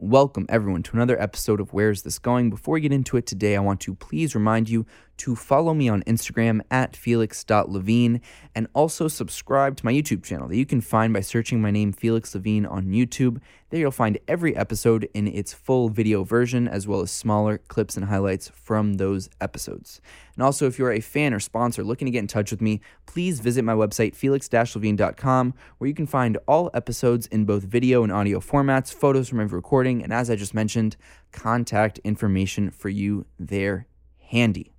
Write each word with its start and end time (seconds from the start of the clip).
welcome 0.00 0.46
everyone 0.48 0.82
to 0.82 0.96
another 0.96 1.20
episode 1.20 1.60
of 1.60 1.74
Where's 1.74 2.02
This 2.02 2.18
Going? 2.18 2.48
Before 2.48 2.72
we 2.72 2.80
get 2.80 2.90
into 2.90 3.18
it 3.18 3.26
today, 3.26 3.54
I 3.54 3.60
want 3.60 3.80
to 3.80 3.94
please 3.94 4.34
remind 4.34 4.70
you 4.70 4.86
to 5.20 5.36
follow 5.36 5.74
me 5.74 5.86
on 5.86 6.02
Instagram 6.04 6.62
at 6.70 6.96
felix.levine 6.96 8.22
and 8.54 8.66
also 8.72 9.06
subscribe 9.06 9.76
to 9.76 9.84
my 9.84 9.92
YouTube 9.92 10.24
channel 10.24 10.48
that 10.48 10.56
you 10.56 10.64
can 10.64 10.80
find 10.80 11.12
by 11.12 11.20
searching 11.20 11.60
my 11.60 11.70
name 11.70 11.92
Felix 11.92 12.34
Levine 12.34 12.64
on 12.64 12.86
YouTube. 12.86 13.38
There 13.68 13.80
you'll 13.80 13.90
find 13.90 14.18
every 14.26 14.56
episode 14.56 15.10
in 15.12 15.28
its 15.28 15.52
full 15.52 15.90
video 15.90 16.24
version 16.24 16.66
as 16.66 16.88
well 16.88 17.02
as 17.02 17.10
smaller 17.10 17.58
clips 17.58 17.98
and 17.98 18.06
highlights 18.06 18.48
from 18.48 18.94
those 18.94 19.28
episodes. 19.42 20.00
And 20.36 20.42
also, 20.42 20.66
if 20.66 20.78
you're 20.78 20.92
a 20.92 21.00
fan 21.00 21.34
or 21.34 21.38
sponsor 21.38 21.84
looking 21.84 22.06
to 22.06 22.12
get 22.12 22.20
in 22.20 22.26
touch 22.26 22.50
with 22.50 22.62
me, 22.62 22.80
please 23.04 23.40
visit 23.40 23.62
my 23.62 23.74
website 23.74 24.14
felix-levine.com 24.14 25.54
where 25.76 25.88
you 25.88 25.94
can 25.94 26.06
find 26.06 26.38
all 26.48 26.70
episodes 26.72 27.26
in 27.26 27.44
both 27.44 27.64
video 27.64 28.02
and 28.02 28.10
audio 28.10 28.40
formats, 28.40 28.90
photos 28.90 29.28
from 29.28 29.40
every 29.40 29.56
recording, 29.56 30.02
and 30.02 30.14
as 30.14 30.30
I 30.30 30.36
just 30.36 30.54
mentioned, 30.54 30.96
contact 31.30 31.98
information 32.04 32.70
for 32.70 32.88
you 32.88 33.26
there 33.38 33.86
handy. 34.30 34.72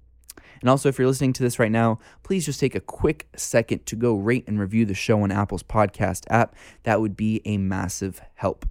And 0.62 0.70
also, 0.70 0.90
if 0.90 0.98
you're 0.98 1.08
listening 1.08 1.34
to 1.34 1.44
this 1.44 1.60
right 1.60 1.72
now, 1.72 2.00
please 2.24 2.46
just 2.46 2.60
take 2.60 2.76
a 2.76 2.80
quick 2.80 3.28
second 3.36 3.86
to 3.88 3.96
go 3.96 4.16
rate 4.16 4.46
and 4.48 4.60
review 4.60 4.86
the 4.86 4.94
show 4.94 5.24
on 5.24 5.32
Apple's 5.32 5.64
podcast 5.64 6.26
app. 6.30 6.56
That 6.84 7.02
would 7.02 7.18
be 7.18 7.42
a 7.46 7.58
massive 7.58 8.22
help. 8.36 8.68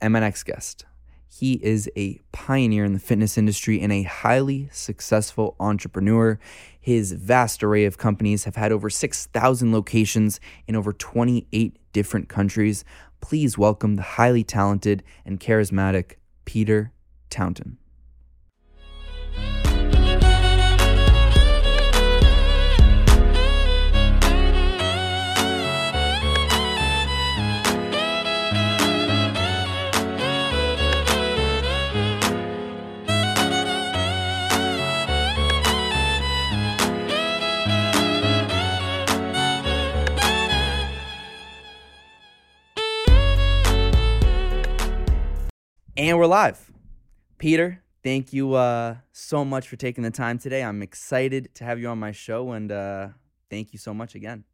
And 0.00 0.12
my 0.12 0.20
next 0.20 0.44
guest, 0.44 0.84
he 1.28 1.54
is 1.54 1.90
a 1.96 2.20
pioneer 2.32 2.84
in 2.84 2.92
the 2.92 2.98
fitness 2.98 3.38
industry 3.38 3.80
and 3.80 3.92
a 3.92 4.02
highly 4.02 4.68
successful 4.70 5.56
entrepreneur. 5.58 6.38
His 6.80 7.12
vast 7.12 7.62
array 7.62 7.84
of 7.84 7.98
companies 7.98 8.44
have 8.44 8.56
had 8.56 8.72
over 8.72 8.90
6,000 8.90 9.72
locations 9.72 10.40
in 10.66 10.76
over 10.76 10.92
28 10.92 11.78
different 11.92 12.28
countries. 12.28 12.84
Please 13.20 13.58
welcome 13.58 13.96
the 13.96 14.02
highly 14.02 14.44
talented 14.44 15.02
and 15.24 15.40
charismatic 15.40 16.14
Peter 16.44 16.92
Taunton. 17.30 17.78
And 45.98 46.16
we're 46.16 46.26
live. 46.26 46.70
Peter, 47.38 47.82
thank 48.04 48.32
you 48.32 48.54
uh, 48.54 48.98
so 49.10 49.44
much 49.44 49.66
for 49.66 49.74
taking 49.74 50.04
the 50.04 50.12
time 50.12 50.38
today. 50.38 50.62
I'm 50.62 50.80
excited 50.80 51.52
to 51.56 51.64
have 51.64 51.80
you 51.80 51.88
on 51.88 51.98
my 51.98 52.12
show, 52.12 52.52
and 52.52 52.70
uh, 52.70 53.08
thank 53.50 53.72
you 53.72 53.80
so 53.80 53.92
much 53.92 54.14
again. 54.14 54.44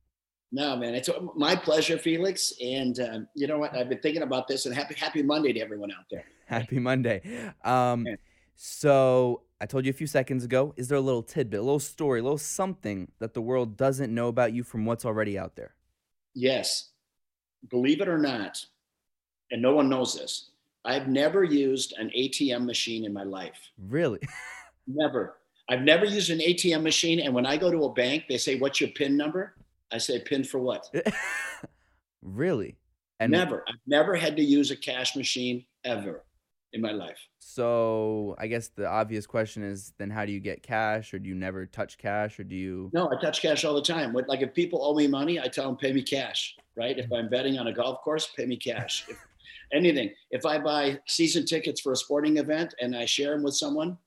No, 0.53 0.75
man, 0.75 0.95
it's 0.95 1.11
my 1.37 1.55
pleasure, 1.55 1.98
Felix. 1.98 2.55
And 2.62 2.98
um, 2.98 3.28
you 3.34 3.47
know 3.47 3.59
what? 3.59 3.77
I've 3.77 3.91
been 3.91 3.98
thinking 3.98 4.22
about 4.22 4.48
this, 4.48 4.65
and 4.65 4.75
happy 4.75 4.95
Happy 4.95 5.22
Monday 5.22 5.53
to 5.53 5.61
everyone 5.61 5.92
out 5.92 6.06
there. 6.11 6.25
Happy 6.47 6.78
Monday. 6.78 7.20
Um, 7.62 8.06
so 8.56 9.42
I 9.61 9.67
told 9.67 9.84
you 9.84 9.91
a 9.91 9.95
few 9.95 10.06
seconds 10.06 10.45
ago. 10.45 10.72
Is 10.78 10.89
there 10.89 10.97
a 10.97 11.03
little 11.03 11.22
tidbit, 11.22 11.61
a 11.61 11.62
little 11.62 11.78
story, 11.78 12.20
a 12.20 12.22
little 12.22 12.39
something 12.39 13.12
that 13.19 13.34
the 13.34 13.42
world 13.42 13.77
doesn't 13.77 14.15
know 14.15 14.28
about 14.28 14.55
you 14.55 14.62
from 14.62 14.87
what's 14.87 15.05
already 15.05 15.39
out 15.39 15.56
there? 15.56 15.75
Yes, 16.34 16.89
believe 17.69 18.00
it 18.00 18.09
or 18.09 18.17
not, 18.17 18.65
and 19.50 19.61
no 19.61 19.75
one 19.75 19.91
knows 19.91 20.15
this 20.15 20.48
I've 20.85 21.09
never 21.09 21.45
used 21.45 21.95
an 21.99 22.11
ATM 22.17 22.65
machine 22.65 23.05
in 23.05 23.13
my 23.13 23.23
life. 23.25 23.71
Really? 23.79 24.21
never. 24.87 25.37
I've 25.69 25.81
never 25.81 26.05
used 26.05 26.31
an 26.31 26.41
ATM 26.41 26.83
machine. 26.83 27.21
And 27.21 27.35
when 27.35 27.47
I 27.47 27.57
go 27.57 27.71
to 27.71 27.85
a 27.85 27.93
bank, 27.93 28.25
they 28.29 28.37
say, 28.37 28.57
What's 28.59 28.81
your 28.81 28.91
PIN 28.91 29.17
number? 29.17 29.55
I 29.93 29.99
say, 29.99 30.21
PIN 30.21 30.44
for 30.44 30.59
what? 30.59 30.87
really? 32.23 32.77
And 33.21 33.33
never. 33.33 33.65
I've 33.69 33.81
never 33.87 34.15
had 34.15 34.37
to 34.37 34.43
use 34.43 34.71
a 34.71 34.77
cash 34.77 35.17
machine 35.17 35.65
ever 35.84 36.25
in 36.73 36.81
my 36.81 36.91
life. 36.91 37.19
So 37.39 38.34
I 38.37 38.49
guess 38.49 38.69
the 38.69 38.89
obvious 38.89 39.27
question 39.27 39.62
is 39.62 39.93
then 39.97 40.11
how 40.11 40.27
do 40.27 40.33
you 40.33 40.41
get 40.41 40.62
cash 40.62 41.15
or 41.15 41.21
do 41.21 41.28
you 41.28 41.34
never 41.34 41.67
touch 41.67 41.97
cash 41.97 42.41
or 42.41 42.44
do 42.44 42.56
you 42.56 42.91
No, 42.93 43.09
I 43.09 43.21
touch 43.23 43.41
cash 43.41 43.65
all 43.65 43.75
the 43.75 43.83
time. 43.83 44.12
Like 44.27 44.43
if 44.43 44.53
people 44.53 44.84
owe 44.84 44.94
me 44.94 45.06
money, 45.06 45.41
I 45.41 45.47
tell 45.47 45.67
them 45.67 45.77
pay 45.77 45.93
me 45.93 46.03
cash, 46.03 46.56
right? 46.77 46.99
If 46.99 47.09
mm. 47.09 47.19
I'm 47.19 47.28
betting 47.28 47.59
on 47.59 47.69
a 47.69 47.73
golf 47.73 48.03
course, 48.03 48.28
pay 48.37 48.44
me 48.44 48.56
cash. 48.56 49.06
If 49.09 49.17
anything. 49.72 50.10
If 50.30 50.47
I 50.47 50.58
buy 50.58 51.00
season 51.06 51.47
tickets 51.47 51.80
for 51.80 51.92
a 51.92 51.97
sporting 51.97 52.36
event 52.38 52.75
and 52.80 52.97
I 52.97 53.04
share 53.06 53.32
them 53.32 53.42
with 53.42 53.54
someone, 53.54 53.98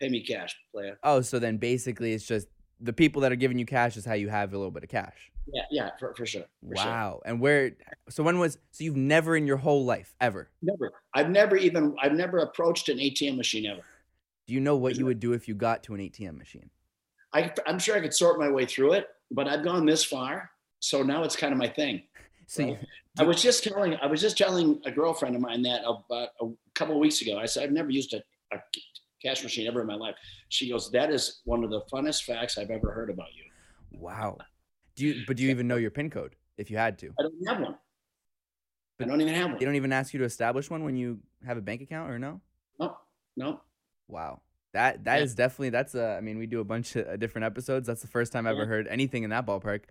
pay 0.00 0.08
me 0.08 0.24
cash, 0.24 0.56
player. 0.72 0.98
Oh, 1.02 1.20
so 1.20 1.38
then 1.38 1.56
basically 1.56 2.12
it's 2.12 2.26
just 2.26 2.48
the 2.80 2.92
people 2.92 3.22
that 3.22 3.32
are 3.32 3.36
giving 3.36 3.58
you 3.58 3.66
cash 3.66 3.96
is 3.96 4.04
how 4.04 4.14
you 4.14 4.28
have 4.28 4.52
a 4.52 4.56
little 4.56 4.70
bit 4.70 4.82
of 4.82 4.88
cash. 4.88 5.30
Yeah, 5.52 5.62
yeah, 5.70 5.90
for, 5.98 6.14
for 6.14 6.26
sure. 6.26 6.44
For 6.62 6.74
wow. 6.74 7.20
Sure. 7.22 7.22
And 7.26 7.40
where 7.40 7.72
so 8.08 8.22
when 8.22 8.38
was 8.38 8.58
so 8.70 8.84
you've 8.84 8.96
never 8.96 9.36
in 9.36 9.46
your 9.46 9.58
whole 9.58 9.84
life 9.84 10.14
ever? 10.20 10.50
Never. 10.62 10.92
I've 11.14 11.30
never 11.30 11.56
even 11.56 11.94
I've 12.00 12.14
never 12.14 12.38
approached 12.38 12.88
an 12.88 12.98
ATM 12.98 13.36
machine 13.36 13.66
ever. 13.66 13.82
Do 14.46 14.54
you 14.54 14.60
know 14.60 14.76
what 14.76 14.96
you 14.96 15.06
would 15.06 15.20
do 15.20 15.32
if 15.32 15.48
you 15.48 15.54
got 15.54 15.82
to 15.84 15.94
an 15.94 16.00
ATM 16.00 16.36
machine? 16.36 16.70
I, 17.32 17.52
I'm 17.66 17.78
sure 17.78 17.96
I 17.96 18.00
could 18.00 18.14
sort 18.14 18.38
my 18.38 18.48
way 18.48 18.66
through 18.66 18.92
it, 18.92 19.08
but 19.30 19.48
I've 19.48 19.64
gone 19.64 19.86
this 19.86 20.04
far, 20.04 20.50
so 20.80 21.02
now 21.02 21.24
it's 21.24 21.34
kind 21.34 21.52
of 21.52 21.58
my 21.58 21.68
thing. 21.68 22.02
So 22.46 22.76
I 23.18 23.22
was 23.22 23.42
just 23.42 23.64
telling 23.64 23.96
I 23.96 24.06
was 24.06 24.20
just 24.20 24.36
telling 24.36 24.80
a 24.84 24.90
girlfriend 24.90 25.36
of 25.36 25.42
mine 25.42 25.62
that 25.62 25.84
uh, 25.84 25.94
about 26.08 26.28
a 26.40 26.46
couple 26.74 26.94
of 26.94 27.00
weeks 27.00 27.22
ago. 27.22 27.38
I 27.38 27.46
said 27.46 27.64
I've 27.64 27.72
never 27.72 27.90
used 27.90 28.12
a, 28.14 28.22
a 28.54 28.58
cash 29.22 29.42
machine 29.42 29.66
ever 29.66 29.80
in 29.80 29.86
my 29.86 29.94
life. 29.94 30.14
She 30.48 30.68
goes, 30.68 30.90
"That 30.90 31.10
is 31.10 31.40
one 31.44 31.64
of 31.64 31.70
the 31.70 31.82
funnest 31.92 32.24
facts 32.24 32.58
I've 32.58 32.70
ever 32.70 32.90
heard 32.92 33.10
about 33.10 33.28
you." 33.34 33.98
Wow. 33.98 34.38
Do 34.96 35.06
you? 35.06 35.24
But 35.26 35.36
do 35.36 35.42
you 35.42 35.50
even 35.50 35.68
know 35.68 35.76
your 35.76 35.90
PIN 35.90 36.10
code 36.10 36.36
if 36.56 36.70
you 36.70 36.76
had 36.76 36.98
to? 37.00 37.12
I 37.18 37.22
don't 37.22 37.48
have 37.48 37.60
one. 37.60 37.76
But 38.98 39.06
I 39.06 39.10
don't 39.10 39.20
even 39.20 39.34
have 39.34 39.50
one. 39.50 39.58
They 39.58 39.64
don't 39.64 39.74
even 39.74 39.92
ask 39.92 40.12
you 40.12 40.18
to 40.20 40.24
establish 40.24 40.70
one 40.70 40.84
when 40.84 40.96
you 40.96 41.18
have 41.46 41.56
a 41.56 41.62
bank 41.62 41.82
account, 41.82 42.10
or 42.10 42.18
no? 42.18 42.40
No, 42.78 42.96
no. 43.36 43.60
Wow. 44.08 44.40
That 44.72 45.04
that 45.04 45.18
yeah. 45.18 45.24
is 45.24 45.34
definitely 45.34 45.70
that's 45.70 45.94
a. 45.94 46.16
I 46.16 46.20
mean, 46.20 46.38
we 46.38 46.46
do 46.46 46.60
a 46.60 46.64
bunch 46.64 46.96
of 46.96 47.06
uh, 47.06 47.16
different 47.16 47.44
episodes. 47.44 47.86
That's 47.86 48.02
the 48.02 48.08
first 48.08 48.32
time 48.32 48.46
I've 48.46 48.56
yeah. 48.56 48.62
ever 48.62 48.68
heard 48.68 48.88
anything 48.88 49.22
in 49.22 49.30
that 49.30 49.46
ballpark. 49.46 49.82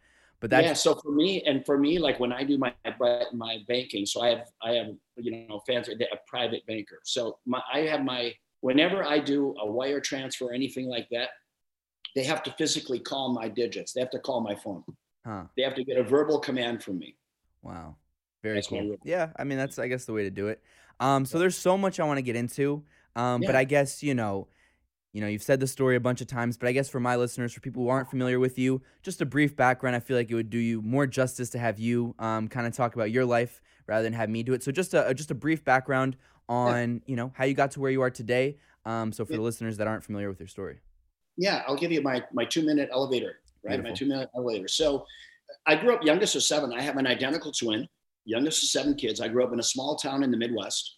But 0.44 0.50
that's 0.50 0.68
yeah. 0.68 0.74
So 0.74 0.96
for 0.96 1.14
me, 1.14 1.42
and 1.44 1.66
for 1.66 1.78
me, 1.78 2.00
like 2.00 2.20
when 2.20 2.34
I 2.34 2.44
do 2.44 2.58
my 2.58 2.74
my 3.31 3.59
banking, 3.66 4.06
so 4.06 4.20
I 4.20 4.28
have 4.28 4.48
I 4.62 4.72
have 4.72 4.88
you 5.16 5.48
know 5.48 5.62
fans 5.66 5.88
a 5.88 5.96
private 6.28 6.66
banker. 6.68 7.00
So 7.06 7.40
my 7.46 7.62
I 7.74 7.80
have 7.84 8.04
my 8.04 8.34
whenever 8.59 9.06
I 9.06 9.20
do 9.20 9.56
a 9.62 9.66
wire 9.66 10.02
transfer 10.02 10.48
or 10.48 10.54
anything 10.54 10.90
like 10.90 11.08
that, 11.12 11.30
they 12.14 12.26
have 12.26 12.44
to 12.44 12.52
physically 12.58 13.00
call 13.00 13.31
my 13.31 13.48
digits. 13.48 13.94
They 13.94 14.02
have 14.02 14.09
to 14.09 14.20
call 14.20 14.42
my 14.42 14.54
phone. 14.54 14.84
Huh. 15.26 15.46
They 15.56 15.64
have 15.64 15.76
to 15.76 15.84
get 15.86 15.96
a 15.96 16.04
verbal 16.04 16.40
command 16.40 16.84
from 16.84 17.00
me. 17.00 17.16
Wow. 17.62 17.96
Very 18.42 18.56
that's 18.56 18.68
cool. 18.68 18.98
Yeah, 19.06 19.30
I 19.38 19.46
mean 19.46 19.58
that's 19.58 19.80
I 19.80 19.88
guess 19.88 20.04
the 20.04 20.12
way 20.12 20.24
to 20.24 20.30
do 20.30 20.50
it. 20.50 20.62
Um, 21.00 21.24
so 21.25 21.40
there's 21.40 21.58
so 21.58 21.78
much 21.78 22.02
I 22.02 22.04
want 22.04 22.18
to 22.18 22.22
get 22.22 22.36
into. 22.36 22.84
Um, 23.16 23.44
yeah. 23.44 23.48
but 23.48 23.56
I 23.56 23.64
guess 23.64 24.04
you 24.04 24.14
know 24.14 24.50
you 25.13 25.22
know, 25.22 25.28
you've 25.28 25.44
said 25.44 25.59
the 25.59 25.68
story 25.68 25.96
a 25.96 26.00
bunch 26.00 26.22
of 26.22 26.28
times, 26.28 26.57
but 26.57 26.68
I 26.68 26.72
guess 26.72 26.90
for 26.90 27.00
my 27.00 27.16
listeners, 27.16 27.53
for 27.53 27.59
people 27.59 27.84
who 27.84 27.90
aren't 27.90 28.09
familiar 28.09 28.40
with 28.40 28.57
you, 28.57 28.81
just 29.03 29.22
a 29.22 29.25
brief 29.25 29.56
background. 29.56 29.96
I 29.96 30.00
feel 30.00 30.18
like 30.18 30.31
it 30.31 30.35
would 30.35 30.50
do 30.50 30.57
you 30.57 30.81
more 30.81 31.06
justice 31.06 31.51
to 31.51 31.59
have 31.59 31.79
you 31.79 32.16
um, 32.18 32.47
kind 32.47 32.66
of 32.66 32.74
talk 32.75 32.96
about 32.96 33.12
your 33.12 33.24
life 33.24 33.62
rather 33.88 34.03
than 34.03 34.13
have 34.13 34.29
me 34.29 34.41
do 34.41 34.53
it. 34.53 34.63
So 34.63 34.72
just 34.72 34.96
a 34.96 35.13
just 35.13 35.29
a 35.29 35.35
brief 35.35 35.63
background 35.63 36.18
on 36.50 37.03
you 37.06 37.16
know 37.16 37.31
how 37.35 37.46
you 37.46 37.53
got 37.53 37.72
to 37.72 37.79
where 37.79 37.91
you 37.91 38.01
are 38.01 38.09
today. 38.09 38.57
Um, 38.85 39.12
so 39.13 39.24
for 39.24 39.34
the 39.34 39.41
listeners 39.41 39.78
that 39.78 39.88
aren't 39.88 40.03
familiar 40.03 40.29
with 40.29 40.40
your 40.40 40.47
story. 40.47 40.79
Yeah, 41.38 41.62
I'll 41.68 41.78
give 41.78 41.91
you 41.91 42.01
my 42.01 42.24
my 42.34 42.44
two 42.44 42.66
minute 42.66 42.90
elevator. 42.91 43.38
Right, 43.63 43.81
Beautiful. 43.81 43.91
my 43.91 43.95
two 43.95 44.06
minute 44.07 44.30
elevator. 44.35 44.68
So 44.68 45.06
I 45.68 45.75
grew 45.75 45.94
up 45.94 46.03
youngest 46.03 46.35
of 46.35 46.44
seven. 46.44 46.74
I 46.74 46.81
have 46.81 46.97
an 46.97 47.06
identical 47.06 47.51
twin, 47.51 47.88
youngest 48.25 48.63
of 48.63 48.69
seven 48.69 48.95
kids. 48.95 49.22
I 49.22 49.28
grew 49.28 49.44
up 49.44 49.53
in 49.53 49.59
a 49.59 49.63
small 49.63 49.95
town 49.95 50.24
in 50.24 50.31
the 50.31 50.38
Midwest 50.38 50.97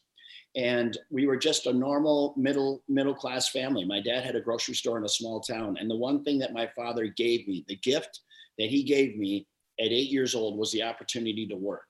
and 0.56 0.98
we 1.12 1.28
were 1.28 1.38
just 1.38 1.66
a 1.66 1.74
normal 1.74 2.34
middle 2.38 2.82
middle 2.88 3.14
class 3.14 3.50
family. 3.50 3.84
My 3.84 4.02
dad 4.02 4.24
had 4.24 4.36
a 4.36 4.42
grocery 4.42 4.76
store 4.76 4.98
in 4.98 5.06
a 5.06 5.10
small 5.10 5.42
town 5.42 5.78
and 5.80 5.90
the 5.90 5.96
one 5.96 6.24
thing 6.24 6.40
that 6.40 6.54
my 6.54 6.70
father 6.76 7.08
gave 7.08 7.48
me 7.48 7.66
the 7.68 7.76
gift 7.78 8.22
that 8.58 8.70
he 8.70 8.84
gave 8.84 9.18
me 9.18 9.48
at 9.80 9.88
eight 9.88 10.10
years 10.10 10.34
old 10.34 10.58
was 10.58 10.72
the 10.72 10.84
opportunity 10.84 11.46
to 11.48 11.56
work. 11.56 11.90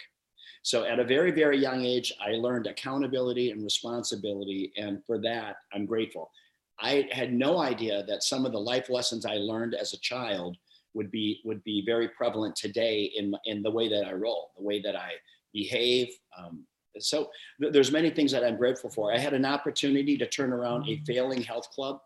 So 0.63 0.83
at 0.83 0.99
a 0.99 1.03
very 1.03 1.31
very 1.31 1.59
young 1.59 1.85
age 1.85 2.13
i 2.19 2.31
learned 2.31 2.67
accountability 2.67 3.51
and 3.51 3.63
responsibility 3.63 4.73
and 4.77 5.03
for 5.05 5.19
that 5.21 5.57
i'm 5.73 5.85
grateful. 5.85 6.31
I 6.77 7.07
had 7.11 7.31
no 7.31 7.59
idea 7.59 8.03
that 8.03 8.23
some 8.23 8.45
of 8.45 8.51
the 8.51 8.59
life 8.59 8.89
lessons 8.89 9.25
i 9.25 9.35
learned 9.35 9.75
as 9.75 9.93
a 9.93 9.99
child 9.99 10.57
would 10.95 11.11
be 11.11 11.41
would 11.45 11.63
be 11.63 11.83
very 11.85 12.07
prevalent 12.07 12.55
today 12.55 13.11
in 13.15 13.35
in 13.45 13.61
the 13.61 13.69
way 13.69 13.87
that 13.89 14.05
i 14.07 14.13
roll 14.13 14.51
the 14.57 14.63
way 14.63 14.81
that 14.81 14.95
i 14.95 15.11
behave 15.53 16.09
um, 16.37 16.65
so 16.99 17.29
th- 17.61 17.73
there's 17.73 17.91
many 17.91 18.09
things 18.09 18.31
that 18.31 18.43
I'm 18.43 18.57
grateful 18.57 18.89
for. 18.89 19.13
I 19.13 19.17
had 19.17 19.33
an 19.33 19.45
opportunity 19.45 20.17
to 20.17 20.27
turn 20.27 20.51
around 20.51 20.87
a 20.87 21.01
failing 21.05 21.41
health 21.41 21.69
club 21.71 21.99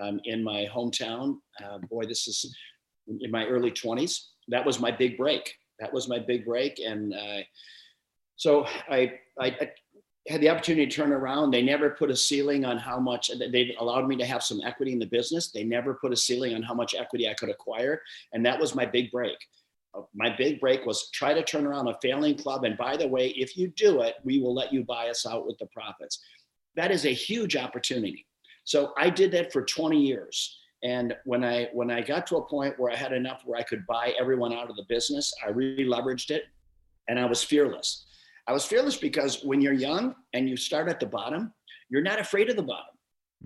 um, 0.00 0.20
in 0.24 0.42
my 0.42 0.66
hometown. 0.72 1.38
Uh, 1.62 1.78
boy, 1.90 2.04
this 2.04 2.26
is 2.28 2.54
in 3.20 3.30
my 3.30 3.46
early 3.46 3.70
20s. 3.70 4.20
That 4.48 4.64
was 4.64 4.80
my 4.80 4.90
big 4.90 5.16
break. 5.16 5.54
That 5.80 5.92
was 5.92 6.08
my 6.08 6.18
big 6.18 6.44
break, 6.44 6.78
and 6.78 7.12
uh, 7.14 7.40
so 8.36 8.66
I, 8.88 9.14
I, 9.40 9.46
I 9.46 9.70
had 10.28 10.40
the 10.40 10.48
opportunity 10.48 10.86
to 10.86 10.94
turn 10.94 11.12
around. 11.12 11.50
They 11.50 11.62
never 11.62 11.90
put 11.90 12.10
a 12.10 12.16
ceiling 12.16 12.64
on 12.64 12.78
how 12.78 12.98
much 12.98 13.30
they 13.38 13.74
allowed 13.78 14.06
me 14.06 14.16
to 14.16 14.24
have 14.24 14.42
some 14.42 14.60
equity 14.64 14.92
in 14.92 14.98
the 14.98 15.06
business. 15.06 15.50
They 15.50 15.64
never 15.64 15.94
put 15.94 16.12
a 16.12 16.16
ceiling 16.16 16.54
on 16.54 16.62
how 16.62 16.74
much 16.74 16.94
equity 16.94 17.28
I 17.28 17.34
could 17.34 17.50
acquire. 17.50 18.00
And 18.32 18.44
that 18.46 18.60
was 18.60 18.74
my 18.74 18.86
big 18.86 19.10
break. 19.10 19.36
My 20.14 20.34
big 20.34 20.60
break 20.60 20.86
was 20.86 21.10
try 21.10 21.34
to 21.34 21.42
turn 21.42 21.66
around 21.66 21.88
a 21.88 21.98
failing 22.00 22.36
club. 22.36 22.64
And 22.64 22.76
by 22.76 22.96
the 22.96 23.06
way, 23.06 23.28
if 23.28 23.56
you 23.56 23.68
do 23.68 24.00
it, 24.02 24.14
we 24.24 24.40
will 24.40 24.54
let 24.54 24.72
you 24.72 24.84
buy 24.84 25.08
us 25.08 25.26
out 25.26 25.46
with 25.46 25.58
the 25.58 25.66
profits. 25.66 26.18
That 26.76 26.90
is 26.90 27.04
a 27.04 27.12
huge 27.12 27.56
opportunity. 27.56 28.26
So 28.64 28.92
I 28.96 29.10
did 29.10 29.32
that 29.32 29.52
for 29.52 29.62
20 29.62 30.00
years. 30.00 30.58
And 30.82 31.14
when 31.24 31.44
I 31.44 31.68
when 31.72 31.90
I 31.90 32.00
got 32.00 32.26
to 32.28 32.36
a 32.36 32.48
point 32.48 32.78
where 32.78 32.90
I 32.90 32.96
had 32.96 33.12
enough 33.12 33.42
where 33.44 33.58
I 33.58 33.62
could 33.62 33.86
buy 33.86 34.14
everyone 34.18 34.52
out 34.52 34.68
of 34.68 34.76
the 34.76 34.84
business, 34.88 35.32
I 35.44 35.50
really 35.50 35.84
leveraged 35.84 36.30
it 36.30 36.44
and 37.08 37.18
I 37.18 37.26
was 37.26 37.42
fearless. 37.42 38.06
I 38.48 38.52
was 38.52 38.64
fearless 38.64 38.96
because 38.96 39.44
when 39.44 39.60
you're 39.60 39.72
young 39.72 40.14
and 40.32 40.48
you 40.48 40.56
start 40.56 40.88
at 40.88 40.98
the 40.98 41.06
bottom, 41.06 41.52
you're 41.88 42.02
not 42.02 42.18
afraid 42.18 42.50
of 42.50 42.56
the 42.56 42.62
bottom, 42.62 42.94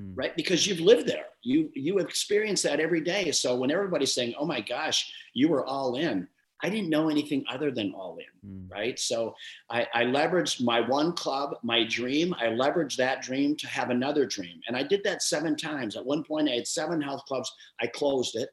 mm. 0.00 0.12
right? 0.14 0.34
Because 0.36 0.66
you've 0.66 0.80
lived 0.80 1.06
there. 1.06 1.26
You 1.42 1.70
you 1.74 1.98
experience 1.98 2.62
that 2.62 2.80
every 2.80 3.02
day. 3.02 3.30
So 3.32 3.56
when 3.56 3.70
everybody's 3.70 4.14
saying, 4.14 4.34
"Oh 4.38 4.46
my 4.46 4.60
gosh, 4.60 5.12
you 5.34 5.48
were 5.48 5.66
all 5.66 5.96
in," 5.96 6.26
I 6.62 6.70
didn't 6.70 6.88
know 6.88 7.10
anything 7.10 7.44
other 7.50 7.70
than 7.70 7.92
all 7.92 8.18
in, 8.18 8.50
mm. 8.50 8.70
right? 8.70 8.98
So 8.98 9.34
I, 9.70 9.86
I 9.94 10.04
leveraged 10.04 10.64
my 10.64 10.80
one 10.80 11.12
club, 11.12 11.56
my 11.62 11.84
dream. 11.84 12.34
I 12.34 12.46
leveraged 12.46 12.96
that 12.96 13.22
dream 13.22 13.56
to 13.56 13.66
have 13.68 13.90
another 13.90 14.26
dream, 14.26 14.60
and 14.66 14.76
I 14.76 14.82
did 14.82 15.04
that 15.04 15.22
seven 15.22 15.56
times. 15.56 15.96
At 15.96 16.06
one 16.06 16.24
point, 16.24 16.48
I 16.48 16.54
had 16.54 16.66
seven 16.66 17.00
health 17.00 17.24
clubs. 17.26 17.52
I 17.80 17.86
closed 17.86 18.36
it. 18.36 18.48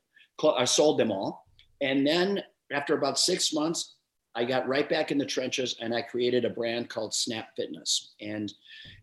I 0.58 0.66
sold 0.66 1.00
them 1.00 1.12
all, 1.12 1.46
and 1.82 2.06
then 2.06 2.44
after 2.72 2.98
about 2.98 3.20
six 3.20 3.54
months, 3.54 3.96
I 4.36 4.46
got 4.46 4.68
right 4.68 4.90
back 4.90 5.12
in 5.12 5.18
the 5.18 5.26
trenches 5.26 5.76
and 5.80 5.94
I 5.94 6.02
created 6.02 6.44
a 6.44 6.50
brand 6.50 6.90
called 6.90 7.14
Snap 7.14 7.50
Fitness. 7.56 8.16
And, 8.20 8.52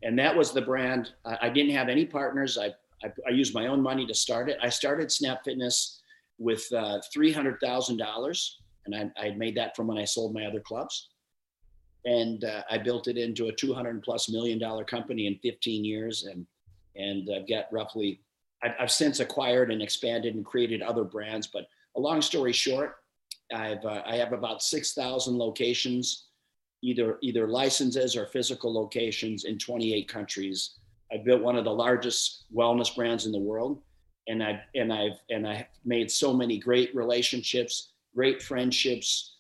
and 0.03 0.19
that 0.19 0.37
was 0.37 0.53
the 0.53 0.63
brand. 0.63 1.13
I, 1.25 1.39
I 1.43 1.49
didn't 1.51 1.73
have 1.75 1.89
any 1.89 2.05
partners. 2.05 2.59
I, 2.59 2.75
I, 3.05 3.13
I, 3.29 3.31
used 3.31 3.55
my 3.55 3.69
own 3.69 3.81
money 3.81 4.07
to 4.07 4.15
start 4.15 4.51
it. 4.51 4.59
I 4.61 4.69
started 4.69 5.13
Snap 5.13 5.45
Fitness 5.45 6.03
with 6.39 6.67
uh, 6.73 7.01
$300,000 7.17 8.51
and 8.87 9.13
I, 9.17 9.31
made 9.31 9.57
that 9.57 9.77
from 9.77 9.87
when 9.87 9.99
I 9.99 10.05
sold 10.05 10.35
my 10.35 10.47
other 10.47 10.61
clubs. 10.61 11.11
And 12.05 12.45
uh, 12.45 12.63
I 12.71 12.79
built 12.79 13.09
it 13.09 13.19
into 13.19 13.49
a 13.49 13.53
200 13.53 14.03
plus 14.03 14.31
million 14.31 14.59
dollar 14.59 14.85
company 14.85 15.27
in 15.27 15.39
15 15.39 15.85
years. 15.85 16.25
And, 16.25 16.47
and 16.97 17.29
I've 17.35 17.49
got 17.49 17.67
roughly, 17.71 18.23
I've, 18.63 18.73
I've 18.81 18.91
since 18.91 19.21
acquired 19.21 19.71
and 19.71 19.83
expanded 19.83 20.35
and 20.35 20.45
created 20.45 20.81
other 20.81 21.05
brands. 21.05 21.47
But 21.47 21.67
a 21.97 22.01
long 22.01 22.23
story 22.23 22.53
short, 22.53 22.97
I've 23.53 23.85
uh, 23.85 24.03
I 24.07 24.17
have 24.17 24.33
about 24.33 24.63
six 24.63 24.93
thousand 24.95 25.37
locations, 25.37 26.29
either 26.83 27.19
either 27.23 27.49
licenses 27.49 28.17
or 28.17 28.27
physical 28.27 28.73
locations 28.73 29.45
in 29.45 29.59
28 29.59 30.09
countries. 30.09 30.77
I 31.13 31.19
built 31.19 31.43
one 31.43 31.57
of 31.57 31.65
the 31.65 31.73
largest 31.73 32.45
wellness 32.55 32.95
brands 32.95 33.27
in 33.27 33.33
the 33.33 33.39
world, 33.39 33.83
and 34.29 34.43
I 34.43 34.63
and 34.75 34.93
I've 34.93 35.21
and 35.31 35.47
I 35.47 35.69
made 35.85 36.11
so 36.11 36.33
many 36.33 36.59
great 36.59 36.95
relationships, 36.95 37.90
great 38.15 38.43
friendships, 38.43 39.37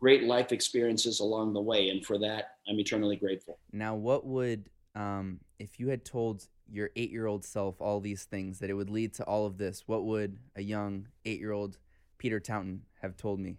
great 0.00 0.24
life 0.24 0.52
experiences 0.52 1.20
along 1.20 1.52
the 1.52 1.60
way, 1.60 1.88
and 1.88 2.04
for 2.04 2.18
that 2.18 2.56
I'm 2.68 2.78
eternally 2.78 3.16
grateful. 3.16 3.58
Now, 3.72 3.94
what 3.94 4.26
would 4.26 4.68
um, 4.94 5.40
if 5.58 5.78
you 5.78 5.88
had 5.88 6.04
told 6.04 6.46
your 6.70 6.90
eight-year-old 6.96 7.44
self 7.44 7.80
all 7.80 8.00
these 8.00 8.24
things 8.24 8.58
that 8.58 8.70
it 8.70 8.74
would 8.74 8.90
lead 8.90 9.14
to 9.14 9.24
all 9.24 9.46
of 9.46 9.58
this? 9.58 9.84
What 9.86 10.04
would 10.04 10.38
a 10.56 10.62
young 10.62 11.06
eight-year-old 11.24 11.78
Peter 12.18 12.40
Taunton 12.40 12.82
have 13.02 13.16
told 13.16 13.40
me? 13.40 13.58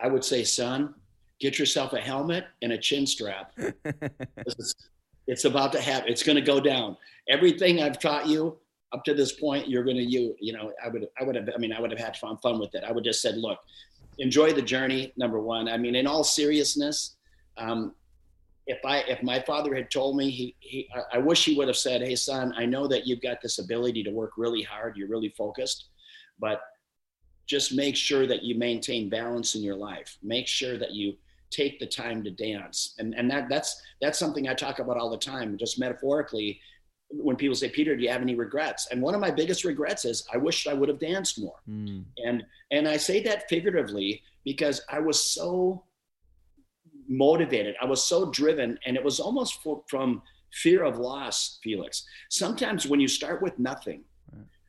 I 0.00 0.08
would 0.08 0.24
say, 0.24 0.44
son, 0.44 0.94
get 1.40 1.58
yourself 1.58 1.92
a 1.92 2.00
helmet 2.00 2.46
and 2.62 2.72
a 2.72 2.78
chin 2.78 3.06
strap. 3.06 3.52
it's, 3.84 4.74
it's 5.26 5.44
about 5.44 5.72
to 5.72 5.80
happen. 5.80 6.10
It's 6.10 6.22
going 6.22 6.36
to 6.36 6.42
go 6.42 6.58
down. 6.58 6.96
Everything 7.28 7.82
I've 7.82 7.98
taught 7.98 8.26
you 8.26 8.58
up 8.92 9.04
to 9.04 9.14
this 9.14 9.32
point, 9.32 9.68
you're 9.68 9.84
going 9.84 9.96
to 9.96 10.02
you 10.02 10.34
you 10.40 10.52
know 10.52 10.72
I 10.84 10.88
would 10.88 11.06
I 11.20 11.24
would 11.24 11.34
have 11.36 11.48
I 11.54 11.58
mean 11.58 11.72
I 11.72 11.80
would 11.80 11.90
have 11.90 12.00
had 12.00 12.16
fun 12.16 12.36
fun 12.38 12.58
with 12.58 12.74
it. 12.74 12.84
I 12.84 12.92
would 12.92 13.04
just 13.04 13.22
said, 13.22 13.36
look, 13.36 13.58
enjoy 14.18 14.52
the 14.52 14.62
journey. 14.62 15.12
Number 15.16 15.40
one. 15.40 15.68
I 15.68 15.76
mean, 15.76 15.94
in 15.94 16.06
all 16.06 16.24
seriousness, 16.24 17.16
um, 17.56 17.94
if 18.66 18.84
I 18.84 18.98
if 19.00 19.22
my 19.22 19.40
father 19.40 19.74
had 19.74 19.90
told 19.90 20.16
me 20.16 20.30
he, 20.30 20.56
he 20.60 20.88
I 21.12 21.18
wish 21.18 21.44
he 21.44 21.56
would 21.56 21.68
have 21.68 21.76
said, 21.76 22.02
hey 22.02 22.16
son, 22.16 22.52
I 22.56 22.66
know 22.66 22.86
that 22.88 23.06
you've 23.06 23.22
got 23.22 23.40
this 23.40 23.58
ability 23.58 24.02
to 24.04 24.10
work 24.10 24.32
really 24.36 24.62
hard. 24.62 24.96
You're 24.96 25.08
really 25.08 25.30
focused, 25.30 25.88
but 26.38 26.60
just 27.50 27.74
make 27.74 27.96
sure 27.96 28.28
that 28.28 28.44
you 28.44 28.54
maintain 28.54 29.08
balance 29.08 29.56
in 29.56 29.62
your 29.62 29.74
life. 29.74 30.16
Make 30.22 30.46
sure 30.46 30.78
that 30.78 30.92
you 30.92 31.16
take 31.50 31.80
the 31.80 31.86
time 31.86 32.22
to 32.22 32.30
dance. 32.30 32.94
And, 33.00 33.12
and 33.16 33.28
that, 33.28 33.48
that's, 33.48 33.82
that's 34.00 34.20
something 34.20 34.48
I 34.48 34.54
talk 34.54 34.78
about 34.78 34.96
all 34.96 35.10
the 35.10 35.18
time, 35.18 35.58
just 35.58 35.76
metaphorically. 35.76 36.60
When 37.10 37.36
people 37.36 37.56
say, 37.56 37.68
Peter, 37.68 37.96
do 37.96 38.02
you 38.02 38.08
have 38.08 38.22
any 38.22 38.34
regrets? 38.34 38.88
And 38.90 39.02
one 39.02 39.14
of 39.14 39.20
my 39.20 39.30
biggest 39.30 39.64
regrets 39.64 40.04
is 40.04 40.26
I 40.32 40.36
wish 40.36 40.66
I 40.66 40.74
would 40.74 40.88
have 40.88 40.98
danced 40.98 41.40
more. 41.40 41.56
Mm. 41.68 42.04
And, 42.24 42.44
and 42.70 42.88
I 42.88 42.96
say 42.96 43.22
that 43.24 43.48
figuratively 43.48 44.22
because 44.44 44.80
I 44.88 45.00
was 45.00 45.22
so 45.22 45.84
motivated. 47.08 47.74
I 47.82 47.86
was 47.86 48.04
so 48.04 48.30
driven 48.30 48.78
and 48.86 48.96
it 48.96 49.02
was 49.02 49.18
almost 49.18 49.60
for, 49.62 49.82
from 49.88 50.22
fear 50.52 50.84
of 50.84 50.98
loss, 50.98 51.58
Felix. 51.62 52.04
Sometimes 52.28 52.86
when 52.86 53.00
you 53.00 53.08
start 53.08 53.42
with 53.42 53.58
nothing, 53.58 54.04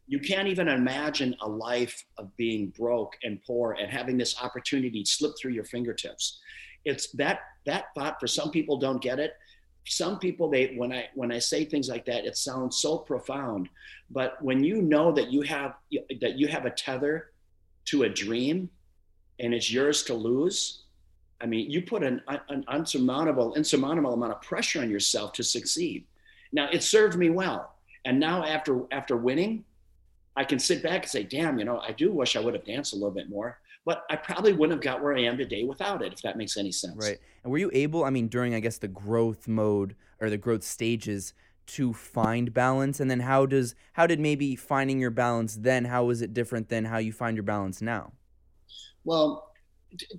you 0.07 0.19
can't 0.19 0.47
even 0.47 0.67
imagine 0.67 1.35
a 1.41 1.47
life 1.47 2.03
of 2.17 2.35
being 2.35 2.73
broke 2.77 3.13
and 3.23 3.41
poor 3.45 3.77
and 3.79 3.89
having 3.89 4.17
this 4.17 4.35
opportunity 4.41 5.05
slip 5.05 5.33
through 5.39 5.51
your 5.53 5.63
fingertips 5.63 6.39
it's 6.85 7.11
that 7.11 7.39
that 7.65 7.85
thought 7.95 8.19
for 8.19 8.27
some 8.27 8.51
people 8.51 8.77
don't 8.77 9.01
get 9.01 9.19
it 9.19 9.33
some 9.85 10.19
people 10.19 10.49
they 10.49 10.73
when 10.75 10.91
i 10.91 11.07
when 11.15 11.31
i 11.31 11.39
say 11.39 11.65
things 11.65 11.89
like 11.89 12.05
that 12.05 12.25
it 12.25 12.37
sounds 12.37 12.77
so 12.77 12.97
profound 12.97 13.67
but 14.09 14.41
when 14.41 14.63
you 14.63 14.81
know 14.81 15.11
that 15.11 15.31
you 15.31 15.41
have 15.41 15.73
that 16.19 16.37
you 16.37 16.47
have 16.47 16.65
a 16.65 16.71
tether 16.71 17.31
to 17.85 18.03
a 18.03 18.09
dream 18.09 18.69
and 19.39 19.53
it's 19.53 19.71
yours 19.71 20.03
to 20.03 20.13
lose 20.13 20.83
i 21.41 21.45
mean 21.45 21.69
you 21.69 21.81
put 21.81 22.03
an, 22.03 22.21
an 22.49 22.63
insurmountable 22.73 23.53
amount 24.13 24.31
of 24.31 24.41
pressure 24.41 24.81
on 24.81 24.89
yourself 24.89 25.33
to 25.33 25.43
succeed. 25.43 26.05
Now 26.51 26.69
it 26.71 26.83
served 26.83 27.17
me 27.17 27.29
well. 27.29 27.75
And 28.05 28.19
now 28.19 28.43
after 28.43 28.81
after 28.91 29.15
winning 29.15 29.63
I 30.35 30.43
can 30.43 30.59
sit 30.59 30.81
back 30.81 31.03
and 31.03 31.11
say, 31.11 31.23
damn, 31.23 31.59
you 31.59 31.65
know, 31.65 31.79
I 31.79 31.91
do 31.91 32.11
wish 32.11 32.35
I 32.35 32.39
would 32.39 32.53
have 32.53 32.63
danced 32.63 32.93
a 32.93 32.95
little 32.95 33.11
bit 33.11 33.29
more, 33.29 33.59
but 33.85 34.03
I 34.09 34.15
probably 34.15 34.53
wouldn't 34.53 34.77
have 34.77 34.83
got 34.83 35.01
where 35.01 35.15
I 35.15 35.21
am 35.21 35.37
today 35.37 35.63
without 35.63 36.03
it, 36.03 36.13
if 36.13 36.21
that 36.21 36.37
makes 36.37 36.57
any 36.57 36.71
sense. 36.71 36.95
Right. 36.97 37.17
And 37.43 37.51
were 37.51 37.57
you 37.57 37.71
able, 37.73 38.03
I 38.03 38.09
mean, 38.09 38.27
during, 38.27 38.53
I 38.53 38.59
guess, 38.59 38.77
the 38.77 38.87
growth 38.87 39.47
mode 39.47 39.95
or 40.19 40.29
the 40.29 40.37
growth 40.37 40.63
stages 40.63 41.33
to 41.67 41.93
find 41.93 42.53
balance? 42.53 42.99
And 42.99 43.09
then 43.09 43.21
how 43.21 43.45
does, 43.45 43.73
how 43.93 44.05
did 44.05 44.19
maybe 44.19 44.55
finding 44.55 44.99
your 44.99 45.09
balance 45.09 45.55
then, 45.55 45.85
how 45.85 46.05
was 46.05 46.21
it 46.21 46.33
different 46.33 46.69
than 46.69 46.85
how 46.85 46.99
you 46.99 47.11
find 47.11 47.35
your 47.35 47.43
balance 47.43 47.81
now? 47.81 48.11
Well, 49.03 49.51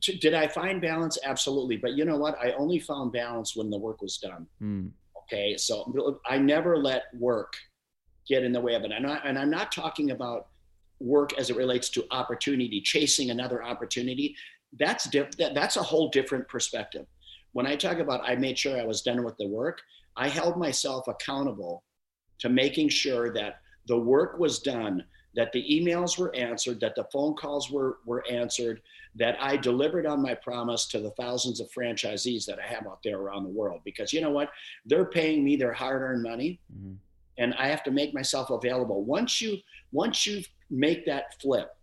d- 0.01 0.19
did 0.19 0.35
I 0.35 0.49
find 0.49 0.81
balance? 0.81 1.19
Absolutely. 1.25 1.77
But 1.77 1.93
you 1.93 2.05
know 2.05 2.17
what? 2.17 2.37
I 2.43 2.53
only 2.53 2.81
found 2.81 3.13
balance 3.13 3.55
when 3.55 3.71
the 3.71 3.79
work 3.79 4.03
was 4.03 4.19
done. 4.19 4.47
Mm. 4.61 4.91
Okay. 5.23 5.57
So 5.57 6.19
I 6.27 6.39
never 6.39 6.77
let 6.77 7.05
work 7.15 7.53
get 8.29 8.43
in 8.43 8.53
the 8.53 8.61
way 8.61 8.75
of 8.75 8.83
it. 8.83 8.91
And, 8.91 9.07
I, 9.07 9.21
and 9.25 9.39
I'm 9.39 9.51
not 9.51 9.71
talking 9.71 10.11
about 10.11 10.49
work 11.03 11.39
as 11.39 11.51
it 11.51 11.57
relates 11.57 11.89
to 11.91 12.05
opportunity, 12.11 12.81
chasing 12.81 13.31
another 13.31 13.63
opportunity. 13.63 14.35
That's 14.79 15.09
diff- 15.09 15.37
that, 15.37 15.55
that's 15.55 15.77
a 15.77 15.83
whole 15.83 16.09
different 16.09 16.49
perspective. 16.49 17.07
When 17.53 17.67
I 17.67 17.77
talk 17.77 17.99
about 17.99 18.29
I 18.29 18.37
made 18.37 18.59
sure 18.59 18.81
I 18.81 18.85
was 18.85 19.03
done 19.03 19.25
with 19.25 19.37
the 19.37 19.47
work, 19.47 19.81
I 20.17 20.29
held 20.29 20.57
myself 20.57 21.09
accountable 21.09 21.85
to 22.39 22.49
making 22.49 22.89
sure 22.89 23.33
that 23.35 23.57
the 23.87 23.99
work 23.99 24.39
was 24.39 24.61
done, 24.61 25.05
that 25.35 25.53
the 25.53 25.65
emails 25.71 26.19
were 26.19 26.35
answered, 26.35 26.81
that 26.81 26.95
the 26.95 27.07
phone 27.13 27.35
calls 27.35 27.71
were, 27.71 27.99
were 28.07 28.25
answered, 28.31 28.81
that 29.15 29.37
I 29.41 29.57
delivered 29.57 30.07
on 30.07 30.23
my 30.23 30.35
promise 30.35 30.87
to 30.89 31.01
the 31.01 31.11
thousands 31.13 31.61
of 31.61 31.71
franchisees 31.71 32.47
that 32.47 32.59
I 32.59 32.67
have 32.67 32.87
out 32.87 33.01
there 33.05 33.19
around 33.19 33.45
the 33.45 33.51
world. 33.51 33.81
Because 33.85 34.13
you 34.13 34.21
know 34.21 34.31
what? 34.31 34.51
They're 34.87 35.05
paying 35.05 35.45
me 35.45 35.57
their 35.57 35.73
hard 35.73 36.03
earned 36.03 36.23
money. 36.23 36.61
Mm-hmm 36.75 36.95
and 37.39 37.55
I 37.55 37.69
have 37.69 37.83
to 37.85 37.91
make 37.91 38.15
myself 38.15 38.51
available. 38.51 39.05
Once 39.05 39.41
you 39.41 39.59
once 39.93 40.27
you 40.27 40.43
make 40.71 41.05
that 41.07 41.41
flip, 41.41 41.77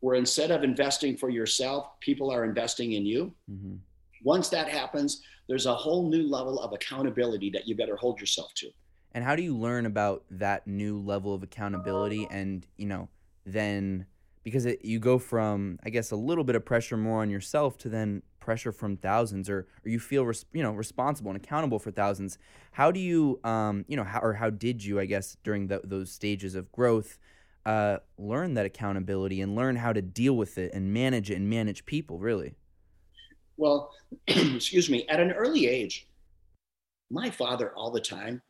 where 0.00 0.16
instead 0.16 0.50
of 0.50 0.62
investing 0.62 1.16
for 1.16 1.28
yourself, 1.28 1.98
people 2.00 2.30
are 2.30 2.44
investing 2.44 2.92
in 2.92 3.04
you. 3.04 3.32
Mm-hmm. 3.50 3.76
Once 4.24 4.48
that 4.48 4.68
happens, 4.68 5.22
there's 5.48 5.66
a 5.66 5.74
whole 5.74 6.08
new 6.08 6.28
level 6.28 6.60
of 6.60 6.72
accountability 6.72 7.50
that 7.50 7.66
you 7.66 7.76
better 7.76 7.96
hold 7.96 8.20
yourself 8.20 8.52
to. 8.54 8.70
And 9.12 9.24
how 9.24 9.34
do 9.34 9.42
you 9.42 9.56
learn 9.56 9.86
about 9.86 10.24
that 10.30 10.66
new 10.66 11.00
level 11.00 11.34
of 11.34 11.42
accountability? 11.42 12.28
And 12.30 12.66
you 12.76 12.86
know, 12.86 13.08
then 13.46 14.06
because 14.48 14.66
it, 14.66 14.84
you 14.84 14.98
go 14.98 15.18
from 15.18 15.78
I 15.84 15.90
guess 15.90 16.10
a 16.10 16.16
little 16.16 16.44
bit 16.44 16.56
of 16.56 16.64
pressure 16.64 16.96
more 16.96 17.22
on 17.22 17.30
yourself 17.30 17.78
to 17.78 17.88
then 17.88 18.22
pressure 18.40 18.72
from 18.72 18.96
thousands 18.96 19.50
or, 19.50 19.66
or 19.84 19.88
you 19.88 20.00
feel 20.00 20.24
res- 20.24 20.46
you 20.52 20.62
know 20.62 20.72
responsible 20.72 21.30
and 21.30 21.36
accountable 21.36 21.78
for 21.78 21.90
thousands 21.90 22.38
how 22.72 22.90
do 22.90 23.00
you 23.00 23.40
um, 23.44 23.84
you 23.88 23.96
know 23.96 24.04
how, 24.04 24.20
or 24.20 24.32
how 24.34 24.48
did 24.48 24.82
you 24.82 24.98
i 24.98 25.04
guess 25.04 25.36
during 25.44 25.66
the, 25.66 25.80
those 25.84 26.10
stages 26.10 26.54
of 26.54 26.72
growth 26.72 27.18
uh, 27.66 27.98
learn 28.16 28.54
that 28.54 28.64
accountability 28.64 29.42
and 29.42 29.54
learn 29.54 29.76
how 29.76 29.92
to 29.92 30.00
deal 30.00 30.34
with 30.34 30.56
it 30.56 30.72
and 30.72 30.94
manage 30.94 31.30
it 31.30 31.34
and 31.34 31.50
manage 31.50 31.84
people 31.84 32.18
really 32.18 32.54
well 33.58 33.92
excuse 34.26 34.88
me 34.88 35.06
at 35.08 35.20
an 35.20 35.32
early 35.32 35.66
age 35.66 36.08
my 37.10 37.30
father 37.30 37.72
all 37.74 37.90
the 37.90 38.00
time. 38.00 38.42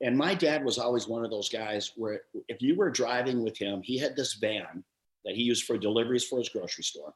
And 0.00 0.16
my 0.16 0.34
dad 0.34 0.64
was 0.64 0.78
always 0.78 1.08
one 1.08 1.24
of 1.24 1.30
those 1.30 1.48
guys 1.48 1.92
where 1.96 2.22
if 2.48 2.60
you 2.60 2.76
were 2.76 2.90
driving 2.90 3.42
with 3.42 3.56
him, 3.56 3.80
he 3.82 3.98
had 3.98 4.16
this 4.16 4.34
van 4.34 4.84
that 5.24 5.34
he 5.34 5.42
used 5.42 5.64
for 5.64 5.78
deliveries 5.78 6.24
for 6.24 6.38
his 6.38 6.48
grocery 6.48 6.84
store. 6.84 7.14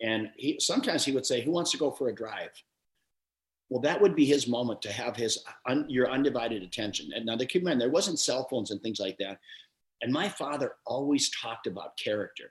And 0.00 0.30
he 0.36 0.58
sometimes 0.60 1.04
he 1.04 1.12
would 1.12 1.26
say, 1.26 1.40
Who 1.40 1.50
wants 1.50 1.70
to 1.72 1.78
go 1.78 1.90
for 1.90 2.08
a 2.08 2.14
drive? 2.14 2.50
Well, 3.70 3.80
that 3.82 4.00
would 4.00 4.14
be 4.14 4.26
his 4.26 4.46
moment 4.46 4.82
to 4.82 4.92
have 4.92 5.16
his 5.16 5.42
un, 5.66 5.86
your 5.88 6.10
undivided 6.10 6.62
attention. 6.62 7.10
And 7.14 7.26
now, 7.26 7.36
keep 7.36 7.56
in 7.56 7.64
mind, 7.64 7.80
there 7.80 7.90
wasn't 7.90 8.18
cell 8.18 8.46
phones 8.48 8.70
and 8.70 8.80
things 8.82 9.00
like 9.00 9.16
that. 9.18 9.38
And 10.02 10.12
my 10.12 10.28
father 10.28 10.72
always 10.84 11.30
talked 11.30 11.66
about 11.66 11.96
character, 11.96 12.50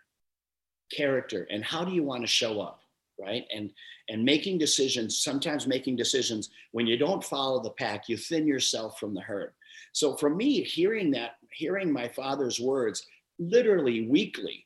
character, 0.92 1.48
and 1.52 1.64
how 1.64 1.86
do 1.86 1.94
you 1.94 2.04
want 2.04 2.22
to 2.22 2.28
show 2.28 2.62
up, 2.62 2.82
right? 3.20 3.46
And 3.56 3.72
and 4.10 4.24
making 4.24 4.58
decisions. 4.58 5.20
Sometimes 5.20 5.68
making 5.68 5.96
decisions 5.96 6.50
when 6.72 6.88
you 6.88 6.98
don't 6.98 7.24
follow 7.24 7.62
the 7.62 7.72
pack, 7.72 8.10
you 8.10 8.18
thin 8.18 8.48
yourself 8.48 9.00
from 9.00 9.14
the 9.14 9.22
herd. 9.22 9.54
So 9.92 10.16
for 10.16 10.30
me, 10.30 10.64
hearing 10.64 11.12
that, 11.12 11.36
hearing 11.52 11.92
my 11.92 12.08
father's 12.08 12.60
words, 12.60 13.06
literally 13.40 14.08
weekly, 14.08 14.66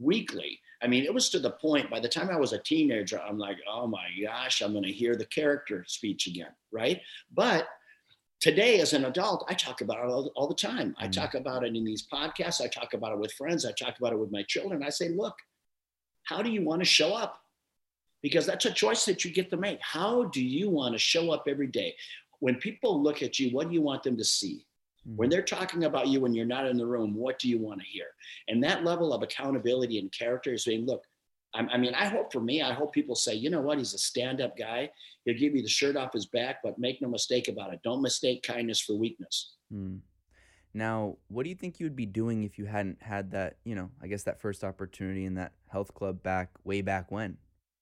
weekly. 0.00 0.60
I 0.82 0.86
mean, 0.86 1.04
it 1.04 1.14
was 1.14 1.30
to 1.30 1.38
the 1.38 1.50
point 1.50 1.90
by 1.90 2.00
the 2.00 2.08
time 2.08 2.30
I 2.30 2.38
was 2.38 2.52
a 2.52 2.58
teenager, 2.58 3.20
I'm 3.20 3.38
like, 3.38 3.58
oh 3.68 3.86
my 3.86 4.08
gosh, 4.22 4.60
I'm 4.60 4.72
going 4.72 4.84
to 4.84 4.92
hear 4.92 5.16
the 5.16 5.24
character 5.26 5.84
speech 5.86 6.26
again, 6.26 6.52
right? 6.70 7.00
But 7.32 7.68
today 8.40 8.80
as 8.80 8.92
an 8.92 9.06
adult 9.06 9.46
i 9.48 9.54
talk 9.54 9.80
about 9.80 9.98
it 9.98 10.10
all, 10.10 10.30
all 10.36 10.48
the 10.48 10.54
time. 10.54 10.94
I 10.98 11.08
mm. 11.08 11.12
talk 11.12 11.34
about 11.34 11.64
it 11.64 11.74
in 11.74 11.84
these 11.84 12.06
podcasts. 12.06 12.60
I 12.60 12.68
talk 12.68 12.92
about 12.92 13.12
it 13.12 13.18
with 13.18 13.32
friends. 13.32 13.64
I 13.64 13.72
talk 13.72 13.98
about 13.98 14.12
it 14.12 14.18
with 14.18 14.30
my 14.30 14.42
children. 14.42 14.82
I 14.82 14.90
say 14.90 15.08
look 15.08 15.34
how 16.24 16.42
do 16.42 16.50
you 16.50 16.62
want 16.62 16.80
to 16.80 16.84
show 16.84 17.14
up? 17.14 17.40
Because 18.20 18.46
that's 18.46 18.64
a 18.64 18.72
choice 18.72 19.04
that 19.04 19.24
you 19.24 19.30
get 19.30 19.48
to 19.50 19.56
make. 19.56 19.78
How 19.80 20.24
do 20.24 20.42
you 20.42 20.68
want 20.68 20.94
to 20.94 20.98
show 20.98 21.30
up 21.30 21.44
every 21.48 21.68
day? 21.68 21.94
When 22.40 22.56
people 22.56 23.02
look 23.02 23.22
at 23.22 23.38
you 23.38 23.50
what 23.50 23.68
do 23.68 23.74
you 23.74 23.82
want 23.82 24.02
them 24.02 24.16
to 24.16 24.24
see 24.24 24.66
when 25.14 25.28
mm. 25.28 25.32
they're 25.32 25.42
talking 25.42 25.84
about 25.84 26.08
you 26.08 26.20
when 26.20 26.34
you're 26.34 26.44
not 26.44 26.66
in 26.66 26.76
the 26.76 26.86
room 26.86 27.14
what 27.14 27.38
do 27.38 27.48
you 27.48 27.58
want 27.58 27.80
to 27.80 27.86
hear 27.86 28.06
and 28.48 28.62
that 28.62 28.84
level 28.84 29.12
of 29.12 29.22
accountability 29.22 29.98
and 29.98 30.12
character 30.12 30.52
is 30.52 30.64
saying 30.64 30.84
look 30.86 31.04
I 31.54 31.78
mean, 31.78 31.94
I 31.94 32.06
hope 32.06 32.32
for 32.32 32.40
me, 32.40 32.62
I 32.62 32.72
hope 32.72 32.92
people 32.92 33.14
say, 33.14 33.34
you 33.34 33.50
know 33.50 33.60
what, 33.60 33.78
he's 33.78 33.94
a 33.94 33.98
stand 33.98 34.40
up 34.40 34.56
guy. 34.56 34.90
He'll 35.24 35.38
give 35.38 35.54
you 35.54 35.62
the 35.62 35.68
shirt 35.68 35.96
off 35.96 36.12
his 36.12 36.26
back, 36.26 36.58
but 36.62 36.78
make 36.78 37.00
no 37.00 37.08
mistake 37.08 37.48
about 37.48 37.72
it. 37.72 37.80
Don't 37.82 38.02
mistake 38.02 38.42
kindness 38.42 38.80
for 38.80 38.94
weakness. 38.94 39.54
Hmm. 39.70 39.96
Now, 40.74 41.16
what 41.28 41.44
do 41.44 41.48
you 41.48 41.54
think 41.54 41.80
you 41.80 41.86
would 41.86 41.96
be 41.96 42.04
doing 42.04 42.44
if 42.44 42.58
you 42.58 42.66
hadn't 42.66 43.00
had 43.00 43.30
that, 43.30 43.56
you 43.64 43.74
know, 43.74 43.90
I 44.02 44.08
guess 44.08 44.24
that 44.24 44.40
first 44.40 44.62
opportunity 44.62 45.24
in 45.24 45.34
that 45.34 45.52
health 45.68 45.94
club 45.94 46.22
back 46.22 46.50
way 46.64 46.82
back 46.82 47.10
when? 47.10 47.38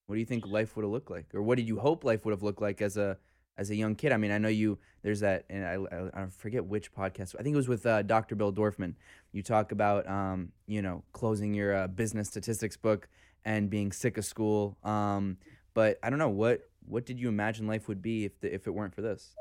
What 0.06 0.14
do 0.14 0.20
you 0.20 0.26
think 0.26 0.46
life 0.46 0.76
would 0.76 0.84
have 0.84 0.92
looked 0.92 1.10
like? 1.10 1.34
Or 1.34 1.42
what 1.42 1.58
did 1.58 1.66
you 1.66 1.78
hope 1.78 2.04
life 2.04 2.24
would 2.24 2.30
have 2.30 2.42
looked 2.42 2.62
like 2.62 2.80
as 2.80 2.96
a 2.96 3.18
as 3.56 3.70
a 3.70 3.76
young 3.76 3.94
kid. 3.94 4.12
I 4.12 4.16
mean, 4.16 4.30
I 4.30 4.38
know 4.38 4.48
you. 4.48 4.78
There's 5.02 5.20
that, 5.20 5.44
and 5.50 5.64
I, 5.64 6.22
I, 6.22 6.26
forget 6.26 6.64
which 6.64 6.92
podcast. 6.92 7.36
I 7.38 7.42
think 7.42 7.52
it 7.52 7.56
was 7.56 7.68
with 7.68 7.84
uh, 7.84 8.02
Dr. 8.02 8.34
Bill 8.36 8.52
Dorfman. 8.52 8.94
You 9.32 9.42
talk 9.42 9.70
about, 9.70 10.08
um, 10.08 10.52
you 10.66 10.80
know, 10.80 11.02
closing 11.12 11.52
your 11.52 11.74
uh, 11.76 11.86
business 11.88 12.28
statistics 12.28 12.76
book 12.76 13.08
and 13.44 13.68
being 13.68 13.92
sick 13.92 14.16
of 14.16 14.24
school. 14.24 14.78
Um, 14.82 15.36
but 15.74 15.98
I 16.02 16.10
don't 16.10 16.18
know 16.18 16.30
what 16.30 16.62
what 16.86 17.06
did 17.06 17.18
you 17.18 17.28
imagine 17.28 17.66
life 17.66 17.88
would 17.88 18.02
be 18.02 18.24
if 18.24 18.40
the, 18.40 18.54
if 18.54 18.66
it 18.66 18.70
weren't 18.70 18.94
for 18.94 19.02
this? 19.02 19.34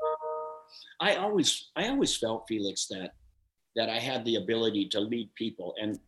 I 1.00 1.16
always 1.16 1.70
I 1.76 1.88
always 1.88 2.16
felt 2.16 2.44
Felix 2.48 2.86
that 2.88 3.12
that 3.76 3.88
I 3.88 3.98
had 3.98 4.24
the 4.24 4.36
ability 4.36 4.88
to 4.90 5.00
lead 5.00 5.34
people, 5.34 5.74
and 5.80 5.98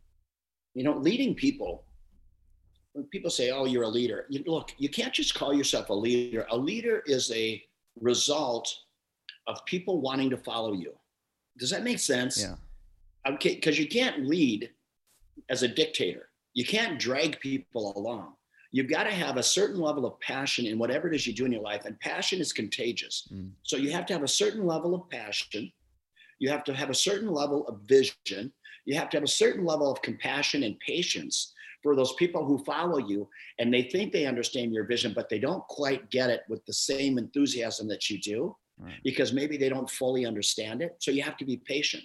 you 0.74 0.84
know, 0.84 0.96
leading 0.96 1.34
people. 1.34 1.84
When 2.92 3.04
people 3.06 3.30
say, 3.30 3.50
"Oh, 3.50 3.66
you're 3.66 3.82
a 3.82 3.88
leader," 3.88 4.26
you, 4.28 4.42
look, 4.46 4.72
you 4.78 4.88
can't 4.88 5.12
just 5.12 5.34
call 5.34 5.52
yourself 5.52 5.90
a 5.90 5.94
leader. 5.94 6.46
A 6.50 6.56
leader 6.56 7.02
is 7.06 7.30
a 7.32 7.62
result 8.00 8.74
of 9.46 9.64
people 9.64 10.00
wanting 10.00 10.30
to 10.30 10.36
follow 10.36 10.72
you. 10.72 10.92
Does 11.58 11.70
that 11.70 11.84
make 11.84 11.98
sense? 11.98 12.40
Yeah. 12.40 12.56
Okay, 13.26 13.54
because 13.54 13.78
you 13.78 13.88
can't 13.88 14.26
lead 14.26 14.70
as 15.48 15.62
a 15.62 15.68
dictator. 15.68 16.28
You 16.54 16.64
can't 16.64 16.98
drag 16.98 17.40
people 17.40 17.92
along. 17.96 18.34
You've 18.72 18.90
got 18.90 19.04
to 19.04 19.10
have 19.10 19.36
a 19.36 19.42
certain 19.42 19.80
level 19.80 20.04
of 20.04 20.18
passion 20.20 20.66
in 20.66 20.78
whatever 20.78 21.08
it 21.08 21.14
is 21.14 21.26
you 21.26 21.32
do 21.32 21.44
in 21.44 21.52
your 21.52 21.62
life, 21.62 21.84
and 21.84 21.98
passion 22.00 22.40
is 22.40 22.52
contagious. 22.52 23.28
Mm. 23.32 23.50
So 23.62 23.76
you 23.76 23.90
have 23.92 24.06
to 24.06 24.12
have 24.12 24.22
a 24.22 24.28
certain 24.28 24.66
level 24.66 24.94
of 24.94 25.08
passion. 25.08 25.72
You 26.38 26.50
have 26.50 26.64
to 26.64 26.74
have 26.74 26.90
a 26.90 26.94
certain 26.94 27.30
level 27.32 27.66
of 27.68 27.80
vision. 27.82 28.52
You 28.84 28.96
have 28.96 29.08
to 29.10 29.16
have 29.16 29.24
a 29.24 29.28
certain 29.28 29.64
level 29.64 29.90
of 29.90 30.02
compassion 30.02 30.62
and 30.62 30.78
patience 30.80 31.54
for 31.86 31.94
those 31.94 32.14
people 32.14 32.44
who 32.44 32.58
follow 32.64 32.98
you 32.98 33.28
and 33.60 33.72
they 33.72 33.82
think 33.82 34.12
they 34.12 34.26
understand 34.26 34.72
your 34.72 34.82
vision, 34.82 35.12
but 35.14 35.28
they 35.28 35.38
don't 35.38 35.62
quite 35.68 36.10
get 36.10 36.30
it 36.30 36.42
with 36.48 36.66
the 36.66 36.72
same 36.72 37.16
enthusiasm 37.16 37.86
that 37.86 38.10
you 38.10 38.20
do 38.20 38.56
right. 38.80 38.94
because 39.04 39.32
maybe 39.32 39.56
they 39.56 39.68
don't 39.68 39.88
fully 39.88 40.26
understand 40.26 40.82
it. 40.82 40.96
So 40.98 41.12
you 41.12 41.22
have 41.22 41.36
to 41.36 41.44
be 41.44 41.58
patient. 41.58 42.02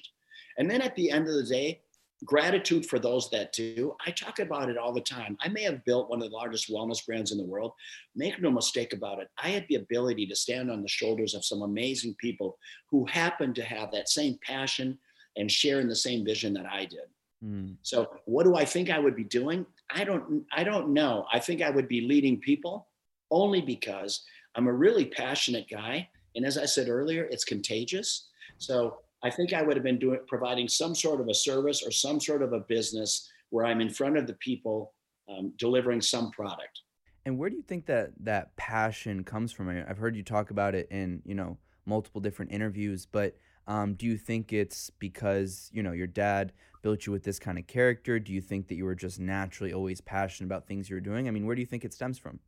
And 0.59 0.69
then 0.69 0.81
at 0.81 0.95
the 0.95 1.09
end 1.09 1.27
of 1.27 1.33
the 1.33 1.45
day, 1.45 1.81
gratitude 2.25 2.85
for 2.85 2.99
those 2.99 3.31
that 3.31 3.53
do. 3.53 3.95
I 4.05 4.11
talk 4.11 4.37
about 4.37 4.69
it 4.69 4.77
all 4.77 4.93
the 4.93 5.01
time. 5.01 5.35
I 5.41 5.47
may 5.47 5.63
have 5.63 5.83
built 5.83 6.11
one 6.11 6.21
of 6.21 6.29
the 6.29 6.35
largest 6.35 6.69
wellness 6.69 7.03
brands 7.03 7.31
in 7.31 7.39
the 7.39 7.43
world. 7.43 7.71
Make 8.15 8.39
no 8.39 8.51
mistake 8.51 8.93
about 8.93 9.19
it. 9.19 9.29
I 9.41 9.47
had 9.47 9.65
the 9.67 9.77
ability 9.77 10.27
to 10.27 10.35
stand 10.35 10.69
on 10.69 10.83
the 10.83 10.87
shoulders 10.87 11.33
of 11.33 11.43
some 11.43 11.63
amazing 11.63 12.13
people 12.19 12.59
who 12.91 13.07
happened 13.07 13.55
to 13.55 13.63
have 13.63 13.91
that 13.93 14.09
same 14.09 14.37
passion 14.45 14.99
and 15.37 15.49
share 15.51 15.79
in 15.79 15.87
the 15.87 15.95
same 15.95 16.23
vision 16.23 16.53
that 16.53 16.67
I 16.67 16.85
did. 16.85 17.09
Mm. 17.43 17.75
So 17.81 18.07
what 18.25 18.43
do 18.43 18.55
I 18.55 18.65
think 18.65 18.89
I 18.89 18.99
would 18.99 19.15
be 19.15 19.23
doing? 19.23 19.65
I 19.93 20.03
don't 20.03 20.43
I 20.53 20.63
don't 20.63 20.93
know. 20.93 21.25
I 21.31 21.39
think 21.39 21.61
I 21.61 21.69
would 21.69 21.87
be 21.87 22.01
leading 22.01 22.39
people 22.39 22.87
only 23.29 23.61
because 23.61 24.23
I'm 24.55 24.67
a 24.67 24.73
really 24.73 25.05
passionate 25.05 25.67
guy 25.69 26.09
and 26.35 26.45
as 26.45 26.57
I 26.57 26.65
said 26.65 26.87
earlier, 26.87 27.25
it's 27.25 27.43
contagious. 27.43 28.29
So 28.57 28.99
I 29.23 29.29
think 29.29 29.53
I 29.53 29.61
would 29.61 29.75
have 29.75 29.83
been 29.83 29.99
doing 29.99 30.19
providing 30.27 30.67
some 30.67 30.95
sort 30.95 31.21
of 31.21 31.27
a 31.27 31.33
service 31.33 31.83
or 31.85 31.91
some 31.91 32.19
sort 32.19 32.41
of 32.41 32.53
a 32.53 32.59
business 32.59 33.29
where 33.49 33.65
I'm 33.65 33.81
in 33.81 33.89
front 33.89 34.17
of 34.17 34.27
the 34.27 34.33
people 34.35 34.93
um, 35.29 35.53
delivering 35.57 36.01
some 36.01 36.31
product. 36.31 36.81
And 37.25 37.37
where 37.37 37.49
do 37.49 37.55
you 37.55 37.61
think 37.61 37.85
that 37.85 38.11
that 38.21 38.55
passion 38.55 39.23
comes 39.23 39.51
from? 39.51 39.69
I've 39.69 39.97
heard 39.97 40.15
you 40.15 40.23
talk 40.23 40.49
about 40.49 40.73
it 40.73 40.87
in 40.89 41.21
you 41.25 41.35
know 41.35 41.57
multiple 41.85 42.21
different 42.21 42.51
interviews, 42.51 43.05
but 43.05 43.35
um, 43.67 43.93
do 43.93 44.05
you 44.05 44.17
think 44.17 44.53
it's 44.53 44.89
because 44.89 45.69
you 45.73 45.83
know 45.83 45.91
your 45.91 46.07
dad 46.07 46.53
built 46.81 47.05
you 47.05 47.11
with 47.11 47.23
this 47.23 47.39
kind 47.39 47.57
of 47.57 47.67
character? 47.67 48.19
Do 48.19 48.33
you 48.33 48.41
think 48.41 48.67
that 48.67 48.75
you 48.75 48.85
were 48.85 48.95
just 48.95 49.19
naturally 49.19 49.73
always 49.73 50.01
passionate 50.01 50.47
about 50.47 50.67
things 50.67 50.89
you 50.89 50.95
were 50.95 51.01
doing? 51.01 51.27
I 51.27 51.31
mean, 51.31 51.45
where 51.45 51.55
do 51.55 51.61
you 51.61 51.67
think 51.67 51.85
it 51.85 51.93
stems 51.93 52.17
from? 52.17 52.39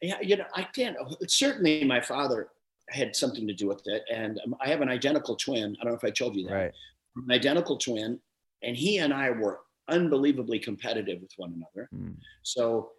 Yeah, 0.00 0.20
you 0.20 0.36
know, 0.36 0.44
I 0.54 0.62
can't. 0.62 0.96
Certainly, 1.26 1.84
my 1.84 2.00
father 2.00 2.48
had 2.88 3.14
something 3.14 3.46
to 3.46 3.54
do 3.54 3.68
with 3.68 3.82
it, 3.86 4.02
and 4.12 4.40
um, 4.44 4.56
I 4.60 4.68
have 4.68 4.80
an 4.80 4.88
identical 4.88 5.36
twin. 5.36 5.76
I 5.80 5.84
don't 5.84 5.92
know 5.92 5.98
if 5.98 6.04
I 6.04 6.10
told 6.10 6.36
you 6.36 6.46
that. 6.48 6.54
Right. 6.54 6.72
An 7.16 7.30
identical 7.30 7.76
twin, 7.76 8.18
and 8.62 8.76
he 8.76 8.98
and 8.98 9.12
I 9.12 9.30
were 9.30 9.60
unbelievably 9.88 10.60
competitive 10.60 11.20
with 11.20 11.32
one 11.36 11.52
another. 11.54 11.88
Mm. 11.94 12.16
So 12.42 12.92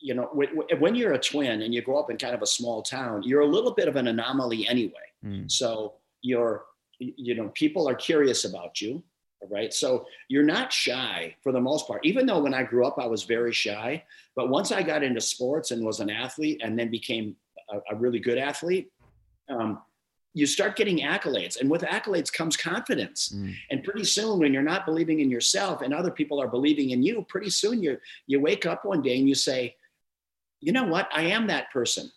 you 0.00 0.14
know, 0.14 0.30
when 0.78 0.94
you're 0.94 1.12
a 1.12 1.18
twin 1.18 1.62
and 1.62 1.72
you 1.72 1.82
grow 1.82 1.98
up 1.98 2.10
in 2.10 2.16
kind 2.16 2.34
of 2.34 2.42
a 2.42 2.46
small 2.46 2.82
town, 2.82 3.22
you're 3.22 3.42
a 3.42 3.46
little 3.46 3.72
bit 3.72 3.88
of 3.88 3.96
an 3.96 4.08
anomaly 4.08 4.66
anyway. 4.68 4.92
Mm. 5.24 5.50
So 5.50 5.94
you're, 6.26 6.64
you 6.98 7.34
know, 7.34 7.48
people 7.50 7.88
are 7.88 7.94
curious 7.94 8.44
about 8.44 8.80
you, 8.80 9.02
right? 9.48 9.72
So 9.72 10.06
you're 10.28 10.42
not 10.42 10.72
shy 10.72 11.36
for 11.42 11.52
the 11.52 11.60
most 11.60 11.86
part. 11.86 12.04
Even 12.04 12.26
though 12.26 12.40
when 12.40 12.54
I 12.54 12.62
grew 12.62 12.86
up, 12.86 12.98
I 12.98 13.06
was 13.06 13.22
very 13.22 13.52
shy, 13.52 14.02
but 14.34 14.48
once 14.48 14.72
I 14.72 14.82
got 14.82 15.02
into 15.02 15.20
sports 15.20 15.70
and 15.70 15.84
was 15.84 16.00
an 16.00 16.10
athlete, 16.10 16.60
and 16.64 16.78
then 16.78 16.90
became 16.90 17.36
a, 17.70 17.78
a 17.92 17.96
really 17.96 18.18
good 18.18 18.38
athlete, 18.38 18.90
um, 19.48 19.80
you 20.34 20.46
start 20.46 20.76
getting 20.76 20.98
accolades 20.98 21.58
and 21.58 21.70
with 21.70 21.80
accolades 21.80 22.30
comes 22.30 22.58
confidence 22.58 23.32
mm. 23.34 23.54
and 23.70 23.82
pretty 23.82 24.04
soon 24.04 24.38
when 24.38 24.52
you're 24.52 24.62
not 24.62 24.84
believing 24.84 25.20
in 25.20 25.30
yourself 25.30 25.80
and 25.80 25.94
other 25.94 26.10
people 26.10 26.38
are 26.42 26.48
believing 26.48 26.90
in 26.90 27.02
you 27.02 27.24
pretty 27.26 27.48
soon 27.48 27.82
you 27.82 27.96
you 28.26 28.38
wake 28.38 28.66
up 28.66 28.84
one 28.84 29.00
day 29.00 29.18
and 29.18 29.26
you 29.26 29.34
say 29.34 29.74
you 30.60 30.72
know 30.72 30.84
what 30.84 31.08
i 31.14 31.22
am 31.22 31.46
that 31.46 31.72
person 31.72 32.12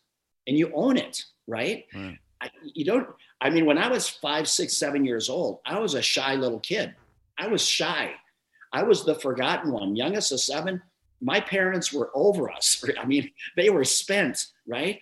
and 0.48 0.58
you 0.58 0.70
own 0.74 0.98
it 0.98 1.24
right, 1.48 1.86
right. 1.96 2.18
I, 2.42 2.50
you 2.64 2.86
don't 2.86 3.08
i 3.42 3.50
mean 3.50 3.66
when 3.66 3.78
i 3.78 3.88
was 3.88 4.08
five 4.08 4.48
six 4.48 4.78
seven 4.78 5.06
years 5.06 5.30
old 5.30 5.60
i 5.66 5.78
was 5.78 5.94
a 5.94 6.02
shy 6.02 6.36
little 6.36 6.60
kid 6.60 6.96
i 7.38 7.48
was 7.48 7.66
shy 7.66 8.12
i 8.72 8.84
was 8.84 9.04
the 9.04 9.16
forgotten 9.16 9.72
one 9.72 9.96
youngest 9.96 10.32
of 10.32 10.40
seven 10.40 10.82
my 11.22 11.40
parents 11.40 11.92
were 11.92 12.12
over 12.14 12.50
us 12.50 12.84
i 13.02 13.06
mean 13.06 13.30
they 13.58 13.70
were 13.70 13.84
spent 13.84 14.48
right 14.68 15.02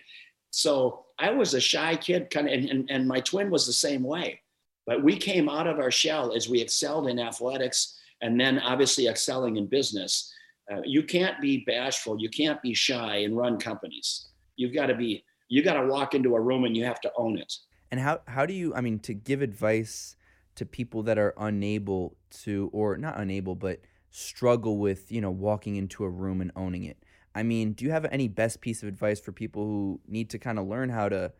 so 0.50 1.04
I 1.18 1.30
was 1.30 1.54
a 1.54 1.60
shy 1.60 1.96
kid, 1.96 2.30
kind 2.30 2.46
of, 2.46 2.54
and, 2.54 2.68
and, 2.70 2.90
and 2.90 3.08
my 3.08 3.20
twin 3.20 3.50
was 3.50 3.66
the 3.66 3.72
same 3.72 4.02
way. 4.02 4.40
But 4.86 5.02
we 5.02 5.16
came 5.16 5.48
out 5.48 5.66
of 5.66 5.78
our 5.78 5.90
shell 5.90 6.32
as 6.34 6.48
we 6.48 6.60
excelled 6.60 7.08
in 7.08 7.18
athletics 7.18 7.98
and 8.22 8.40
then 8.40 8.58
obviously 8.60 9.08
excelling 9.08 9.56
in 9.56 9.66
business. 9.66 10.32
Uh, 10.72 10.80
you 10.84 11.02
can't 11.02 11.40
be 11.40 11.64
bashful, 11.66 12.20
you 12.20 12.28
can't 12.28 12.60
be 12.62 12.74
shy 12.74 13.18
and 13.18 13.36
run 13.36 13.58
companies. 13.58 14.28
You've 14.56 14.74
got 14.74 14.86
to 14.86 14.94
be, 14.94 15.24
you 15.48 15.62
got 15.62 15.74
to 15.74 15.86
walk 15.86 16.14
into 16.14 16.34
a 16.34 16.40
room 16.40 16.64
and 16.64 16.76
you 16.76 16.84
have 16.84 17.00
to 17.02 17.12
own 17.16 17.38
it. 17.38 17.52
And 17.90 18.00
how, 18.00 18.20
how 18.26 18.46
do 18.46 18.52
you, 18.52 18.74
I 18.74 18.80
mean, 18.80 18.98
to 19.00 19.14
give 19.14 19.42
advice 19.42 20.16
to 20.56 20.66
people 20.66 21.02
that 21.04 21.18
are 21.18 21.34
unable 21.38 22.16
to, 22.42 22.68
or 22.72 22.96
not 22.96 23.18
unable, 23.18 23.54
but 23.54 23.80
struggle 24.10 24.78
with, 24.78 25.10
you 25.10 25.20
know, 25.20 25.30
walking 25.30 25.76
into 25.76 26.04
a 26.04 26.08
room 26.08 26.40
and 26.40 26.52
owning 26.54 26.84
it? 26.84 27.02
I 27.34 27.42
mean, 27.42 27.72
do 27.72 27.84
you 27.84 27.90
have 27.92 28.04
any 28.06 28.28
best 28.28 28.60
piece 28.60 28.82
of 28.82 28.88
advice 28.88 29.20
for 29.20 29.32
people 29.32 29.64
who 29.64 30.00
need 30.06 30.30
to 30.30 30.38
kind 30.38 30.58
of 30.58 30.66
learn 30.66 30.90
how 30.90 31.08
to 31.08 31.32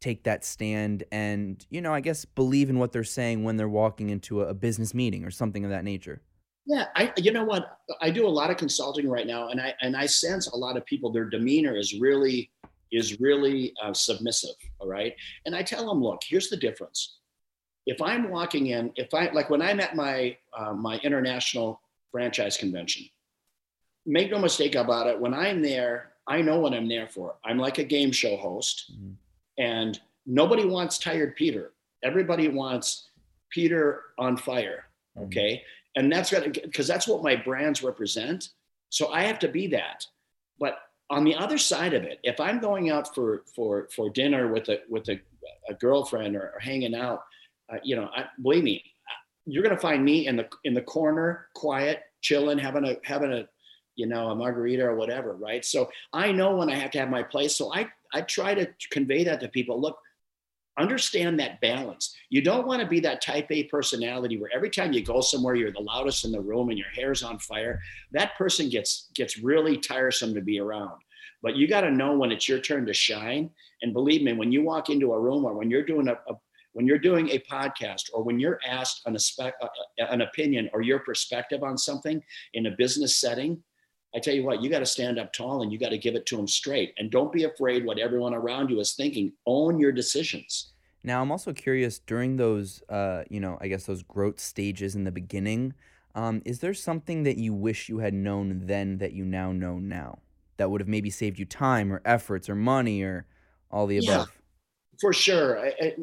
take 0.00 0.24
that 0.24 0.44
stand 0.44 1.04
and 1.12 1.66
you 1.68 1.80
know 1.80 1.92
i 1.92 2.00
guess 2.00 2.24
believe 2.24 2.70
in 2.70 2.78
what 2.78 2.90
they're 2.90 3.04
saying 3.04 3.44
when 3.44 3.56
they're 3.56 3.68
walking 3.68 4.08
into 4.08 4.40
a, 4.40 4.46
a 4.46 4.54
business 4.54 4.94
meeting 4.94 5.24
or 5.24 5.30
something 5.30 5.62
of 5.62 5.70
that 5.70 5.84
nature 5.84 6.22
yeah 6.64 6.86
i 6.96 7.12
you 7.18 7.30
know 7.32 7.44
what 7.44 7.78
i 8.00 8.10
do 8.10 8.26
a 8.26 8.28
lot 8.28 8.50
of 8.50 8.56
consulting 8.56 9.08
right 9.08 9.26
now 9.26 9.48
and 9.48 9.60
i 9.60 9.74
and 9.82 9.94
i 9.94 10.06
sense 10.06 10.46
a 10.48 10.56
lot 10.56 10.76
of 10.76 10.84
people 10.86 11.12
their 11.12 11.26
demeanor 11.26 11.76
is 11.76 12.00
really 12.00 12.50
is 12.92 13.20
really 13.20 13.74
uh, 13.82 13.92
submissive 13.92 14.54
all 14.78 14.88
right? 14.88 15.14
And 15.46 15.54
i 15.54 15.62
tell 15.62 15.86
them 15.86 16.02
look 16.02 16.22
here's 16.24 16.48
the 16.48 16.56
difference. 16.56 17.18
If 17.86 18.02
i'm 18.02 18.30
walking 18.30 18.68
in 18.68 18.92
if 18.96 19.14
i 19.14 19.30
like 19.30 19.50
when 19.50 19.62
i'm 19.62 19.80
at 19.80 19.96
my 19.96 20.36
uh, 20.56 20.74
my 20.74 20.98
international 20.98 21.80
franchise 22.12 22.56
convention 22.56 23.06
make 24.06 24.30
no 24.30 24.38
mistake 24.38 24.74
about 24.74 25.06
it 25.06 25.18
when 25.18 25.34
i'm 25.34 25.62
there 25.62 26.12
i 26.26 26.40
know 26.42 26.58
what 26.58 26.74
i'm 26.74 26.88
there 26.88 27.08
for. 27.08 27.36
I'm 27.44 27.58
like 27.58 27.78
a 27.78 27.84
game 27.84 28.12
show 28.12 28.36
host 28.36 28.92
mm-hmm. 28.92 29.12
and 29.58 30.00
nobody 30.26 30.64
wants 30.64 30.98
tired 30.98 31.36
peter. 31.36 31.72
Everybody 32.02 32.48
wants 32.48 33.10
peter 33.50 34.02
on 34.18 34.36
fire 34.36 34.84
mm-hmm. 35.16 35.26
okay? 35.26 35.62
And 35.96 36.10
that's 36.12 36.30
because 36.30 36.86
that's 36.86 37.08
what 37.08 37.22
my 37.22 37.34
brands 37.36 37.82
represent. 37.82 38.50
So 38.90 39.08
i 39.08 39.22
have 39.22 39.38
to 39.40 39.48
be 39.48 39.66
that. 39.68 40.06
But 40.58 40.78
on 41.10 41.24
the 41.24 41.34
other 41.34 41.58
side 41.58 41.92
of 41.92 42.04
it, 42.04 42.20
if 42.22 42.40
I'm 42.40 42.60
going 42.60 42.90
out 42.90 43.14
for 43.14 43.42
for 43.54 43.88
for 43.94 44.08
dinner 44.08 44.52
with 44.52 44.68
a 44.68 44.80
with 44.88 45.08
a, 45.08 45.20
a 45.68 45.74
girlfriend 45.74 46.36
or, 46.36 46.52
or, 46.54 46.60
hanging 46.60 46.94
out, 46.94 47.24
uh, 47.70 47.78
you 47.82 47.96
know, 47.96 48.08
I, 48.14 48.26
believe 48.40 48.62
me, 48.62 48.84
you're 49.44 49.64
gonna 49.64 49.76
find 49.76 50.04
me 50.04 50.28
in 50.28 50.36
the 50.36 50.48
in 50.64 50.72
the 50.72 50.82
corner, 50.82 51.48
quiet, 51.54 52.02
chilling, 52.20 52.58
having 52.58 52.84
a 52.84 52.96
having 53.02 53.32
a 53.32 53.48
you 53.96 54.06
know 54.06 54.28
a 54.28 54.34
margarita 54.34 54.84
or 54.84 54.94
whatever, 54.94 55.34
right? 55.34 55.64
So 55.64 55.90
I 56.12 56.30
know 56.30 56.56
when 56.56 56.70
I 56.70 56.76
have 56.76 56.92
to 56.92 57.00
have 57.00 57.10
my 57.10 57.24
place. 57.24 57.56
So 57.56 57.74
I 57.74 57.88
I 58.14 58.20
try 58.22 58.54
to 58.54 58.68
convey 58.90 59.24
that 59.24 59.40
to 59.40 59.48
people. 59.48 59.80
Look, 59.80 59.98
understand 60.78 61.40
that 61.40 61.60
balance. 61.60 62.14
You 62.30 62.40
don't 62.42 62.66
want 62.66 62.80
to 62.80 62.86
be 62.86 63.00
that 63.00 63.20
type 63.20 63.48
A 63.50 63.64
personality 63.64 64.40
where 64.40 64.50
every 64.54 64.70
time 64.70 64.92
you 64.92 65.02
go 65.02 65.20
somewhere 65.20 65.56
you're 65.56 65.72
the 65.72 65.80
loudest 65.80 66.24
in 66.24 66.30
the 66.30 66.40
room 66.40 66.70
and 66.70 66.78
your 66.78 66.88
hair's 66.88 67.24
on 67.24 67.40
fire. 67.40 67.80
That 68.12 68.36
person 68.38 68.68
gets 68.68 69.10
gets 69.14 69.38
really 69.38 69.76
tiresome 69.76 70.32
to 70.34 70.40
be 70.40 70.60
around. 70.60 71.00
But 71.42 71.56
you 71.56 71.66
got 71.66 71.80
to 71.82 71.90
know 71.90 72.16
when 72.16 72.30
it's 72.30 72.48
your 72.48 72.60
turn 72.60 72.86
to 72.86 72.94
shine. 72.94 73.50
And 73.82 73.92
believe 73.92 74.22
me, 74.22 74.32
when 74.32 74.52
you 74.52 74.62
walk 74.62 74.90
into 74.90 75.12
a 75.12 75.20
room 75.20 75.44
or 75.44 75.54
when 75.54 75.70
you're 75.70 75.84
doing 75.84 76.08
a, 76.08 76.12
a 76.12 76.34
when 76.72 76.86
you're 76.86 76.98
doing 76.98 77.28
a 77.30 77.40
podcast 77.40 78.04
or 78.14 78.22
when 78.22 78.38
you're 78.38 78.60
asked 78.64 79.02
an, 79.06 79.16
an 79.98 80.20
opinion 80.20 80.70
or 80.72 80.82
your 80.82 81.00
perspective 81.00 81.64
on 81.64 81.76
something 81.76 82.22
in 82.54 82.66
a 82.66 82.70
business 82.70 83.18
setting, 83.18 83.60
I 84.14 84.20
tell 84.20 84.34
you 84.34 84.44
what, 84.44 84.62
you 84.62 84.70
got 84.70 84.78
to 84.78 84.86
stand 84.86 85.18
up 85.18 85.32
tall 85.32 85.62
and 85.62 85.72
you 85.72 85.78
got 85.78 85.88
to 85.88 85.98
give 85.98 86.14
it 86.14 86.26
to 86.26 86.36
them 86.36 86.46
straight. 86.46 86.94
And 86.98 87.10
don't 87.10 87.32
be 87.32 87.42
afraid 87.42 87.84
what 87.84 87.98
everyone 87.98 88.34
around 88.34 88.70
you 88.70 88.78
is 88.78 88.94
thinking. 88.94 89.32
Own 89.46 89.80
your 89.80 89.90
decisions. 89.90 90.72
Now, 91.02 91.22
I'm 91.22 91.32
also 91.32 91.52
curious 91.52 91.98
during 91.98 92.36
those, 92.36 92.82
uh, 92.88 93.24
you 93.30 93.40
know, 93.40 93.56
I 93.60 93.68
guess 93.68 93.84
those 93.84 94.02
growth 94.02 94.38
stages 94.38 94.94
in 94.94 95.04
the 95.04 95.10
beginning, 95.10 95.74
um, 96.14 96.42
is 96.44 96.58
there 96.58 96.74
something 96.74 97.22
that 97.22 97.38
you 97.38 97.54
wish 97.54 97.88
you 97.88 97.98
had 97.98 98.12
known 98.12 98.66
then 98.66 98.98
that 98.98 99.12
you 99.12 99.24
now 99.24 99.52
know 99.52 99.78
now 99.78 100.18
that 100.56 100.70
would 100.70 100.80
have 100.80 100.88
maybe 100.88 101.08
saved 101.08 101.38
you 101.38 101.44
time 101.44 101.92
or 101.92 102.02
efforts 102.04 102.50
or 102.50 102.54
money 102.54 103.02
or 103.02 103.26
all 103.70 103.86
the 103.86 103.98
above? 103.98 104.30
For 105.00 105.14
sure. 105.14 105.58
I, 105.58 105.68
I, 105.80 105.96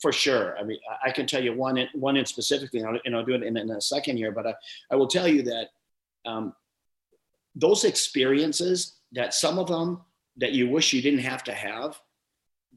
for 0.00 0.12
sure. 0.12 0.56
I 0.56 0.62
mean, 0.62 0.78
I 1.04 1.10
can 1.10 1.26
tell 1.26 1.42
you 1.42 1.52
one, 1.52 1.88
one 1.94 2.16
in 2.16 2.24
specifically, 2.24 2.80
and 2.80 3.16
I'll, 3.16 3.24
do 3.24 3.34
it 3.34 3.42
in, 3.42 3.56
in, 3.56 3.70
a 3.70 3.80
second 3.80 4.18
here, 4.18 4.30
but 4.30 4.46
I, 4.46 4.54
I 4.92 4.96
will 4.96 5.08
tell 5.08 5.26
you 5.26 5.42
that 5.42 5.70
um, 6.24 6.54
those 7.56 7.84
experiences 7.84 8.98
that 9.12 9.34
some 9.34 9.58
of 9.58 9.66
them 9.66 10.02
that 10.36 10.52
you 10.52 10.68
wish 10.68 10.92
you 10.92 11.02
didn't 11.02 11.20
have 11.20 11.42
to 11.44 11.52
have 11.52 11.98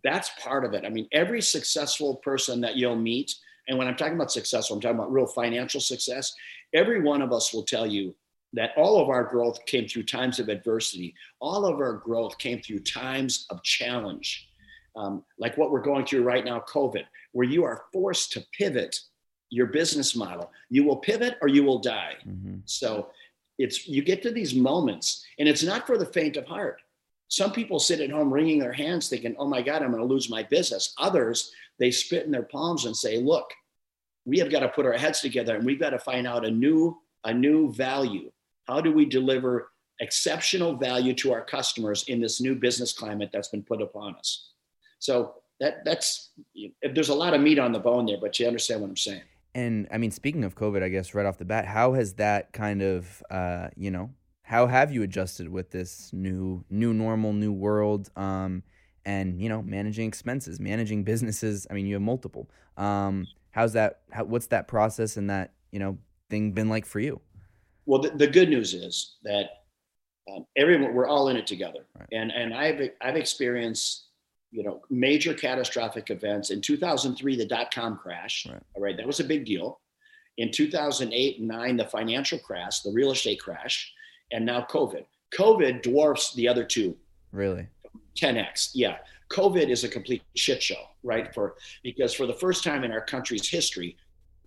that's 0.04 0.32
part 0.42 0.66
of 0.66 0.74
it. 0.74 0.86
I 0.86 0.90
mean, 0.90 1.08
every 1.12 1.42
successful 1.42 2.16
person 2.18 2.62
that 2.62 2.76
you'll 2.76 2.96
meet, 2.96 3.34
and 3.68 3.78
when 3.78 3.88
I'm 3.88 3.96
talking 3.96 4.16
about 4.16 4.32
successful, 4.32 4.76
I'm 4.76 4.82
talking 4.82 4.98
about 4.98 5.12
real 5.12 5.28
financial 5.28 5.82
success. 5.82 6.34
Every 6.74 7.02
one 7.02 7.22
of 7.22 7.32
us 7.32 7.54
will 7.54 7.64
tell 7.64 7.86
you 7.86 8.16
that 8.54 8.72
all 8.78 9.00
of 9.00 9.10
our 9.10 9.24
growth 9.24 9.64
came 9.66 9.88
through 9.88 10.04
times 10.04 10.40
of 10.40 10.50
adversity. 10.50 11.14
All 11.40 11.66
of 11.66 11.80
our 11.80 11.94
growth 11.94 12.38
came 12.40 12.62
through 12.62 12.80
times 12.80 13.46
of 13.52 13.62
challenge, 13.64 14.50
um, 14.96 15.24
like 15.38 15.58
what 15.58 15.72
we're 15.72 15.82
going 15.82 16.06
through 16.06 16.24
right 16.24 16.44
now, 16.44 16.64
COVID, 16.68 17.04
where 17.34 17.48
you 17.48 17.64
are 17.64 17.84
forced 17.94 18.32
to 18.34 18.44
pivot 18.58 19.00
your 19.52 19.68
business 19.68 20.16
model. 20.16 20.52
You 20.70 20.84
will 20.84 20.98
pivot 20.98 21.38
or 21.42 21.48
you 21.48 21.64
will 21.64 21.80
die. 21.80 22.16
Mm-hmm. 22.28 22.58
So 22.66 23.10
it's 23.60 23.88
you 23.88 24.02
get 24.02 24.24
to 24.24 24.32
these 24.32 24.56
moments, 24.56 25.24
and 25.38 25.48
it's 25.48 25.64
not 25.64 25.86
for 25.86 25.98
the 25.98 26.06
faint 26.06 26.38
of 26.38 26.46
heart. 26.46 26.82
Some 27.30 27.52
people 27.52 27.80
sit 27.80 28.02
at 28.02 28.10
home 28.10 28.34
wringing 28.34 28.60
their 28.60 28.74
hands 28.74 29.08
thinking, 29.08 29.36
oh 29.38 29.48
my 29.48 29.62
God, 29.62 29.82
I'm 29.82 29.92
going 29.92 30.02
to 30.02 30.14
lose 30.14 30.30
my 30.30 30.44
business. 30.44 30.94
Others, 30.98 31.52
they 31.80 31.92
spit 31.92 32.26
in 32.26 32.32
their 32.32 32.44
palms 32.44 32.86
and 32.86 32.96
say, 32.96 33.18
look, 33.18 33.50
we 34.26 34.40
have 34.40 34.52
got 34.52 34.60
to 34.62 34.70
put 34.70 34.86
our 34.86 34.94
heads 34.94 35.22
together 35.22 35.56
and 35.56 35.66
we've 35.66 35.80
got 35.80 35.92
to 35.92 36.00
find 36.00 36.28
out 36.28 36.46
a 36.46 36.52
new, 36.52 36.98
a 37.24 37.34
new 37.34 37.72
value. 37.72 38.32
How 38.68 38.82
do 38.82 38.92
we 38.92 39.06
deliver 39.06 39.72
exceptional 40.00 40.76
value 40.76 41.14
to 41.16 41.32
our 41.32 41.44
customers 41.46 42.04
in 42.08 42.20
this 42.20 42.42
new 42.42 42.56
business 42.56 42.94
climate 42.94 43.30
that's 43.32 43.50
been 43.50 43.64
put 43.64 43.82
upon 43.82 44.16
us? 44.16 44.50
So 45.00 45.36
that 45.60 45.86
that's 45.86 46.32
there's 46.94 47.10
a 47.10 47.16
lot 47.16 47.34
of 47.34 47.42
meat 47.42 47.60
on 47.60 47.72
the 47.72 47.80
bone 47.80 48.06
there, 48.06 48.18
but 48.20 48.40
you 48.40 48.48
understand 48.48 48.82
what 48.82 48.90
I'm 48.90 48.98
saying. 48.98 49.22
And 49.56 49.88
I 49.92 49.98
mean, 49.98 50.12
speaking 50.12 50.44
of 50.44 50.56
COVID, 50.56 50.84
I 50.84 50.90
guess 50.90 51.14
right 51.14 51.26
off 51.26 51.38
the 51.38 51.46
bat, 51.46 51.66
how 51.66 51.94
has 51.94 52.14
that 52.16 52.54
kind 52.54 52.82
of, 52.82 53.24
uh, 53.30 53.70
you 53.76 53.92
know, 53.92 54.12
how 54.50 54.66
have 54.66 54.92
you 54.92 55.04
adjusted 55.04 55.48
with 55.48 55.70
this 55.70 56.10
new 56.12 56.66
new 56.72 56.92
normal 56.92 57.34
new 57.34 57.52
world 57.52 58.10
um, 58.16 58.64
and 59.06 59.40
you 59.40 59.48
know 59.48 59.62
managing 59.62 60.08
expenses 60.08 60.60
managing 60.60 61.04
businesses? 61.04 61.68
I 61.70 61.76
mean 61.76 61.86
you 61.86 61.94
have 61.94 62.02
multiple. 62.02 62.50
Um, 62.76 63.28
how's 63.52 63.74
that 63.74 64.00
how, 64.12 64.24
what's 64.24 64.48
that 64.48 64.68
process 64.68 65.18
and 65.18 65.30
that 65.30 65.54
you 65.72 65.78
know 65.78 66.00
thing 66.32 66.54
been 66.54 66.68
like 66.68 66.88
for 66.88 67.00
you? 67.00 67.22
Well 67.86 68.02
the, 68.02 68.10
the 68.10 68.26
good 68.26 68.50
news 68.50 68.74
is 68.74 69.18
that 69.24 69.50
um, 70.34 70.48
everyone 70.58 70.96
we're 70.96 71.08
all 71.08 71.30
in 71.30 71.38
it 71.38 71.46
together. 71.46 71.86
Right. 72.00 72.10
and 72.12 72.32
and 72.32 72.52
i've 72.52 72.90
i've 73.02 73.16
experienced 73.16 74.08
you 74.50 74.64
know 74.64 74.82
major 74.90 75.36
catastrophic 75.36 76.10
events. 76.10 76.50
In 76.50 76.60
2003 76.60 77.36
the 77.36 77.46
dot-com 77.46 77.98
crash 77.98 78.48
right. 78.50 78.64
all 78.76 78.82
right 78.82 78.98
that 78.98 79.06
was 79.06 79.20
a 79.20 79.26
big 79.26 79.46
deal. 79.46 79.80
In 80.40 80.52
2008 80.52 81.38
and 81.38 81.48
9 81.48 81.78
the 81.78 81.86
financial 81.86 82.40
crash 82.40 82.80
the 82.80 82.92
real 82.92 83.12
estate 83.12 83.40
crash 83.40 83.94
and 84.32 84.46
now 84.46 84.66
COVID. 84.70 85.06
COVID 85.38 85.84
dwarfs 85.84 86.34
the 86.34 86.48
other 86.48 86.64
two. 86.64 86.96
Really? 87.32 87.68
10x. 88.18 88.72
Yeah. 88.74 88.98
COVID 89.32 89.70
is 89.70 89.84
a 89.84 89.90
complete 89.90 90.24
shit 90.36 90.62
show, 90.62 90.84
right? 91.04 91.34
For 91.34 91.56
because 91.84 92.14
for 92.14 92.26
the 92.26 92.34
first 92.34 92.64
time 92.64 92.84
in 92.84 92.92
our 92.92 93.02
country's 93.02 93.48
history, 93.48 93.96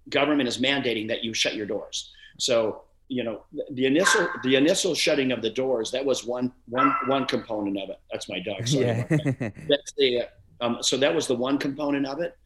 government 0.09 0.49
is 0.49 0.59
mandating 0.59 1.07
that 1.09 1.23
you 1.23 1.33
shut 1.33 1.55
your 1.55 1.67
doors. 1.67 2.13
So 2.39 2.83
you 3.09 3.23
know 3.23 3.45
the 3.73 3.87
initial 3.87 4.29
the 4.43 4.57
initial 4.57 4.95
shutting 4.95 5.33
of 5.33 5.43
the 5.43 5.51
doors 5.51 5.91
that 5.91 6.05
was 6.05 6.25
one 6.25 6.53
one 6.69 6.95
one 7.07 7.27
component 7.27 7.79
of 7.79 7.91
it. 7.91 8.01
That's 8.11 8.29
my 8.29 8.41
dog. 8.41 8.67
Sorry 8.67 8.87
yeah. 8.87 9.07
that. 9.07 9.53
That's 9.69 9.93
the 9.97 10.23
um, 10.61 10.79
so 10.81 10.97
that 10.97 11.15
was 11.15 11.27
the 11.27 11.35
one 11.35 11.59
component 11.59 12.07
of 12.07 12.21
it. 12.21 12.37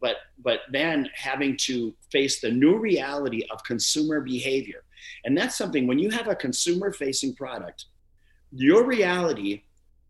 But 0.00 0.16
but 0.42 0.60
then 0.70 1.08
having 1.14 1.56
to 1.62 1.94
face 2.12 2.40
the 2.40 2.50
new 2.50 2.76
reality 2.78 3.44
of 3.50 3.64
consumer 3.64 4.20
behavior 4.20 4.83
and 5.24 5.36
that's 5.36 5.56
something 5.56 5.86
when 5.86 5.98
you 5.98 6.10
have 6.10 6.28
a 6.28 6.34
consumer 6.34 6.92
facing 6.92 7.34
product, 7.34 7.86
your 8.52 8.84
reality 8.84 9.62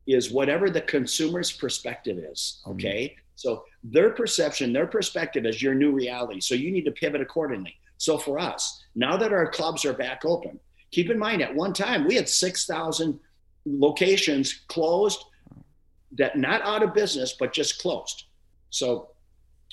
is 0.06 0.30
whatever 0.30 0.68
the 0.70 0.82
consumer's 0.82 1.52
perspective 1.52 2.18
is. 2.18 2.60
Mm-hmm. 2.62 2.72
Okay. 2.72 3.04
Mm-hmm. 3.08 3.20
So 3.36 3.64
their 3.82 4.10
perception, 4.10 4.72
their 4.72 4.86
perspective 4.86 5.44
is 5.44 5.60
your 5.60 5.74
new 5.74 5.92
reality. 5.92 6.40
So 6.40 6.54
you 6.54 6.70
need 6.70 6.84
to 6.84 6.92
pivot 6.92 7.20
accordingly. 7.20 7.74
So 7.98 8.18
for 8.18 8.38
us, 8.38 8.84
now 8.94 9.16
that 9.16 9.32
our 9.32 9.48
clubs 9.48 9.84
are 9.84 9.92
back 9.92 10.24
open, 10.24 10.60
keep 10.90 11.10
in 11.10 11.18
mind 11.18 11.42
at 11.42 11.54
one 11.54 11.72
time 11.72 12.06
we 12.06 12.14
had 12.14 12.28
6,000 12.28 13.18
locations 13.66 14.64
closed 14.68 15.24
that 16.16 16.36
not 16.38 16.62
out 16.62 16.82
of 16.82 16.94
business, 16.94 17.34
but 17.38 17.52
just 17.52 17.80
closed. 17.80 18.24
So 18.70 19.10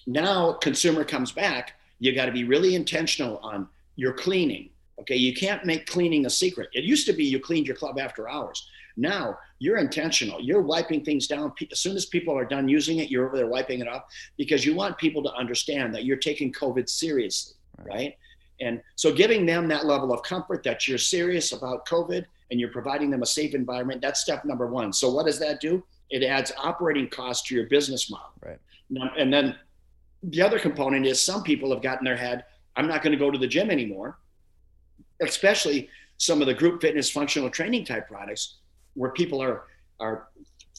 now 0.07 0.53
consumer 0.53 1.03
comes 1.03 1.31
back, 1.31 1.73
you 1.99 2.15
got 2.15 2.25
to 2.25 2.31
be 2.31 2.43
really 2.43 2.75
intentional 2.75 3.37
on 3.43 3.67
your 3.95 4.13
cleaning, 4.13 4.69
Okay, 5.01 5.15
you 5.15 5.33
can't 5.33 5.65
make 5.65 5.87
cleaning 5.87 6.25
a 6.25 6.29
secret. 6.29 6.69
It 6.73 6.83
used 6.83 7.07
to 7.07 7.13
be 7.13 7.25
you 7.25 7.39
cleaned 7.39 7.67
your 7.67 7.75
club 7.75 7.99
after 7.99 8.29
hours. 8.29 8.67
Now 8.97 9.37
you're 9.59 9.77
intentional. 9.77 10.39
You're 10.39 10.61
wiping 10.61 11.03
things 11.03 11.27
down. 11.27 11.53
As 11.71 11.79
soon 11.79 11.95
as 11.95 12.05
people 12.05 12.37
are 12.37 12.45
done 12.45 12.67
using 12.67 12.99
it, 12.99 13.09
you're 13.09 13.25
over 13.25 13.35
there 13.35 13.47
wiping 13.47 13.79
it 13.79 13.87
off 13.87 14.03
because 14.37 14.65
you 14.65 14.75
want 14.75 14.97
people 14.97 15.23
to 15.23 15.33
understand 15.33 15.95
that 15.95 16.05
you're 16.05 16.17
taking 16.17 16.51
COVID 16.51 16.87
seriously, 16.89 17.55
right? 17.83 18.15
And 18.59 18.81
so 18.95 19.11
giving 19.11 19.45
them 19.45 19.67
that 19.69 19.85
level 19.85 20.13
of 20.13 20.21
comfort 20.21 20.61
that 20.63 20.87
you're 20.87 20.99
serious 20.99 21.51
about 21.51 21.87
COVID 21.87 22.25
and 22.51 22.59
you're 22.59 22.69
providing 22.69 23.09
them 23.09 23.23
a 23.23 23.25
safe 23.25 23.55
environment, 23.55 24.01
that's 24.01 24.21
step 24.21 24.45
number 24.45 24.67
one. 24.67 24.93
So 24.93 25.11
what 25.11 25.25
does 25.25 25.39
that 25.39 25.61
do? 25.61 25.83
It 26.11 26.23
adds 26.23 26.51
operating 26.57 27.09
costs 27.09 27.47
to 27.47 27.55
your 27.55 27.65
business 27.67 28.11
model. 28.11 28.33
Right. 28.45 28.59
And 29.17 29.33
then 29.33 29.55
the 30.21 30.41
other 30.41 30.59
component 30.59 31.07
is 31.07 31.19
some 31.19 31.41
people 31.41 31.71
have 31.71 31.81
gotten 31.81 32.05
their 32.05 32.17
head, 32.17 32.45
I'm 32.75 32.87
not 32.87 33.01
going 33.01 33.13
to 33.13 33.17
go 33.17 33.31
to 33.31 33.37
the 33.37 33.47
gym 33.47 33.71
anymore 33.71 34.17
especially 35.21 35.89
some 36.17 36.41
of 36.41 36.47
the 36.47 36.53
group 36.53 36.81
fitness 36.81 37.09
functional 37.09 37.49
training 37.49 37.85
type 37.85 38.07
products 38.07 38.57
where 38.93 39.11
people 39.11 39.41
are 39.41 39.63
are 39.99 40.27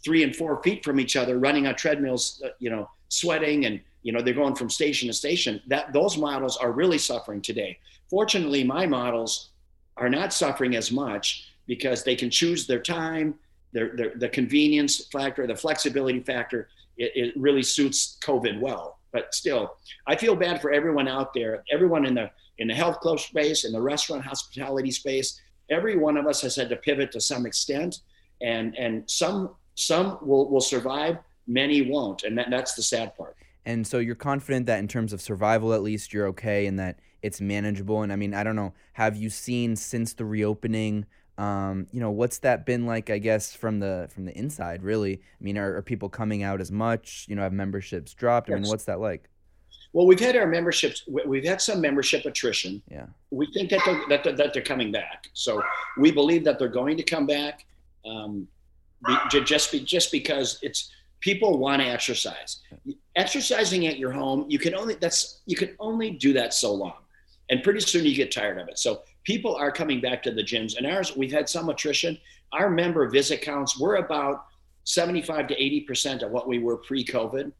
three 0.04 0.22
and 0.22 0.34
four 0.34 0.62
feet 0.62 0.84
from 0.84 0.98
each 0.98 1.16
other, 1.16 1.38
running 1.38 1.66
on 1.66 1.76
treadmills, 1.76 2.42
uh, 2.44 2.48
you 2.58 2.70
know, 2.70 2.88
sweating 3.08 3.66
and 3.66 3.80
you 4.02 4.12
know 4.12 4.20
they're 4.20 4.34
going 4.34 4.54
from 4.54 4.68
station 4.68 5.08
to 5.08 5.14
station. 5.14 5.60
That 5.68 5.92
those 5.92 6.18
models 6.18 6.56
are 6.56 6.72
really 6.72 6.98
suffering 6.98 7.40
today. 7.40 7.78
Fortunately, 8.10 8.64
my 8.64 8.86
models 8.86 9.50
are 9.96 10.08
not 10.08 10.32
suffering 10.32 10.76
as 10.76 10.90
much 10.90 11.48
because 11.66 12.02
they 12.02 12.16
can 12.16 12.30
choose 12.30 12.66
their 12.66 12.80
time, 12.80 13.34
their, 13.72 13.94
their 13.96 14.12
the 14.16 14.28
convenience 14.28 15.06
factor, 15.06 15.46
the 15.46 15.56
flexibility 15.56 16.20
factor. 16.20 16.68
It, 16.96 17.12
it 17.14 17.34
really 17.36 17.62
suits 17.62 18.18
COVID 18.22 18.60
well. 18.60 18.98
But 19.12 19.34
still, 19.34 19.76
I 20.06 20.16
feel 20.16 20.34
bad 20.34 20.60
for 20.60 20.72
everyone 20.72 21.06
out 21.06 21.32
there, 21.34 21.62
everyone 21.70 22.06
in 22.06 22.14
the 22.14 22.30
in 22.62 22.68
the 22.68 22.74
health 22.74 23.00
club 23.00 23.18
space, 23.18 23.64
in 23.64 23.72
the 23.72 23.82
restaurant 23.82 24.24
hospitality 24.24 24.92
space. 24.92 25.40
Every 25.68 25.98
one 25.98 26.16
of 26.16 26.26
us 26.28 26.40
has 26.42 26.54
had 26.54 26.68
to 26.68 26.76
pivot 26.76 27.10
to 27.12 27.20
some 27.20 27.44
extent, 27.44 27.98
and 28.40 28.76
and 28.78 29.10
some 29.10 29.56
some 29.74 30.18
will 30.22 30.48
will 30.48 30.60
survive, 30.60 31.18
many 31.46 31.82
won't, 31.82 32.22
and 32.22 32.38
that, 32.38 32.48
that's 32.50 32.74
the 32.74 32.82
sad 32.82 33.16
part. 33.16 33.36
And 33.66 33.84
so 33.84 33.98
you're 33.98 34.14
confident 34.14 34.66
that 34.66 34.78
in 34.78 34.86
terms 34.86 35.12
of 35.12 35.20
survival, 35.20 35.74
at 35.74 35.82
least 35.82 36.12
you're 36.12 36.28
okay, 36.28 36.66
and 36.66 36.78
that 36.78 37.00
it's 37.20 37.40
manageable. 37.40 38.02
And 38.02 38.12
I 38.12 38.16
mean, 38.16 38.32
I 38.32 38.44
don't 38.44 38.56
know, 38.56 38.74
have 38.92 39.16
you 39.16 39.28
seen 39.28 39.74
since 39.76 40.14
the 40.14 40.24
reopening? 40.24 41.06
Um, 41.38 41.86
you 41.90 42.00
know, 42.00 42.10
what's 42.10 42.38
that 42.38 42.64
been 42.64 42.86
like? 42.86 43.10
I 43.10 43.18
guess 43.18 43.54
from 43.54 43.80
the 43.80 44.08
from 44.14 44.24
the 44.24 44.38
inside, 44.38 44.84
really. 44.84 45.14
I 45.14 45.44
mean, 45.44 45.58
are, 45.58 45.76
are 45.78 45.82
people 45.82 46.08
coming 46.08 46.44
out 46.44 46.60
as 46.60 46.70
much? 46.70 47.26
You 47.28 47.34
know, 47.34 47.42
have 47.42 47.52
memberships 47.52 48.14
dropped? 48.14 48.50
I 48.50 48.54
mean, 48.54 48.68
what's 48.68 48.84
that 48.84 49.00
like? 49.00 49.28
Well, 49.92 50.06
we've 50.06 50.20
had 50.20 50.36
our 50.36 50.46
memberships. 50.46 51.04
We've 51.06 51.44
had 51.44 51.60
some 51.60 51.80
membership 51.80 52.24
attrition. 52.24 52.82
Yeah. 52.90 53.06
We 53.30 53.46
think 53.52 53.70
that 53.70 53.80
they're, 53.84 54.02
that 54.08 54.24
they're, 54.24 54.32
that 54.36 54.54
they're 54.54 54.62
coming 54.62 54.90
back. 54.90 55.28
So 55.34 55.62
we 55.98 56.10
believe 56.10 56.44
that 56.44 56.58
they're 56.58 56.68
going 56.68 56.96
to 56.96 57.02
come 57.02 57.26
back. 57.26 57.66
Um, 58.06 58.48
just 59.30 59.72
be, 59.72 59.80
just 59.80 60.10
because 60.10 60.58
it's 60.62 60.90
people 61.20 61.58
want 61.58 61.82
to 61.82 61.88
exercise. 61.88 62.60
Exercising 63.16 63.86
at 63.86 63.98
your 63.98 64.12
home, 64.12 64.46
you 64.48 64.58
can 64.58 64.74
only 64.74 64.94
that's 64.94 65.40
you 65.46 65.56
can 65.56 65.74
only 65.78 66.10
do 66.10 66.32
that 66.32 66.54
so 66.54 66.72
long, 66.72 66.96
and 67.50 67.62
pretty 67.62 67.80
soon 67.80 68.04
you 68.04 68.14
get 68.14 68.30
tired 68.30 68.58
of 68.58 68.68
it. 68.68 68.78
So 68.78 69.02
people 69.24 69.54
are 69.54 69.70
coming 69.70 70.00
back 70.00 70.22
to 70.24 70.30
the 70.30 70.42
gyms, 70.42 70.76
and 70.76 70.86
ours 70.86 71.16
we've 71.16 71.32
had 71.32 71.48
some 71.48 71.68
attrition. 71.68 72.18
Our 72.52 72.70
member 72.70 73.08
visit 73.08 73.42
counts 73.42 73.78
we're 73.78 73.96
about 73.96 74.46
seventy 74.84 75.22
five 75.22 75.48
to 75.48 75.62
eighty 75.62 75.80
percent 75.80 76.22
of 76.22 76.30
what 76.30 76.48
we 76.48 76.58
were 76.58 76.76
pre 76.76 77.04
COVID. 77.04 77.52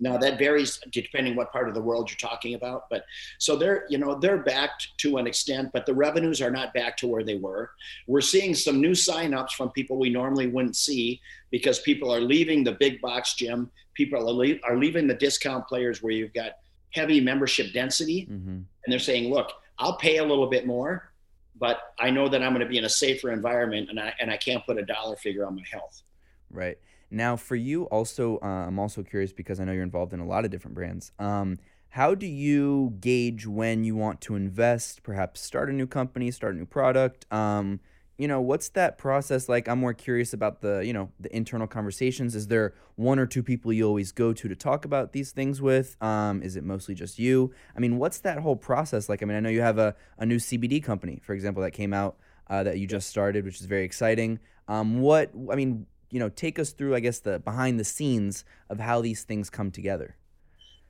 Now 0.00 0.16
that 0.18 0.38
varies 0.38 0.80
depending 0.90 1.34
what 1.34 1.52
part 1.52 1.68
of 1.68 1.74
the 1.74 1.82
world 1.82 2.10
you're 2.10 2.30
talking 2.30 2.54
about, 2.54 2.88
but 2.88 3.04
so 3.38 3.56
they're 3.56 3.84
you 3.88 3.98
know 3.98 4.14
they're 4.14 4.38
backed 4.38 4.96
to 4.98 5.16
an 5.18 5.26
extent, 5.26 5.70
but 5.72 5.86
the 5.86 5.94
revenues 5.94 6.40
are 6.40 6.50
not 6.50 6.72
back 6.72 6.96
to 6.98 7.08
where 7.08 7.24
they 7.24 7.36
were. 7.36 7.70
We're 8.06 8.20
seeing 8.20 8.54
some 8.54 8.80
new 8.80 8.92
signups 8.92 9.52
from 9.52 9.70
people 9.70 9.96
we 9.96 10.10
normally 10.10 10.46
wouldn't 10.46 10.76
see 10.76 11.20
because 11.50 11.80
people 11.80 12.12
are 12.14 12.20
leaving 12.20 12.64
the 12.64 12.72
big 12.72 13.00
box 13.00 13.34
gym. 13.34 13.70
People 13.94 14.18
are, 14.20 14.32
le- 14.32 14.60
are 14.62 14.76
leaving 14.76 15.08
the 15.08 15.14
discount 15.14 15.66
players 15.66 16.02
where 16.02 16.12
you've 16.12 16.34
got 16.34 16.52
heavy 16.90 17.20
membership 17.20 17.72
density, 17.72 18.26
mm-hmm. 18.26 18.48
and 18.48 18.66
they're 18.86 18.98
saying, 18.98 19.30
"Look, 19.30 19.50
I'll 19.78 19.96
pay 19.96 20.18
a 20.18 20.24
little 20.24 20.48
bit 20.48 20.66
more, 20.66 21.10
but 21.58 21.94
I 21.98 22.10
know 22.10 22.28
that 22.28 22.42
I'm 22.42 22.52
going 22.52 22.64
to 22.64 22.70
be 22.70 22.78
in 22.78 22.84
a 22.84 22.90
safer 22.90 23.32
environment, 23.32 23.90
and 23.90 23.98
I 23.98 24.14
and 24.20 24.30
I 24.30 24.36
can't 24.36 24.64
put 24.64 24.78
a 24.78 24.84
dollar 24.84 25.16
figure 25.16 25.46
on 25.46 25.56
my 25.56 25.64
health." 25.70 26.02
Right. 26.50 26.78
Now, 27.10 27.36
for 27.36 27.56
you, 27.56 27.84
also, 27.84 28.38
uh, 28.42 28.66
I'm 28.66 28.78
also 28.78 29.02
curious 29.02 29.32
because 29.32 29.60
I 29.60 29.64
know 29.64 29.72
you're 29.72 29.82
involved 29.82 30.12
in 30.12 30.20
a 30.20 30.26
lot 30.26 30.44
of 30.44 30.50
different 30.50 30.74
brands. 30.74 31.12
Um, 31.18 31.58
how 31.90 32.14
do 32.14 32.26
you 32.26 32.94
gauge 33.00 33.46
when 33.46 33.82
you 33.82 33.96
want 33.96 34.20
to 34.22 34.34
invest, 34.34 35.02
perhaps 35.02 35.40
start 35.40 35.70
a 35.70 35.72
new 35.72 35.86
company, 35.86 36.30
start 36.30 36.54
a 36.54 36.58
new 36.58 36.66
product? 36.66 37.24
Um, 37.32 37.80
you 38.18 38.26
know, 38.26 38.40
what's 38.40 38.68
that 38.70 38.98
process 38.98 39.48
like? 39.48 39.68
I'm 39.68 39.78
more 39.78 39.94
curious 39.94 40.32
about 40.32 40.60
the, 40.60 40.80
you 40.80 40.92
know, 40.92 41.10
the 41.20 41.34
internal 41.34 41.68
conversations. 41.68 42.34
Is 42.34 42.48
there 42.48 42.74
one 42.96 43.18
or 43.18 43.26
two 43.26 43.44
people 43.44 43.72
you 43.72 43.86
always 43.86 44.10
go 44.10 44.32
to 44.32 44.48
to 44.48 44.56
talk 44.56 44.84
about 44.84 45.12
these 45.12 45.30
things 45.30 45.62
with? 45.62 45.96
Um, 46.02 46.42
is 46.42 46.56
it 46.56 46.64
mostly 46.64 46.96
just 46.96 47.18
you? 47.18 47.54
I 47.76 47.80
mean, 47.80 47.96
what's 47.96 48.18
that 48.20 48.40
whole 48.40 48.56
process 48.56 49.08
like? 49.08 49.22
I 49.22 49.26
mean, 49.26 49.36
I 49.36 49.40
know 49.40 49.50
you 49.50 49.62
have 49.62 49.78
a, 49.78 49.94
a 50.18 50.26
new 50.26 50.38
CBD 50.38 50.82
company, 50.82 51.20
for 51.22 51.32
example, 51.32 51.62
that 51.62 51.70
came 51.70 51.94
out 51.94 52.16
uh, 52.50 52.64
that 52.64 52.78
you 52.78 52.88
just 52.88 53.08
started, 53.08 53.44
which 53.44 53.60
is 53.60 53.66
very 53.66 53.84
exciting. 53.84 54.40
Um, 54.66 55.00
what, 55.00 55.30
I 55.50 55.54
mean, 55.54 55.86
you 56.10 56.18
know, 56.18 56.28
take 56.28 56.58
us 56.58 56.70
through, 56.70 56.94
I 56.94 57.00
guess, 57.00 57.20
the 57.20 57.38
behind 57.38 57.78
the 57.78 57.84
scenes 57.84 58.44
of 58.68 58.80
how 58.80 59.00
these 59.00 59.24
things 59.24 59.50
come 59.50 59.70
together. 59.70 60.16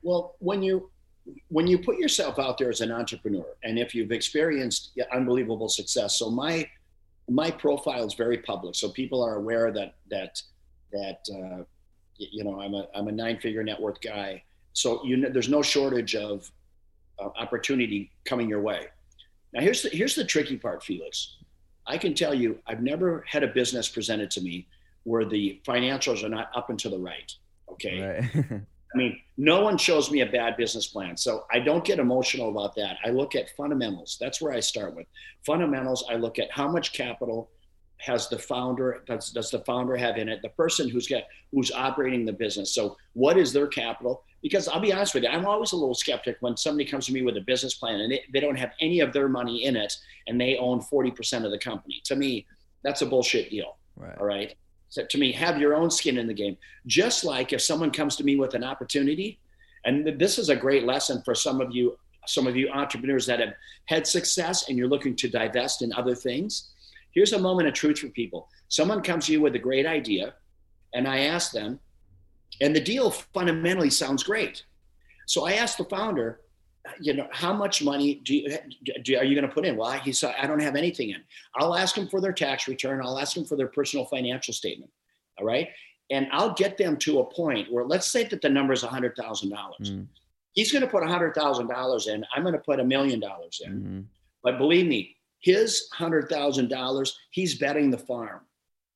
Well, 0.01 0.35
when 0.39 0.61
you 0.61 0.89
when 1.49 1.67
you 1.67 1.77
put 1.77 1.97
yourself 1.97 2.39
out 2.39 2.57
there 2.57 2.69
as 2.69 2.81
an 2.81 2.91
entrepreneur, 2.91 3.45
and 3.63 3.77
if 3.77 3.93
you've 3.93 4.11
experienced 4.11 4.97
unbelievable 5.11 5.69
success, 5.69 6.17
so 6.17 6.29
my 6.29 6.67
my 7.29 7.51
profile 7.51 8.05
is 8.05 8.13
very 8.13 8.37
public, 8.37 8.75
so 8.75 8.89
people 8.89 9.23
are 9.23 9.35
aware 9.35 9.71
that 9.71 9.95
that 10.09 10.41
that 10.91 11.19
uh, 11.33 11.63
you 12.17 12.43
know 12.43 12.59
I'm 12.61 12.73
a 12.73 12.87
I'm 12.95 13.07
a 13.07 13.11
nine 13.11 13.39
figure 13.39 13.63
net 13.63 13.79
worth 13.79 14.01
guy. 14.01 14.43
So 14.73 15.03
you 15.03 15.17
know, 15.17 15.29
there's 15.29 15.49
no 15.49 15.61
shortage 15.61 16.15
of 16.15 16.49
uh, 17.19 17.29
opportunity 17.37 18.11
coming 18.25 18.47
your 18.47 18.61
way. 18.61 18.87
Now 19.53 19.61
here's 19.61 19.81
the 19.81 19.89
here's 19.89 20.15
the 20.15 20.23
tricky 20.23 20.57
part, 20.57 20.83
Felix. 20.83 21.35
I 21.85 21.97
can 21.97 22.13
tell 22.13 22.33
you, 22.33 22.59
I've 22.67 22.83
never 22.83 23.25
had 23.27 23.43
a 23.43 23.47
business 23.47 23.89
presented 23.89 24.29
to 24.31 24.41
me 24.41 24.67
where 25.09 25.25
the 25.25 25.59
financials 25.67 26.23
are 26.23 26.29
not 26.29 26.51
up 26.55 26.69
and 26.69 26.77
to 26.77 26.87
the 26.87 26.99
right. 26.99 27.33
Okay. 27.71 27.99
Right. 27.99 28.45
I 28.93 28.97
mean, 28.97 29.19
no 29.37 29.61
one 29.61 29.77
shows 29.77 30.11
me 30.11 30.21
a 30.21 30.25
bad 30.25 30.55
business 30.55 30.85
plan. 30.87 31.17
So 31.17 31.45
I 31.51 31.59
don't 31.59 31.83
get 31.83 31.97
emotional 31.97 32.49
about 32.49 32.75
that. 32.75 32.97
I 33.03 33.09
look 33.09 33.35
at 33.35 33.49
fundamentals. 33.57 34.17
That's 34.21 34.39
where 34.39 34.53
I 34.53 34.59
start 34.59 34.95
with. 34.95 35.07
Fundamentals, 35.45 36.05
I 36.09 36.15
look 36.15 36.37
at 36.37 36.51
how 36.51 36.67
much 36.67 36.93
capital 36.93 37.49
has 37.97 38.29
the 38.29 38.39
founder 38.39 39.03
does, 39.07 39.31
does 39.31 39.51
the 39.51 39.59
founder 39.59 39.95
have 39.97 40.17
in 40.17 40.29
it 40.29 40.41
the 40.41 40.49
person 40.49 40.87
who's 40.87 41.05
got 41.05 41.23
who's 41.51 41.69
operating 41.71 42.25
the 42.25 42.31
business 42.31 42.73
so 42.73 42.95
what 43.11 43.37
is 43.37 43.51
their 43.51 43.67
capital 43.67 44.23
because 44.41 44.69
i'll 44.69 44.79
be 44.79 44.93
honest 44.93 45.13
with 45.13 45.23
you 45.23 45.29
i'm 45.29 45.45
always 45.45 45.73
a 45.73 45.75
little 45.75 45.93
skeptic 45.93 46.37
when 46.39 46.55
somebody 46.55 46.89
comes 46.89 47.05
to 47.05 47.11
me 47.11 47.23
with 47.23 47.35
a 47.35 47.41
business 47.41 47.73
plan 47.73 47.99
and 47.99 48.09
they, 48.09 48.23
they 48.31 48.39
don't 48.39 48.57
have 48.57 48.71
any 48.79 49.01
of 49.01 49.11
their 49.11 49.27
money 49.27 49.65
in 49.65 49.75
it 49.75 49.93
and 50.27 50.39
they 50.39 50.55
own 50.55 50.79
40% 50.79 51.43
of 51.43 51.51
the 51.51 51.59
company 51.59 51.99
to 52.05 52.15
me 52.15 52.47
that's 52.83 53.01
a 53.01 53.05
bullshit 53.05 53.49
deal 53.49 53.77
right. 53.97 54.17
all 54.17 54.25
right 54.25 54.55
so 54.89 55.05
to 55.05 55.17
me, 55.17 55.31
have 55.31 55.59
your 55.59 55.75
own 55.75 55.91
skin 55.91 56.17
in 56.17 56.27
the 56.27 56.33
game. 56.33 56.57
Just 56.87 57.23
like 57.23 57.53
if 57.53 57.61
someone 57.61 57.91
comes 57.91 58.15
to 58.17 58.23
me 58.23 58.35
with 58.35 58.55
an 58.55 58.63
opportunity, 58.63 59.39
and 59.85 60.19
this 60.19 60.37
is 60.37 60.49
a 60.49 60.55
great 60.55 60.83
lesson 60.83 61.21
for 61.23 61.35
some 61.35 61.61
of 61.61 61.73
you, 61.73 61.97
some 62.27 62.47
of 62.47 62.55
you 62.55 62.69
entrepreneurs 62.69 63.25
that 63.27 63.39
have 63.39 63.53
had 63.85 64.05
success 64.05 64.67
and 64.67 64.77
you're 64.77 64.87
looking 64.87 65.15
to 65.15 65.29
divest 65.29 65.81
in 65.81 65.93
other 65.93 66.15
things. 66.15 66.71
Here's 67.11 67.33
a 67.33 67.39
moment 67.39 67.67
of 67.67 67.73
truth 67.73 67.99
for 67.99 68.09
people. 68.09 68.49
Someone 68.67 69.01
comes 69.01 69.27
to 69.27 69.31
you 69.31 69.41
with 69.41 69.55
a 69.55 69.59
great 69.59 69.85
idea, 69.85 70.33
and 70.93 71.07
I 71.07 71.19
ask 71.21 71.51
them, 71.51 71.79
and 72.61 72.75
the 72.75 72.81
deal 72.81 73.11
fundamentally 73.11 73.89
sounds 73.89 74.23
great. 74.23 74.63
So 75.27 75.45
I 75.45 75.53
asked 75.53 75.77
the 75.77 75.85
founder, 75.85 76.41
you 76.99 77.13
know, 77.13 77.27
how 77.31 77.53
much 77.53 77.83
money 77.83 78.15
do 78.23 78.35
you, 78.35 78.57
do, 79.03 79.17
are 79.17 79.23
you 79.23 79.35
going 79.35 79.47
to 79.47 79.53
put 79.53 79.65
in? 79.65 79.75
Well, 79.75 79.91
he 79.91 80.11
said, 80.11 80.35
I 80.39 80.47
don't 80.47 80.61
have 80.61 80.75
anything 80.75 81.09
in. 81.09 81.21
I'll 81.55 81.75
ask 81.75 81.95
them 81.95 82.07
for 82.07 82.21
their 82.21 82.33
tax 82.33 82.67
return. 82.67 83.01
I'll 83.03 83.19
ask 83.19 83.33
them 83.33 83.45
for 83.45 83.55
their 83.55 83.67
personal 83.67 84.05
financial 84.05 84.53
statement. 84.53 84.91
All 85.37 85.45
right. 85.45 85.69
And 86.11 86.27
I'll 86.31 86.53
get 86.53 86.77
them 86.77 86.97
to 86.97 87.19
a 87.19 87.25
point 87.25 87.71
where 87.71 87.85
let's 87.85 88.07
say 88.07 88.23
that 88.25 88.41
the 88.41 88.49
number 88.49 88.73
is 88.73 88.83
$100,000. 88.83 89.15
Mm. 89.51 90.07
He's 90.53 90.71
going 90.71 90.81
to 90.81 90.87
put 90.87 91.03
$100,000 91.03 92.07
in. 92.07 92.25
I'm 92.35 92.41
going 92.41 92.53
to 92.53 92.59
put 92.59 92.79
a 92.79 92.83
million 92.83 93.19
dollars 93.19 93.61
in. 93.63 93.71
Mm-hmm. 93.71 93.99
But 94.43 94.57
believe 94.57 94.87
me, 94.87 95.15
his 95.39 95.87
$100,000, 95.97 97.11
he's 97.31 97.57
betting 97.57 97.91
the 97.91 97.97
farm. 97.97 98.41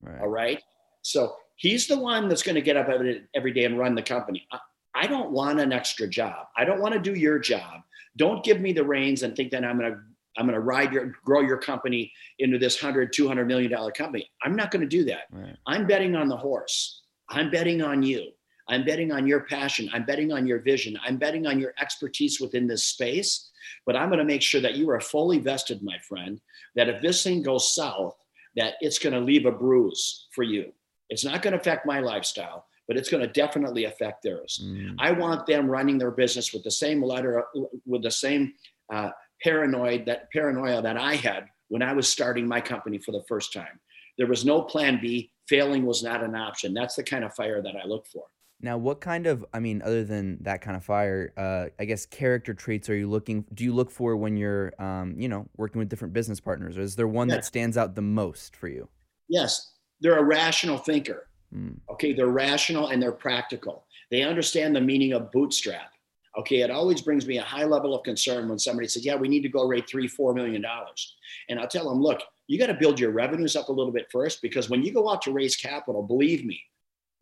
Right. 0.02 0.20
All 0.20 0.28
right. 0.28 0.62
So 1.02 1.36
he's 1.56 1.86
the 1.86 1.98
one 1.98 2.28
that's 2.28 2.42
going 2.42 2.56
to 2.56 2.62
get 2.62 2.76
up 2.76 2.88
every 2.88 3.52
day 3.52 3.64
and 3.64 3.78
run 3.78 3.94
the 3.94 4.02
company. 4.02 4.46
I 4.94 5.06
don't 5.06 5.30
want 5.30 5.60
an 5.60 5.72
extra 5.72 6.06
job. 6.06 6.46
I 6.56 6.64
don't 6.64 6.80
want 6.80 6.94
to 6.94 7.00
do 7.00 7.14
your 7.14 7.38
job. 7.38 7.82
Don't 8.16 8.44
give 8.44 8.60
me 8.60 8.72
the 8.72 8.84
reins 8.84 9.22
and 9.22 9.34
think 9.34 9.50
that 9.50 9.64
I'm 9.64 9.78
going 9.78 9.92
to 9.92 9.98
I'm 10.36 10.46
going 10.46 10.54
to 10.54 10.60
ride 10.60 10.92
your 10.92 11.12
grow 11.24 11.40
your 11.40 11.58
company 11.58 12.12
into 12.38 12.58
this 12.58 12.82
100 12.82 13.12
200 13.12 13.46
million 13.46 13.70
dollar 13.70 13.92
company. 13.92 14.30
I'm 14.42 14.56
not 14.56 14.70
going 14.70 14.82
to 14.82 14.88
do 14.88 15.04
that. 15.04 15.24
Right. 15.30 15.56
I'm 15.66 15.86
betting 15.86 16.16
on 16.16 16.28
the 16.28 16.36
horse. 16.36 17.02
I'm 17.28 17.50
betting 17.50 17.82
on 17.82 18.02
you. 18.02 18.30
I'm 18.68 18.84
betting 18.84 19.12
on 19.12 19.26
your 19.26 19.40
passion. 19.40 19.90
I'm 19.92 20.04
betting 20.04 20.32
on 20.32 20.46
your 20.46 20.60
vision. 20.60 20.98
I'm 21.04 21.18
betting 21.18 21.46
on 21.46 21.60
your 21.60 21.74
expertise 21.80 22.40
within 22.40 22.66
this 22.66 22.84
space. 22.84 23.50
But 23.86 23.96
I'm 23.96 24.08
going 24.08 24.18
to 24.18 24.24
make 24.24 24.42
sure 24.42 24.60
that 24.60 24.74
you 24.74 24.90
are 24.90 25.00
fully 25.00 25.38
vested, 25.38 25.82
my 25.82 25.98
friend, 25.98 26.40
that 26.74 26.88
if 26.88 27.00
this 27.00 27.22
thing 27.22 27.42
goes 27.42 27.74
south, 27.74 28.16
that 28.56 28.74
it's 28.80 28.98
going 28.98 29.12
to 29.12 29.20
leave 29.20 29.46
a 29.46 29.52
bruise 29.52 30.26
for 30.32 30.42
you. 30.42 30.72
It's 31.10 31.24
not 31.24 31.42
going 31.42 31.52
to 31.52 31.60
affect 31.60 31.86
my 31.86 32.00
lifestyle 32.00 32.66
but 32.86 32.96
it's 32.96 33.08
going 33.08 33.22
to 33.22 33.32
definitely 33.32 33.84
affect 33.84 34.22
theirs. 34.22 34.62
Mm. 34.64 34.96
I 34.98 35.12
want 35.12 35.46
them 35.46 35.68
running 35.68 35.98
their 35.98 36.10
business 36.10 36.52
with 36.52 36.64
the 36.64 36.70
same 36.70 37.02
letter, 37.02 37.44
with 37.86 38.02
the 38.02 38.10
same 38.10 38.52
uh, 38.92 39.10
paranoid 39.42 40.06
that 40.06 40.30
paranoia 40.32 40.82
that 40.82 40.96
I 40.96 41.14
had 41.14 41.46
when 41.68 41.82
I 41.82 41.92
was 41.92 42.08
starting 42.08 42.46
my 42.46 42.60
company 42.60 42.98
for 42.98 43.12
the 43.12 43.24
first 43.28 43.52
time. 43.52 43.80
There 44.18 44.26
was 44.26 44.44
no 44.44 44.62
plan 44.62 44.98
B. 45.00 45.30
Failing 45.48 45.84
was 45.84 46.02
not 46.02 46.22
an 46.22 46.34
option. 46.34 46.72
That's 46.72 46.94
the 46.94 47.02
kind 47.02 47.24
of 47.24 47.34
fire 47.34 47.62
that 47.62 47.74
I 47.76 47.86
look 47.86 48.06
for. 48.06 48.24
Now, 48.60 48.78
what 48.78 49.00
kind 49.00 49.26
of, 49.26 49.44
I 49.52 49.60
mean, 49.60 49.82
other 49.82 50.04
than 50.04 50.38
that 50.42 50.62
kind 50.62 50.76
of 50.76 50.84
fire, 50.84 51.32
uh, 51.36 51.66
I 51.78 51.84
guess 51.84 52.06
character 52.06 52.54
traits 52.54 52.88
are 52.88 52.96
you 52.96 53.10
looking, 53.10 53.44
do 53.52 53.64
you 53.64 53.74
look 53.74 53.90
for 53.90 54.16
when 54.16 54.36
you're, 54.36 54.72
um, 54.80 55.16
you 55.18 55.28
know, 55.28 55.48
working 55.56 55.80
with 55.80 55.88
different 55.88 56.14
business 56.14 56.40
partners? 56.40 56.78
Or 56.78 56.80
is 56.80 56.96
there 56.96 57.08
one 57.08 57.28
yes. 57.28 57.36
that 57.36 57.44
stands 57.44 57.76
out 57.76 57.94
the 57.94 58.02
most 58.02 58.56
for 58.56 58.68
you? 58.68 58.88
Yes. 59.28 59.72
They're 60.00 60.18
a 60.18 60.24
rational 60.24 60.78
thinker. 60.78 61.26
Mm. 61.54 61.78
Okay, 61.90 62.12
they're 62.12 62.26
rational 62.26 62.88
and 62.88 63.02
they're 63.02 63.12
practical. 63.12 63.86
They 64.10 64.22
understand 64.22 64.74
the 64.74 64.80
meaning 64.80 65.12
of 65.12 65.30
bootstrap. 65.32 65.90
Okay, 66.36 66.62
it 66.62 66.70
always 66.70 67.00
brings 67.00 67.26
me 67.26 67.38
a 67.38 67.42
high 67.42 67.64
level 67.64 67.94
of 67.94 68.02
concern 68.02 68.48
when 68.48 68.58
somebody 68.58 68.88
says, 68.88 69.04
"Yeah, 69.04 69.14
we 69.14 69.28
need 69.28 69.42
to 69.42 69.48
go 69.48 69.64
raise 69.66 69.84
three, 69.88 70.08
four 70.08 70.34
million 70.34 70.62
dollars," 70.62 71.16
and 71.48 71.60
I'll 71.60 71.68
tell 71.68 71.88
them, 71.88 72.02
"Look, 72.02 72.22
you 72.48 72.58
got 72.58 72.66
to 72.66 72.74
build 72.74 72.98
your 72.98 73.12
revenues 73.12 73.54
up 73.56 73.68
a 73.68 73.72
little 73.72 73.92
bit 73.92 74.10
first 74.10 74.42
because 74.42 74.68
when 74.68 74.82
you 74.82 74.92
go 74.92 75.08
out 75.08 75.22
to 75.22 75.32
raise 75.32 75.54
capital, 75.54 76.02
believe 76.02 76.44
me, 76.44 76.60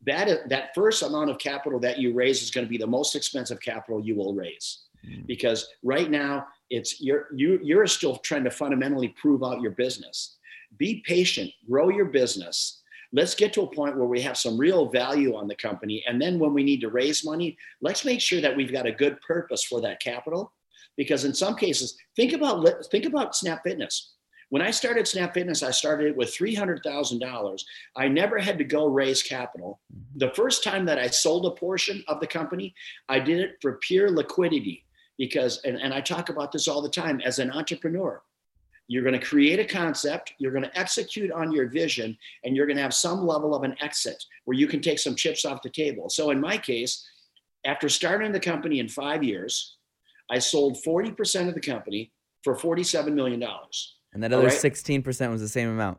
that 0.05 0.49
that 0.49 0.75
first 0.75 1.03
amount 1.03 1.31
of 1.31 1.39
capital 1.39 1.79
that 1.81 1.99
you 1.99 2.13
raise 2.13 2.43
is 2.43 2.51
going 2.51 2.67
to 2.67 2.71
be 2.71 2.79
the 2.79 2.87
most 2.87 3.15
expensive 3.15 3.61
capital 3.61 4.05
you 4.05 4.15
will 4.15 4.35
raise 4.35 4.85
mm. 5.07 5.27
because 5.27 5.69
right 5.83 6.11
now 6.11 6.47
it's 6.71 7.01
you're 7.01 7.29
you 7.35 7.61
you're 7.63 7.87
still 7.87 8.17
trying 8.17 8.45
to 8.45 8.51
fundamentally 8.51 9.09
prove 9.21 9.43
out 9.43 9.61
your 9.61 9.71
business 9.73 10.39
be 10.77 11.03
patient 11.07 11.51
grow 11.69 11.89
your 11.89 12.07
business 12.07 12.82
let's 13.13 13.35
get 13.35 13.53
to 13.53 13.63
a 13.63 13.75
point 13.75 13.97
where 13.97 14.07
we 14.07 14.21
have 14.21 14.37
some 14.37 14.57
real 14.57 14.89
value 14.89 15.35
on 15.35 15.49
the 15.49 15.55
company 15.57 16.03
and 16.07 16.21
then 16.21 16.39
when 16.39 16.53
we 16.53 16.63
need 16.63 16.81
to 16.81 16.89
raise 16.89 17.25
money 17.25 17.57
let's 17.81 18.05
make 18.05 18.21
sure 18.21 18.41
that 18.41 18.57
we've 18.57 18.73
got 18.73 18.87
a 18.87 18.93
good 18.93 19.21
purpose 19.21 19.65
for 19.65 19.81
that 19.81 20.01
capital 20.01 20.53
because 20.97 21.25
in 21.25 21.35
some 21.35 21.57
cases 21.57 21.97
think 22.17 22.33
about 22.33 22.67
think 22.91 23.05
about 23.05 23.37
snap 23.37 23.63
fitness 23.63 24.15
when 24.53 24.61
I 24.61 24.71
started 24.71 25.09
Snap 25.09 25.33
Fitness, 25.33 25.63
I 25.63 25.71
started 25.71 26.09
it 26.09 26.17
with 26.19 26.37
$300,000. 26.37 27.63
I 27.97 28.07
never 28.07 28.39
had 28.39 28.59
to 28.59 28.65
go 28.65 28.85
raise 28.85 29.23
capital. 29.23 29.81
Mm-hmm. 29.91 30.19
The 30.19 30.35
first 30.35 30.63
time 30.63 30.85
that 30.85 30.99
I 30.99 31.07
sold 31.07 31.47
a 31.47 31.53
portion 31.53 32.05
of 32.07 32.21
the 32.21 32.27
company, 32.27 32.75
I 33.09 33.19
did 33.19 33.41
it 33.41 33.57
for 33.63 33.79
pure 33.79 34.11
liquidity 34.11 34.85
because, 35.17 35.63
and, 35.65 35.81
and 35.81 35.95
I 35.95 36.03
talk 36.03 36.29
about 36.29 36.53
this 36.53 36.69
all 36.69 36.83
the 36.83 36.91
time 36.91 37.23
as 37.25 37.39
an 37.39 37.51
entrepreneur. 37.51 38.21
You're 38.89 39.03
going 39.03 39.19
to 39.19 39.25
create 39.25 39.59
a 39.59 39.65
concept, 39.65 40.35
you're 40.39 40.53
going 40.53 40.65
to 40.65 40.79
execute 40.79 41.31
on 41.31 41.53
your 41.53 41.69
vision, 41.69 42.17
and 42.45 42.57
you're 42.57 42.67
going 42.67 42.77
to 42.77 42.83
have 42.83 42.95
some 42.95 43.27
level 43.27 43.55
of 43.55 43.63
an 43.63 43.77
exit 43.81 44.23
where 44.45 44.57
you 44.57 44.67
can 44.67 44.81
take 44.81 44.99
some 44.99 45.15
chips 45.15 45.45
off 45.45 45.63
the 45.63 45.71
table. 45.71 46.09
So 46.09 46.31
in 46.31 46.41
my 46.41 46.59
case, 46.59 47.07
after 47.65 47.89
starting 47.89 48.33
the 48.33 48.41
company 48.41 48.81
in 48.81 48.89
five 48.89 49.23
years, 49.23 49.77
I 50.31 50.39
sold 50.39 50.79
40% 50.85 51.49
of 51.49 51.55
the 51.55 51.61
company 51.61 52.13
for 52.43 52.57
$47 52.57 53.13
million. 53.13 53.43
And 54.13 54.23
that 54.23 54.33
other 54.33 54.47
right? 54.47 54.53
16% 54.53 55.31
was 55.31 55.41
the 55.41 55.49
same 55.49 55.69
amount. 55.69 55.99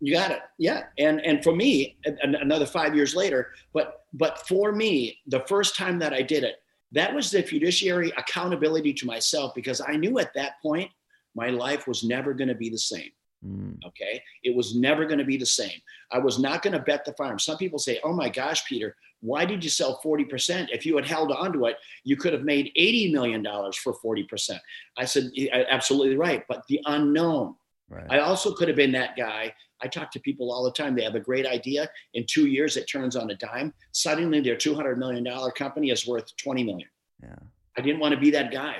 You 0.00 0.12
got 0.12 0.32
it. 0.32 0.40
Yeah. 0.58 0.84
And 0.98 1.24
and 1.24 1.44
for 1.44 1.54
me, 1.54 1.96
another 2.04 2.66
five 2.66 2.96
years 2.96 3.14
later, 3.14 3.52
but 3.72 4.04
but 4.12 4.46
for 4.48 4.72
me, 4.72 5.18
the 5.28 5.44
first 5.46 5.76
time 5.76 6.00
that 6.00 6.12
I 6.12 6.22
did 6.22 6.42
it, 6.42 6.56
that 6.90 7.14
was 7.14 7.30
the 7.30 7.40
fiduciary 7.40 8.12
accountability 8.16 8.92
to 8.94 9.06
myself 9.06 9.54
because 9.54 9.80
I 9.80 9.94
knew 9.94 10.18
at 10.18 10.34
that 10.34 10.60
point 10.60 10.90
my 11.34 11.48
life 11.48 11.86
was 11.86 12.04
never 12.04 12.34
going 12.34 12.48
to 12.48 12.54
be 12.54 12.70
the 12.70 12.78
same. 12.78 13.10
Mm. 13.46 13.78
Okay. 13.84 14.22
It 14.44 14.54
was 14.54 14.76
never 14.76 15.04
going 15.04 15.18
to 15.18 15.24
be 15.24 15.36
the 15.36 15.46
same. 15.46 15.80
I 16.10 16.18
was 16.18 16.38
not 16.38 16.62
going 16.62 16.74
to 16.74 16.78
bet 16.78 17.04
the 17.04 17.12
farm. 17.14 17.38
Some 17.38 17.56
people 17.56 17.78
say, 17.78 17.98
oh 18.04 18.12
my 18.12 18.28
gosh, 18.28 18.64
Peter, 18.66 18.96
why 19.20 19.44
did 19.44 19.62
you 19.62 19.70
sell 19.70 20.00
40%? 20.04 20.68
If 20.70 20.84
you 20.86 20.96
had 20.96 21.06
held 21.06 21.32
on 21.32 21.52
to 21.52 21.66
it, 21.66 21.76
you 22.04 22.16
could 22.16 22.32
have 22.32 22.42
made 22.42 22.72
$80 22.78 23.12
million 23.12 23.44
for 23.82 23.94
40%. 23.94 24.58
I 24.96 25.04
said, 25.04 25.30
absolutely 25.68 26.16
right. 26.16 26.44
But 26.48 26.64
the 26.68 26.80
unknown. 26.86 27.56
Right. 27.88 28.06
I 28.10 28.20
also 28.20 28.54
could 28.54 28.68
have 28.68 28.76
been 28.76 28.92
that 28.92 29.16
guy. 29.16 29.52
I 29.82 29.86
talk 29.86 30.10
to 30.12 30.20
people 30.20 30.52
all 30.52 30.64
the 30.64 30.72
time. 30.72 30.94
They 30.94 31.04
have 31.04 31.14
a 31.14 31.20
great 31.20 31.46
idea. 31.46 31.90
In 32.14 32.24
two 32.26 32.46
years, 32.46 32.76
it 32.76 32.86
turns 32.86 33.16
on 33.16 33.30
a 33.30 33.34
dime. 33.34 33.74
Suddenly, 33.90 34.40
their 34.40 34.56
$200 34.56 34.96
million 34.96 35.26
company 35.56 35.90
is 35.90 36.06
worth 36.06 36.34
20 36.36 36.64
million. 36.64 36.88
Yeah. 37.22 37.34
I 37.76 37.80
didn't 37.80 38.00
want 38.00 38.14
to 38.14 38.20
be 38.20 38.30
that 38.30 38.50
guy. 38.50 38.76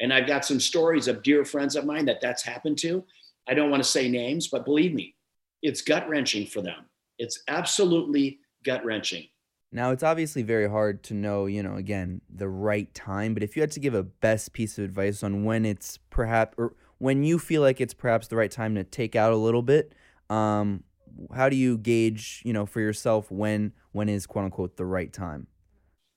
And 0.00 0.12
I've 0.12 0.26
got 0.26 0.44
some 0.44 0.60
stories 0.60 1.08
of 1.08 1.22
dear 1.22 1.44
friends 1.44 1.76
of 1.76 1.84
mine 1.84 2.04
that 2.06 2.20
that's 2.20 2.42
happened 2.42 2.78
to. 2.78 3.04
I 3.48 3.54
don't 3.54 3.70
want 3.70 3.82
to 3.82 3.88
say 3.88 4.08
names, 4.08 4.48
but 4.48 4.64
believe 4.64 4.94
me, 4.94 5.14
it's 5.62 5.80
gut 5.80 6.08
wrenching 6.08 6.46
for 6.46 6.62
them. 6.62 6.86
It's 7.18 7.40
absolutely 7.48 8.40
gut 8.64 8.84
wrenching. 8.84 9.28
Now, 9.70 9.90
it's 9.90 10.02
obviously 10.02 10.42
very 10.42 10.68
hard 10.68 11.02
to 11.04 11.14
know, 11.14 11.46
you 11.46 11.62
know, 11.62 11.74
again, 11.74 12.20
the 12.32 12.48
right 12.48 12.92
time, 12.94 13.34
but 13.34 13.42
if 13.42 13.56
you 13.56 13.62
had 13.62 13.72
to 13.72 13.80
give 13.80 13.94
a 13.94 14.04
best 14.04 14.52
piece 14.52 14.78
of 14.78 14.84
advice 14.84 15.22
on 15.24 15.44
when 15.44 15.64
it's 15.64 15.98
perhaps, 16.10 16.54
or 16.56 16.74
when 16.98 17.24
you 17.24 17.40
feel 17.40 17.60
like 17.60 17.80
it's 17.80 17.94
perhaps 17.94 18.28
the 18.28 18.36
right 18.36 18.52
time 18.52 18.76
to 18.76 18.84
take 18.84 19.16
out 19.16 19.32
a 19.32 19.36
little 19.36 19.62
bit, 19.62 19.92
um, 20.30 20.84
how 21.34 21.48
do 21.48 21.56
you 21.56 21.76
gauge, 21.78 22.40
you 22.44 22.52
know, 22.52 22.66
for 22.66 22.80
yourself 22.80 23.30
when 23.30 23.72
when 23.92 24.08
is 24.08 24.26
quote 24.26 24.44
unquote 24.44 24.76
the 24.76 24.84
right 24.84 25.12
time? 25.12 25.46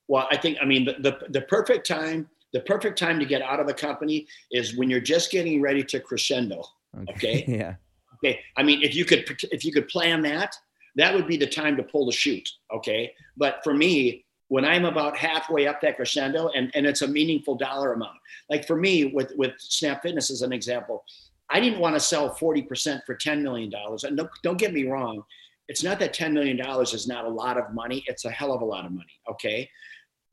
Well, 0.08 0.26
I 0.30 0.36
think, 0.36 0.58
I 0.62 0.64
mean, 0.64 0.84
the, 0.84 0.94
the, 0.98 1.18
the 1.28 1.40
perfect 1.42 1.86
time, 1.86 2.28
the 2.52 2.60
perfect 2.60 2.98
time 2.98 3.18
to 3.18 3.26
get 3.26 3.42
out 3.42 3.60
of 3.60 3.68
a 3.68 3.74
company 3.74 4.26
is 4.50 4.76
when 4.76 4.88
you're 4.88 5.00
just 5.00 5.30
getting 5.30 5.60
ready 5.60 5.84
to 5.84 6.00
crescendo. 6.00 6.64
Okay. 6.96 7.12
okay? 7.12 7.44
yeah. 7.58 7.74
Okay. 8.16 8.40
I 8.56 8.62
mean, 8.62 8.82
if 8.82 8.94
you 8.94 9.04
could, 9.04 9.24
if 9.52 9.64
you 9.64 9.72
could 9.72 9.88
plan 9.88 10.22
that, 10.22 10.56
that 10.96 11.14
would 11.14 11.26
be 11.26 11.36
the 11.36 11.46
time 11.46 11.76
to 11.76 11.82
pull 11.82 12.06
the 12.06 12.12
chute. 12.12 12.48
Okay. 12.74 13.12
But 13.36 13.60
for 13.62 13.74
me, 13.74 14.24
when 14.48 14.64
I'm 14.64 14.86
about 14.86 15.16
halfway 15.16 15.66
up 15.66 15.80
that 15.82 15.96
crescendo 15.96 16.48
and, 16.48 16.70
and 16.74 16.86
it's 16.86 17.02
a 17.02 17.08
meaningful 17.08 17.54
dollar 17.54 17.92
amount, 17.92 18.16
like 18.48 18.66
for 18.66 18.76
me 18.76 19.06
with, 19.06 19.32
with 19.36 19.52
Snap 19.58 20.02
Fitness 20.02 20.30
as 20.30 20.42
an 20.42 20.52
example, 20.52 21.04
I 21.50 21.60
didn't 21.60 21.78
want 21.80 21.94
to 21.94 22.00
sell 22.00 22.34
40% 22.34 23.00
for 23.06 23.14
$10 23.14 23.42
million. 23.42 23.70
And 24.02 24.16
don't, 24.16 24.30
don't 24.42 24.58
get 24.58 24.72
me 24.72 24.86
wrong. 24.86 25.22
It's 25.68 25.82
not 25.82 25.98
that 26.00 26.14
$10 26.14 26.32
million 26.32 26.58
is 26.80 27.06
not 27.06 27.26
a 27.26 27.28
lot 27.28 27.58
of 27.58 27.72
money. 27.74 28.02
It's 28.06 28.24
a 28.24 28.30
hell 28.30 28.52
of 28.52 28.62
a 28.62 28.64
lot 28.64 28.86
of 28.86 28.92
money. 28.92 29.12
Okay. 29.30 29.68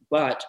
But 0.10 0.44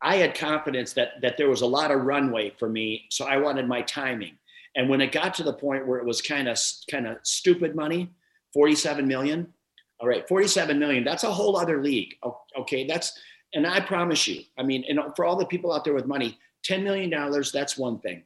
I 0.00 0.16
had 0.16 0.34
confidence 0.34 0.92
that, 0.94 1.20
that 1.22 1.36
there 1.36 1.48
was 1.48 1.62
a 1.62 1.66
lot 1.66 1.90
of 1.90 2.02
runway 2.02 2.52
for 2.58 2.68
me. 2.68 3.06
So 3.10 3.24
I 3.24 3.38
wanted 3.38 3.66
my 3.66 3.82
timing. 3.82 4.38
And 4.76 4.88
when 4.88 5.00
it 5.00 5.12
got 5.12 5.34
to 5.34 5.42
the 5.42 5.52
point 5.52 5.86
where 5.86 5.98
it 5.98 6.04
was 6.04 6.22
kind 6.22 6.48
of, 6.48 6.58
kind 6.90 7.06
of 7.06 7.18
stupid 7.22 7.74
money, 7.74 8.10
47 8.54 9.06
million. 9.06 9.52
All 10.00 10.08
right, 10.08 10.26
47 10.28 10.78
million. 10.78 11.02
That's 11.02 11.24
a 11.24 11.32
whole 11.32 11.56
other 11.56 11.82
league. 11.82 12.14
Okay, 12.56 12.86
that's 12.86 13.18
and 13.54 13.66
I 13.66 13.80
promise 13.80 14.28
you, 14.28 14.42
I 14.58 14.62
mean, 14.62 14.84
and 14.88 15.00
for 15.16 15.24
all 15.24 15.36
the 15.36 15.46
people 15.46 15.72
out 15.72 15.84
there 15.84 15.94
with 15.94 16.06
money, 16.06 16.38
10 16.64 16.84
million 16.84 17.10
dollars, 17.10 17.50
that's 17.50 17.78
one 17.78 17.98
thing. 17.98 18.24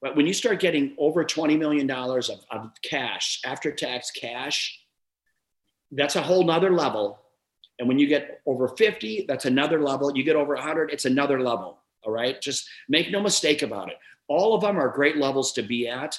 But 0.00 0.16
when 0.16 0.26
you 0.26 0.32
start 0.32 0.60
getting 0.60 0.94
over 0.98 1.24
20 1.24 1.56
million 1.56 1.86
dollars 1.86 2.30
of, 2.30 2.40
of 2.50 2.70
cash, 2.82 3.40
after 3.44 3.70
tax 3.70 4.10
cash, 4.10 4.80
that's 5.92 6.16
a 6.16 6.22
whole 6.22 6.44
nother 6.44 6.70
level. 6.70 7.18
And 7.80 7.88
when 7.88 7.98
you 7.98 8.06
get 8.06 8.42
over 8.44 8.68
50, 8.68 9.24
that's 9.26 9.46
another 9.46 9.82
level. 9.82 10.14
You 10.14 10.22
get 10.22 10.36
over 10.36 10.54
100, 10.54 10.90
it's 10.92 11.06
another 11.06 11.40
level. 11.40 11.78
All 12.04 12.12
right. 12.12 12.40
Just 12.40 12.68
make 12.88 13.10
no 13.10 13.22
mistake 13.22 13.62
about 13.62 13.88
it. 13.88 13.96
All 14.28 14.54
of 14.54 14.60
them 14.60 14.78
are 14.78 14.88
great 14.88 15.16
levels 15.16 15.52
to 15.54 15.62
be 15.62 15.88
at, 15.88 16.16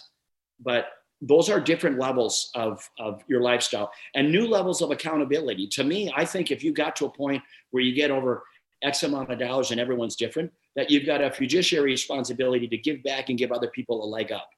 but 0.59 0.87
those 1.21 1.49
are 1.49 1.59
different 1.59 1.99
levels 1.99 2.49
of, 2.55 2.89
of 2.99 3.23
your 3.27 3.41
lifestyle 3.41 3.91
and 4.15 4.31
new 4.31 4.47
levels 4.47 4.81
of 4.81 4.89
accountability. 4.89 5.67
To 5.67 5.83
me, 5.83 6.11
I 6.15 6.25
think 6.25 6.49
if 6.49 6.63
you 6.63 6.73
got 6.73 6.95
to 6.97 7.05
a 7.05 7.09
point 7.09 7.43
where 7.69 7.83
you 7.83 7.93
get 7.93 8.09
over 8.09 8.43
X 8.81 9.03
amount 9.03 9.31
of 9.31 9.37
dollars 9.37 9.69
and 9.69 9.79
everyone's 9.79 10.15
different, 10.15 10.51
that 10.75 10.89
you've 10.89 11.05
got 11.05 11.21
a 11.21 11.29
fiduciary 11.29 11.91
responsibility 11.91 12.67
to 12.67 12.77
give 12.77 13.03
back 13.03 13.29
and 13.29 13.37
give 13.37 13.51
other 13.51 13.67
people 13.67 14.03
a 14.03 14.07
leg 14.07 14.31
up. 14.31 14.49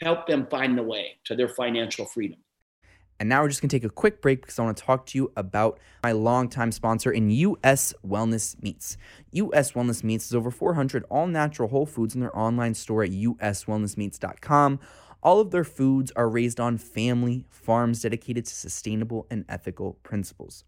Help 0.00 0.26
them 0.26 0.48
find 0.50 0.76
the 0.76 0.82
way 0.82 1.18
to 1.24 1.36
their 1.36 1.48
financial 1.48 2.04
freedom. 2.04 2.38
And 3.20 3.28
now 3.28 3.42
we're 3.42 3.48
just 3.48 3.60
gonna 3.60 3.70
take 3.70 3.84
a 3.84 3.90
quick 3.90 4.22
break 4.22 4.42
because 4.42 4.58
I 4.58 4.62
wanna 4.62 4.74
talk 4.74 5.06
to 5.06 5.18
you 5.18 5.32
about 5.36 5.78
my 6.02 6.12
longtime 6.12 6.72
sponsor 6.72 7.10
in 7.10 7.30
US 7.30 7.92
Wellness 8.06 8.60
Meats. 8.62 8.96
US 9.32 9.72
Wellness 9.72 10.04
Meats 10.04 10.26
is 10.26 10.34
over 10.34 10.50
400 10.50 11.04
all 11.10 11.26
natural 11.26 11.68
whole 11.68 11.86
foods 11.86 12.14
in 12.14 12.20
their 12.20 12.36
online 12.36 12.74
store 12.74 13.02
at 13.02 13.10
uswellnessmeats.com. 13.10 14.80
All 15.20 15.40
of 15.40 15.50
their 15.50 15.64
foods 15.64 16.12
are 16.14 16.28
raised 16.28 16.60
on 16.60 16.78
family 16.78 17.44
farms 17.50 18.02
dedicated 18.02 18.46
to 18.46 18.54
sustainable 18.54 19.26
and 19.30 19.44
ethical 19.48 19.94
principles. 20.04 20.64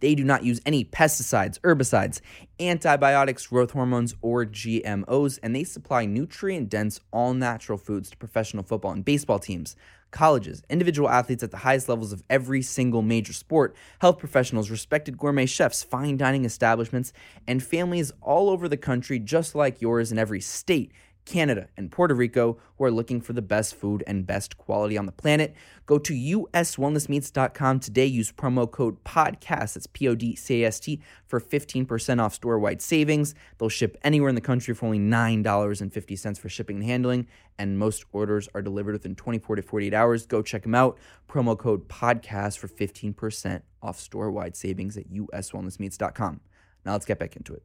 They 0.00 0.14
do 0.14 0.24
not 0.24 0.44
use 0.44 0.60
any 0.66 0.84
pesticides, 0.84 1.58
herbicides, 1.60 2.20
antibiotics, 2.60 3.46
growth 3.46 3.70
hormones, 3.70 4.14
or 4.22 4.44
GMOs, 4.44 5.38
and 5.42 5.54
they 5.54 5.64
supply 5.64 6.04
nutrient 6.04 6.68
dense, 6.68 7.00
all 7.10 7.32
natural 7.34 7.78
foods 7.78 8.10
to 8.10 8.16
professional 8.16 8.64
football 8.64 8.92
and 8.92 9.04
baseball 9.04 9.38
teams, 9.38 9.76
colleges, 10.14 10.62
individual 10.70 11.10
athletes 11.10 11.42
at 11.42 11.50
the 11.50 11.58
highest 11.58 11.88
levels 11.88 12.12
of 12.12 12.22
every 12.30 12.62
single 12.62 13.02
major 13.02 13.34
sport, 13.34 13.76
health 13.98 14.18
professionals, 14.18 14.70
respected 14.70 15.18
gourmet 15.18 15.44
chefs, 15.44 15.82
fine 15.82 16.16
dining 16.16 16.46
establishments, 16.46 17.12
and 17.46 17.62
families 17.62 18.12
all 18.22 18.48
over 18.48 18.68
the 18.68 18.76
country, 18.76 19.18
just 19.18 19.54
like 19.54 19.82
yours 19.82 20.10
in 20.10 20.18
every 20.18 20.40
state 20.40 20.92
Canada, 21.24 21.68
and 21.76 21.90
Puerto 21.90 22.14
Rico 22.14 22.58
who 22.76 22.84
are 22.84 22.90
looking 22.90 23.20
for 23.20 23.32
the 23.32 23.42
best 23.42 23.74
food 23.74 24.04
and 24.06 24.26
best 24.26 24.58
quality 24.58 24.98
on 24.98 25.06
the 25.06 25.12
planet. 25.12 25.54
Go 25.86 25.98
to 25.98 26.12
uswellnessmeats.com 26.12 27.80
today. 27.80 28.06
Use 28.06 28.32
promo 28.32 28.70
code 28.70 29.02
PODCAST, 29.04 29.74
that's 29.74 29.86
P 29.86 30.08
O 30.08 30.14
D 30.14 30.36
C 30.36 30.62
A 30.62 30.68
S 30.68 30.80
T, 30.80 31.00
for 31.26 31.40
15% 31.40 32.20
off 32.20 32.34
store 32.34 32.58
wide 32.58 32.82
savings. 32.82 33.34
They'll 33.58 33.68
ship 33.68 33.96
anywhere 34.02 34.28
in 34.28 34.34
the 34.34 34.40
country 34.40 34.74
for 34.74 34.86
only 34.86 34.98
$9.50 34.98 36.38
for 36.38 36.48
shipping 36.48 36.76
and 36.76 36.84
handling, 36.84 37.26
and 37.58 37.78
most 37.78 38.04
orders 38.12 38.48
are 38.54 38.62
delivered 38.62 38.92
within 38.92 39.14
24 39.14 39.56
to 39.56 39.62
48 39.62 39.94
hours. 39.94 40.26
Go 40.26 40.42
check 40.42 40.62
them 40.62 40.74
out. 40.74 40.98
Promo 41.28 41.58
code 41.58 41.88
PODCAST 41.88 42.58
for 42.58 42.68
15% 42.68 43.62
off 43.82 43.98
store 43.98 44.30
wide 44.30 44.56
savings 44.56 44.96
at 44.96 45.10
uswellnessmeats.com. 45.10 46.40
Now 46.84 46.92
let's 46.92 47.06
get 47.06 47.18
back 47.18 47.36
into 47.36 47.54
it. 47.54 47.62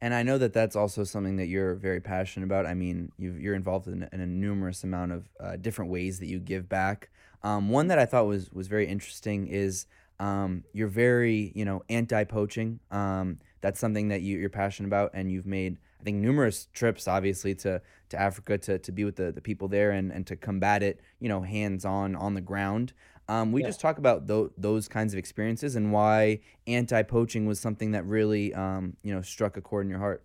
And 0.00 0.12
I 0.12 0.22
know 0.22 0.36
that 0.38 0.52
that's 0.52 0.76
also 0.76 1.04
something 1.04 1.36
that 1.36 1.46
you're 1.46 1.74
very 1.74 2.00
passionate 2.00 2.44
about. 2.44 2.66
I 2.66 2.74
mean, 2.74 3.12
you 3.18 3.50
are 3.50 3.54
involved 3.54 3.88
in, 3.88 4.06
in, 4.12 4.20
a 4.20 4.26
numerous 4.26 4.84
amount 4.84 5.12
of 5.12 5.28
uh, 5.40 5.56
different 5.56 5.90
ways 5.90 6.18
that 6.18 6.26
you 6.26 6.38
give 6.38 6.68
back. 6.68 7.08
Um, 7.42 7.70
one 7.70 7.86
that 7.88 7.98
I 7.98 8.04
thought 8.04 8.26
was 8.26 8.50
was 8.52 8.66
very 8.66 8.86
interesting 8.86 9.46
is 9.46 9.86
um, 10.18 10.64
you're 10.72 10.88
very 10.88 11.52
you 11.54 11.64
know 11.64 11.82
anti 11.88 12.24
poaching. 12.24 12.80
Um, 12.90 13.38
that's 13.62 13.80
something 13.80 14.08
that 14.08 14.20
you, 14.20 14.38
you're 14.38 14.50
passionate 14.50 14.88
about, 14.88 15.12
and 15.14 15.30
you've 15.30 15.46
made 15.46 15.78
I 16.00 16.04
think 16.04 16.18
numerous 16.18 16.68
trips, 16.72 17.08
obviously 17.08 17.54
to 17.56 17.80
to 18.10 18.20
Africa 18.20 18.58
to, 18.58 18.78
to 18.78 18.92
be 18.92 19.04
with 19.04 19.16
the, 19.16 19.32
the 19.32 19.40
people 19.40 19.66
there 19.66 19.90
and, 19.90 20.12
and 20.12 20.26
to 20.28 20.36
combat 20.36 20.82
it, 20.82 21.00
you 21.18 21.28
know, 21.28 21.42
hands 21.42 21.84
on 21.84 22.14
on 22.16 22.34
the 22.34 22.40
ground. 22.40 22.92
Um, 23.28 23.50
we 23.52 23.60
yeah. 23.60 23.68
just 23.68 23.80
talk 23.80 23.98
about 23.98 24.28
th- 24.28 24.50
those 24.56 24.86
kinds 24.88 25.12
of 25.12 25.18
experiences 25.18 25.74
and 25.74 25.92
why 25.92 26.40
anti 26.66 27.02
poaching 27.02 27.46
was 27.46 27.58
something 27.58 27.92
that 27.92 28.04
really 28.04 28.54
um, 28.54 28.96
you 29.02 29.14
know 29.14 29.22
struck 29.22 29.56
a 29.56 29.60
chord 29.60 29.86
in 29.86 29.90
your 29.90 29.98
heart 29.98 30.22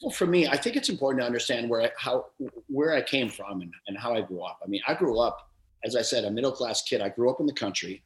well, 0.00 0.10
for 0.10 0.26
me, 0.26 0.46
I 0.46 0.56
think 0.56 0.76
it's 0.76 0.88
important 0.88 1.22
to 1.22 1.26
understand 1.26 1.68
where 1.68 1.82
I, 1.82 1.90
how 1.96 2.26
where 2.68 2.94
I 2.94 3.02
came 3.02 3.28
from 3.28 3.60
and, 3.60 3.72
and 3.86 3.96
how 3.96 4.14
I 4.14 4.20
grew 4.20 4.42
up. 4.42 4.58
I 4.62 4.68
mean, 4.68 4.80
I 4.86 4.94
grew 4.94 5.20
up, 5.20 5.50
as 5.84 5.96
I 5.96 6.02
said, 6.02 6.24
a 6.24 6.30
middle 6.30 6.52
class 6.52 6.82
kid. 6.82 7.00
I 7.00 7.08
grew 7.08 7.30
up 7.30 7.40
in 7.40 7.46
the 7.46 7.52
country. 7.52 8.02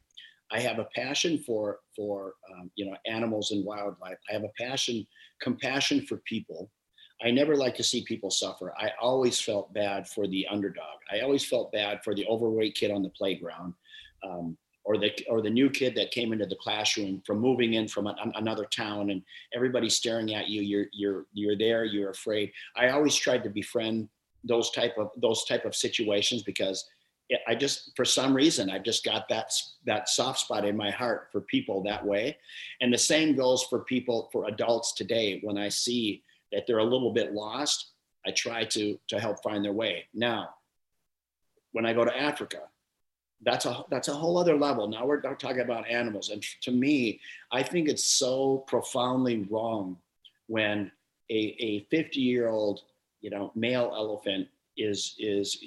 I 0.51 0.59
have 0.59 0.79
a 0.79 0.87
passion 0.95 1.39
for 1.39 1.79
for 1.95 2.33
um, 2.51 2.71
you 2.75 2.85
know 2.85 2.95
animals 3.05 3.51
and 3.51 3.65
wildlife. 3.65 4.17
I 4.29 4.33
have 4.33 4.43
a 4.43 4.51
passion, 4.63 5.05
compassion 5.41 6.05
for 6.05 6.17
people. 6.25 6.69
I 7.23 7.31
never 7.31 7.55
like 7.55 7.75
to 7.75 7.83
see 7.83 8.03
people 8.03 8.31
suffer. 8.31 8.73
I 8.77 8.91
always 8.99 9.39
felt 9.39 9.73
bad 9.73 10.07
for 10.07 10.27
the 10.27 10.47
underdog. 10.47 10.99
I 11.11 11.19
always 11.19 11.45
felt 11.45 11.71
bad 11.71 12.03
for 12.03 12.15
the 12.15 12.25
overweight 12.27 12.75
kid 12.75 12.91
on 12.91 13.03
the 13.03 13.09
playground. 13.09 13.73
Um, 14.23 14.57
or 14.83 14.97
the 14.97 15.11
or 15.29 15.41
the 15.41 15.49
new 15.49 15.69
kid 15.69 15.95
that 15.95 16.11
came 16.11 16.33
into 16.33 16.45
the 16.45 16.55
classroom 16.55 17.21
from 17.25 17.39
moving 17.39 17.73
in 17.75 17.87
from 17.87 18.07
a, 18.07 18.15
another 18.35 18.65
town 18.65 19.11
and 19.11 19.21
everybody's 19.53 19.95
staring 19.95 20.33
at 20.33 20.47
you 20.47 20.61
you're 20.61 20.87
you're 20.91 21.25
you're 21.33 21.57
there 21.57 21.85
you're 21.85 22.09
afraid 22.09 22.51
i 22.75 22.89
always 22.89 23.15
tried 23.15 23.43
to 23.43 23.49
befriend 23.49 24.09
those 24.43 24.71
type 24.71 24.97
of 24.97 25.11
those 25.17 25.45
type 25.45 25.65
of 25.65 25.75
situations 25.75 26.41
because 26.43 26.89
i 27.47 27.53
just 27.53 27.91
for 27.95 28.05
some 28.05 28.33
reason 28.33 28.69
i 28.69 28.79
just 28.79 29.05
got 29.05 29.29
that 29.29 29.51
that 29.85 30.09
soft 30.09 30.39
spot 30.39 30.65
in 30.65 30.75
my 30.75 30.89
heart 30.89 31.29
for 31.31 31.41
people 31.41 31.83
that 31.83 32.03
way 32.03 32.35
and 32.81 32.91
the 32.91 32.97
same 32.97 33.35
goes 33.35 33.63
for 33.63 33.81
people 33.81 34.29
for 34.31 34.47
adults 34.47 34.93
today 34.93 35.39
when 35.43 35.57
i 35.57 35.69
see 35.69 36.23
that 36.51 36.65
they're 36.67 36.79
a 36.79 36.83
little 36.83 37.11
bit 37.11 37.33
lost 37.33 37.91
i 38.25 38.31
try 38.31 38.63
to 38.63 38.97
to 39.07 39.19
help 39.19 39.41
find 39.43 39.63
their 39.63 39.73
way 39.73 40.05
now 40.13 40.49
when 41.71 41.85
i 41.85 41.93
go 41.93 42.05
to 42.05 42.17
africa 42.17 42.61
that's 43.43 43.65
a 43.65 43.83
that's 43.89 44.07
a 44.07 44.13
whole 44.13 44.37
other 44.37 44.55
level. 44.55 44.87
Now 44.87 45.05
we're 45.05 45.21
talking 45.21 45.61
about 45.61 45.89
animals, 45.89 46.29
and 46.29 46.43
to 46.61 46.71
me, 46.71 47.19
I 47.51 47.63
think 47.63 47.89
it's 47.89 48.05
so 48.05 48.59
profoundly 48.67 49.47
wrong 49.49 49.97
when 50.47 50.91
a 51.29 51.55
a 51.59 51.87
50 51.89 52.19
year 52.19 52.49
old 52.49 52.81
you 53.21 53.29
know 53.29 53.51
male 53.55 53.91
elephant 53.95 54.47
is 54.77 55.15
is 55.17 55.63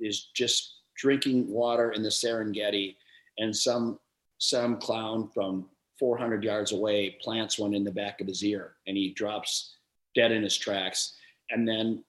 is 0.00 0.26
just 0.34 0.74
drinking 0.96 1.48
water 1.48 1.92
in 1.92 2.02
the 2.02 2.08
Serengeti, 2.08 2.96
and 3.38 3.54
some 3.54 3.98
some 4.38 4.78
clown 4.78 5.28
from 5.34 5.68
400 5.98 6.44
yards 6.44 6.70
away 6.70 7.18
plants 7.20 7.58
one 7.58 7.74
in 7.74 7.82
the 7.82 7.90
back 7.90 8.20
of 8.20 8.28
his 8.28 8.44
ear, 8.44 8.74
and 8.86 8.96
he 8.96 9.12
drops 9.12 9.74
dead 10.18 10.32
in 10.32 10.42
his 10.42 10.56
tracks, 10.56 11.14
and 11.50 11.66
then 11.66 12.02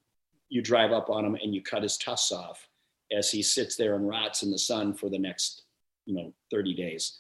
you 0.49 0.63
drive 0.63 0.91
up 0.91 1.11
on 1.11 1.23
him 1.23 1.35
and 1.35 1.53
you 1.53 1.61
cut 1.61 1.83
his 1.83 1.97
tusks 1.97 2.31
off 2.31 2.67
as 3.15 3.29
he 3.29 3.43
sits 3.43 3.75
there 3.75 3.95
and 3.95 4.07
rots 4.07 4.41
in 4.41 4.49
the 4.49 4.57
sun 4.57 4.93
for 4.93 5.09
the 5.09 5.17
next, 5.17 5.63
you 6.05 6.15
know, 6.15 6.33
30 6.51 6.73
days. 6.73 7.19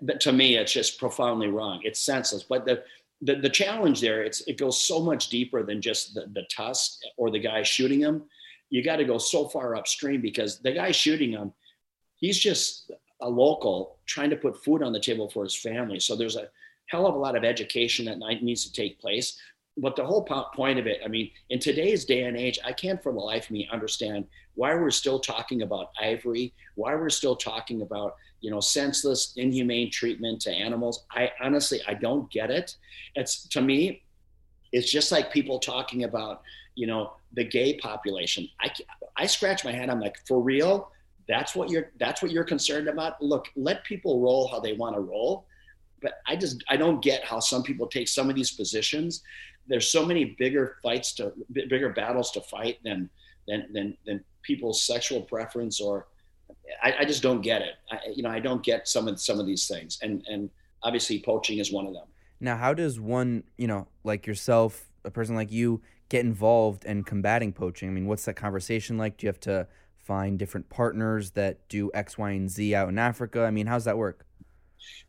But 0.00 0.20
to 0.20 0.32
me, 0.32 0.56
it's 0.56 0.72
just 0.72 1.00
profoundly 1.00 1.48
wrong. 1.48 1.80
It's 1.82 2.00
senseless. 2.00 2.44
But 2.44 2.64
the 2.64 2.84
the, 3.22 3.36
the 3.36 3.48
challenge 3.48 4.00
there, 4.00 4.22
it's 4.22 4.42
it 4.42 4.58
goes 4.58 4.78
so 4.78 5.00
much 5.00 5.28
deeper 5.30 5.62
than 5.62 5.80
just 5.80 6.14
the, 6.14 6.26
the 6.32 6.44
tusk 6.54 7.00
or 7.16 7.30
the 7.30 7.38
guy 7.38 7.62
shooting 7.62 8.00
him. 8.00 8.24
You 8.70 8.82
got 8.84 8.96
to 8.96 9.04
go 9.04 9.18
so 9.18 9.48
far 9.48 9.76
upstream 9.76 10.20
because 10.20 10.60
the 10.60 10.72
guy 10.72 10.90
shooting 10.90 11.32
him, 11.32 11.52
he's 12.16 12.38
just 12.38 12.90
a 13.20 13.28
local 13.28 13.98
trying 14.04 14.30
to 14.30 14.36
put 14.36 14.62
food 14.62 14.82
on 14.82 14.92
the 14.92 15.00
table 15.00 15.30
for 15.30 15.44
his 15.44 15.56
family. 15.56 16.00
So 16.00 16.16
there's 16.16 16.36
a 16.36 16.48
hell 16.86 17.06
of 17.06 17.14
a 17.14 17.18
lot 17.18 17.36
of 17.36 17.44
education 17.44 18.04
that 18.06 18.18
needs 18.42 18.64
to 18.66 18.72
take 18.72 19.00
place. 19.00 19.38
But 19.76 19.96
the 19.96 20.04
whole 20.04 20.22
point 20.22 20.78
of 20.78 20.86
it, 20.86 21.00
I 21.04 21.08
mean, 21.08 21.30
in 21.50 21.58
today's 21.58 22.04
day 22.04 22.24
and 22.24 22.36
age, 22.36 22.60
I 22.64 22.72
can't 22.72 23.02
for 23.02 23.12
the 23.12 23.18
life 23.18 23.46
of 23.46 23.50
me 23.50 23.68
understand 23.72 24.26
why 24.54 24.74
we're 24.74 24.90
still 24.90 25.18
talking 25.18 25.62
about 25.62 25.90
ivory, 26.00 26.54
why 26.76 26.94
we're 26.94 27.10
still 27.10 27.34
talking 27.34 27.82
about 27.82 28.14
you 28.40 28.50
know 28.50 28.60
senseless, 28.60 29.32
inhumane 29.36 29.90
treatment 29.90 30.40
to 30.42 30.50
animals. 30.50 31.04
I 31.10 31.32
honestly 31.40 31.80
I 31.88 31.94
don't 31.94 32.30
get 32.30 32.50
it. 32.50 32.76
It's 33.14 33.48
to 33.48 33.60
me, 33.60 34.02
it's 34.70 34.90
just 34.90 35.10
like 35.10 35.32
people 35.32 35.58
talking 35.58 36.04
about 36.04 36.42
you 36.74 36.86
know 36.86 37.14
the 37.32 37.44
gay 37.44 37.78
population. 37.78 38.48
I 38.60 38.70
I 39.16 39.26
scratch 39.26 39.64
my 39.64 39.72
head. 39.72 39.90
I'm 39.90 40.00
like, 40.00 40.16
for 40.26 40.40
real? 40.40 40.90
That's 41.26 41.54
what 41.56 41.70
you're 41.70 41.90
that's 41.98 42.22
what 42.22 42.30
you're 42.30 42.44
concerned 42.44 42.88
about. 42.88 43.20
Look, 43.22 43.48
let 43.56 43.82
people 43.84 44.20
roll 44.20 44.48
how 44.48 44.60
they 44.60 44.74
want 44.74 44.94
to 44.94 45.00
roll. 45.00 45.46
But 46.02 46.20
I 46.26 46.36
just 46.36 46.62
I 46.68 46.76
don't 46.76 47.02
get 47.02 47.24
how 47.24 47.40
some 47.40 47.62
people 47.62 47.86
take 47.86 48.08
some 48.08 48.28
of 48.28 48.36
these 48.36 48.52
positions. 48.52 49.22
There's 49.66 49.90
so 49.90 50.04
many 50.04 50.36
bigger 50.38 50.76
fights 50.82 51.12
to 51.14 51.32
bigger 51.52 51.90
battles 51.90 52.30
to 52.32 52.40
fight 52.40 52.78
than 52.84 53.08
than 53.48 53.66
than 53.72 53.96
than 54.06 54.24
people's 54.42 54.82
sexual 54.82 55.22
preference 55.22 55.80
or 55.80 56.06
I, 56.82 56.94
I 57.00 57.04
just 57.04 57.22
don't 57.22 57.40
get 57.40 57.62
it. 57.62 57.74
I, 57.90 57.98
you 58.14 58.22
know, 58.22 58.30
I 58.30 58.40
don't 58.40 58.62
get 58.62 58.88
some 58.88 59.08
of 59.08 59.20
some 59.20 59.40
of 59.40 59.46
these 59.46 59.66
things, 59.66 59.98
and 60.02 60.24
and 60.28 60.50
obviously 60.82 61.22
poaching 61.22 61.58
is 61.58 61.72
one 61.72 61.86
of 61.86 61.94
them. 61.94 62.06
Now, 62.40 62.56
how 62.56 62.74
does 62.74 63.00
one, 63.00 63.44
you 63.56 63.66
know, 63.66 63.88
like 64.02 64.26
yourself, 64.26 64.86
a 65.04 65.10
person 65.10 65.34
like 65.34 65.50
you, 65.50 65.80
get 66.08 66.24
involved 66.24 66.84
in 66.84 67.04
combating 67.04 67.52
poaching? 67.52 67.88
I 67.88 67.92
mean, 67.92 68.06
what's 68.06 68.24
that 68.26 68.34
conversation 68.34 68.98
like? 68.98 69.16
Do 69.16 69.26
you 69.26 69.28
have 69.28 69.40
to 69.40 69.66
find 69.96 70.38
different 70.38 70.68
partners 70.68 71.30
that 71.32 71.66
do 71.68 71.90
X, 71.94 72.18
Y, 72.18 72.30
and 72.30 72.50
Z 72.50 72.74
out 72.74 72.88
in 72.88 72.98
Africa? 72.98 73.44
I 73.44 73.50
mean, 73.50 73.66
how's 73.66 73.84
that 73.84 73.96
work? 73.96 74.26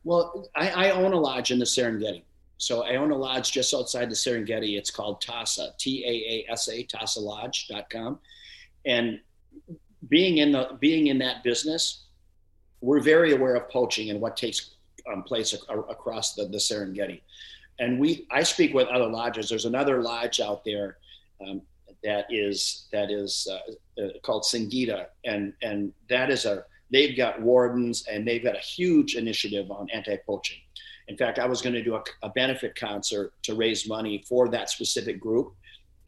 Well, 0.03 0.47
I, 0.55 0.69
I 0.69 0.89
own 0.91 1.11
a 1.11 1.19
lodge 1.19 1.51
in 1.51 1.59
the 1.59 1.65
Serengeti. 1.65 2.23
So 2.57 2.83
I 2.83 2.95
own 2.95 3.11
a 3.11 3.17
lodge 3.17 3.51
just 3.51 3.73
outside 3.73 4.09
the 4.09 4.15
Serengeti. 4.15 4.77
It's 4.77 4.91
called 4.91 5.21
TAASA, 5.21 5.77
T 5.77 6.03
A 6.05 6.49
A 6.49 6.51
S 6.51 6.67
A, 6.69 6.83
TAASALodge.com. 6.85 8.19
And 8.85 9.19
being 10.07 10.37
in 10.37 10.51
the 10.51 10.77
being 10.79 11.07
in 11.07 11.17
that 11.19 11.43
business, 11.43 12.05
we're 12.81 13.01
very 13.01 13.33
aware 13.33 13.55
of 13.55 13.69
poaching 13.69 14.09
and 14.09 14.21
what 14.21 14.37
takes 14.37 14.75
um, 15.11 15.23
place 15.23 15.53
ac- 15.53 15.63
across 15.69 16.33
the, 16.33 16.45
the 16.45 16.57
Serengeti. 16.57 17.21
And 17.79 17.99
we, 17.99 18.25
I 18.31 18.43
speak 18.43 18.73
with 18.73 18.87
other 18.87 19.07
lodges. 19.07 19.49
There's 19.49 19.65
another 19.65 20.01
lodge 20.01 20.39
out 20.39 20.63
there 20.63 20.97
um, 21.45 21.61
that 22.03 22.25
is 22.29 22.85
that 22.93 23.11
is 23.11 23.47
uh, 23.51 24.01
uh, 24.01 24.09
called 24.23 24.43
Singita, 24.43 25.07
and 25.25 25.53
and 25.61 25.91
that 26.09 26.29
is 26.29 26.45
a 26.45 26.63
they've 26.91 27.17
got 27.17 27.41
wardens 27.41 28.05
and 28.09 28.27
they've 28.27 28.43
got 28.43 28.55
a 28.55 28.59
huge 28.59 29.15
initiative 29.15 29.71
on 29.71 29.89
anti-poaching. 29.89 30.59
In 31.07 31.17
fact, 31.17 31.39
I 31.39 31.45
was 31.45 31.61
going 31.61 31.75
to 31.75 31.83
do 31.83 31.95
a, 31.95 32.03
a 32.23 32.29
benefit 32.29 32.75
concert 32.75 33.33
to 33.43 33.55
raise 33.55 33.87
money 33.87 34.23
for 34.27 34.49
that 34.49 34.69
specific 34.69 35.19
group. 35.19 35.53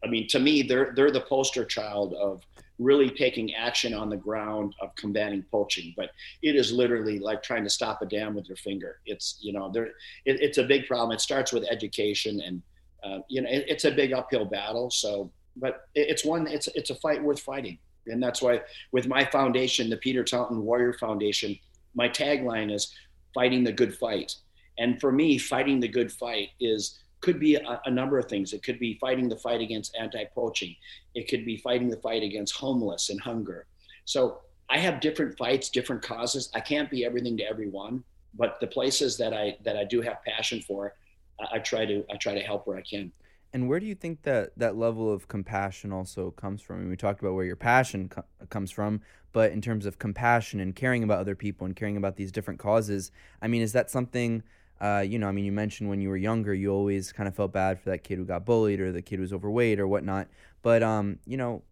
I 0.04 0.08
mean, 0.08 0.28
to 0.28 0.38
me, 0.38 0.62
they're 0.62 0.92
they're 0.94 1.10
the 1.10 1.20
poster 1.20 1.64
child 1.64 2.14
of 2.14 2.42
really 2.78 3.10
taking 3.10 3.54
action 3.54 3.92
on 3.92 4.08
the 4.08 4.16
ground 4.16 4.74
of 4.80 4.94
combating 4.94 5.44
poaching. 5.50 5.92
But 5.96 6.10
it 6.42 6.54
is 6.54 6.72
literally 6.72 7.18
like 7.18 7.42
trying 7.42 7.64
to 7.64 7.70
stop 7.70 8.02
a 8.02 8.06
dam 8.06 8.34
with 8.34 8.48
your 8.48 8.56
finger. 8.56 9.00
It's 9.06 9.38
you 9.40 9.52
know 9.52 9.70
there 9.72 9.86
it, 10.24 10.40
it's 10.40 10.58
a 10.58 10.64
big 10.64 10.86
problem. 10.86 11.12
It 11.12 11.20
starts 11.20 11.52
with 11.52 11.64
education, 11.64 12.40
and 12.40 12.62
uh, 13.02 13.18
you 13.28 13.42
know 13.42 13.48
it, 13.50 13.64
it's 13.68 13.84
a 13.84 13.90
big 13.90 14.12
uphill 14.12 14.44
battle. 14.44 14.90
So, 14.90 15.32
but 15.56 15.88
it, 15.94 16.08
it's 16.10 16.24
one 16.24 16.46
it's 16.46 16.68
it's 16.74 16.90
a 16.90 16.94
fight 16.96 17.22
worth 17.22 17.40
fighting, 17.40 17.78
and 18.06 18.22
that's 18.22 18.40
why 18.40 18.62
with 18.92 19.06
my 19.06 19.24
foundation, 19.24 19.90
the 19.90 19.96
Peter 19.96 20.22
Taunton 20.24 20.62
Warrior 20.64 20.92
Foundation, 20.94 21.58
my 21.94 22.08
tagline 22.08 22.72
is 22.72 22.94
fighting 23.34 23.64
the 23.64 23.72
good 23.72 23.96
fight. 23.96 24.34
And 24.78 25.00
for 25.00 25.12
me, 25.12 25.38
fighting 25.38 25.80
the 25.80 25.88
good 25.88 26.10
fight 26.10 26.50
is 26.60 27.00
could 27.20 27.40
be 27.40 27.56
a, 27.56 27.80
a, 27.84 27.90
number 27.90 28.18
of 28.18 28.26
things. 28.26 28.52
It 28.52 28.62
could 28.62 28.78
be 28.78 28.94
fighting 29.00 29.28
the 29.28 29.36
fight 29.36 29.60
against 29.60 29.96
anti-poaching. 29.98 30.76
It 31.14 31.28
could 31.28 31.44
be 31.44 31.56
fighting 31.56 31.88
the 31.88 31.96
fight 31.96 32.22
against 32.22 32.54
homeless 32.54 33.10
and 33.10 33.20
hunger. 33.20 33.66
So 34.04 34.38
I 34.70 34.78
have 34.78 35.00
different 35.00 35.36
fights, 35.36 35.68
different 35.68 36.02
causes. 36.02 36.50
I 36.54 36.60
can't 36.60 36.90
be 36.90 37.04
everything 37.04 37.36
to 37.38 37.42
everyone, 37.42 38.04
but 38.34 38.60
the 38.60 38.66
places 38.66 39.16
that 39.18 39.34
I 39.34 39.56
that 39.64 39.76
I 39.76 39.84
do 39.84 40.00
have 40.00 40.22
passion 40.24 40.60
for, 40.60 40.94
I, 41.40 41.56
I 41.56 41.58
try 41.58 41.86
to 41.86 42.04
I 42.10 42.16
try 42.16 42.34
to 42.34 42.40
help 42.40 42.66
where 42.66 42.76
I 42.76 42.82
can. 42.82 43.12
And 43.52 43.68
where 43.68 43.80
do 43.80 43.86
you 43.86 43.94
think 43.94 44.22
that 44.22 44.50
that 44.58 44.76
level 44.76 45.10
of 45.10 45.26
compassion 45.26 45.92
also 45.92 46.30
comes 46.32 46.60
from? 46.60 46.76
I 46.76 46.78
mean, 46.80 46.90
we 46.90 46.96
talked 46.96 47.20
about 47.20 47.34
where 47.34 47.46
your 47.46 47.56
passion 47.56 48.10
co- 48.10 48.24
comes 48.50 48.70
from, 48.70 49.00
but 49.32 49.52
in 49.52 49.62
terms 49.62 49.86
of 49.86 49.98
compassion 49.98 50.60
and 50.60 50.76
caring 50.76 51.02
about 51.02 51.18
other 51.18 51.34
people 51.34 51.64
and 51.64 51.74
caring 51.74 51.96
about 51.96 52.16
these 52.16 52.30
different 52.30 52.60
causes, 52.60 53.10
I 53.40 53.48
mean, 53.48 53.62
is 53.62 53.72
that 53.72 53.90
something 53.90 54.42
uh, 54.80 55.04
you 55.06 55.18
know, 55.18 55.28
I 55.28 55.32
mean, 55.32 55.44
you 55.44 55.52
mentioned 55.52 55.88
when 55.88 56.00
you 56.00 56.08
were 56.08 56.16
younger, 56.16 56.54
you 56.54 56.70
always 56.72 57.12
kind 57.12 57.28
of 57.28 57.34
felt 57.34 57.52
bad 57.52 57.80
for 57.80 57.90
that 57.90 58.04
kid 58.04 58.18
who 58.18 58.24
got 58.24 58.44
bullied 58.44 58.80
or 58.80 58.92
the 58.92 59.02
kid 59.02 59.20
was 59.20 59.32
overweight 59.32 59.80
or 59.80 59.88
whatnot. 59.88 60.28
But, 60.62 60.82
um, 60.82 61.18
you 61.26 61.36
know, 61.36 61.62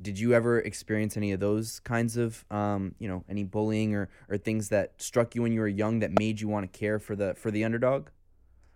did 0.00 0.18
you 0.18 0.32
ever 0.32 0.60
experience 0.60 1.16
any 1.16 1.32
of 1.32 1.40
those 1.40 1.80
kinds 1.80 2.16
of, 2.16 2.44
um, 2.50 2.94
you 2.98 3.08
know, 3.08 3.24
any 3.28 3.44
bullying 3.44 3.94
or, 3.94 4.08
or 4.28 4.38
things 4.38 4.68
that 4.68 4.92
struck 4.98 5.34
you 5.34 5.42
when 5.42 5.52
you 5.52 5.60
were 5.60 5.68
young 5.68 6.00
that 6.00 6.18
made 6.18 6.40
you 6.40 6.48
want 6.48 6.70
to 6.70 6.78
care 6.78 6.98
for 6.98 7.16
the 7.16 7.34
for 7.34 7.50
the 7.50 7.64
underdog? 7.64 8.08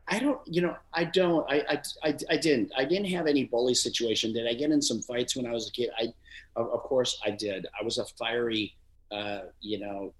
I 0.08 0.18
don't, 0.18 0.40
you 0.46 0.62
know, 0.62 0.76
I 0.92 1.04
don't, 1.04 1.48
I, 1.50 1.60
I, 1.68 1.82
I, 2.02 2.16
I, 2.30 2.36
didn't, 2.36 2.72
I 2.76 2.84
didn't 2.84 3.06
have 3.06 3.26
any 3.26 3.44
bully 3.44 3.74
situation. 3.74 4.32
Did 4.32 4.48
I 4.48 4.54
get 4.54 4.70
in 4.70 4.82
some 4.82 5.00
fights 5.00 5.36
when 5.36 5.46
I 5.46 5.52
was 5.52 5.68
a 5.68 5.72
kid? 5.72 5.90
I, 5.96 6.12
of, 6.56 6.68
of 6.70 6.82
course 6.82 7.20
I 7.24 7.30
did. 7.30 7.66
I 7.80 7.84
was 7.84 7.98
a 7.98 8.04
fiery, 8.04 8.74
uh, 9.12 9.42
you 9.60 9.78
know, 9.78 10.12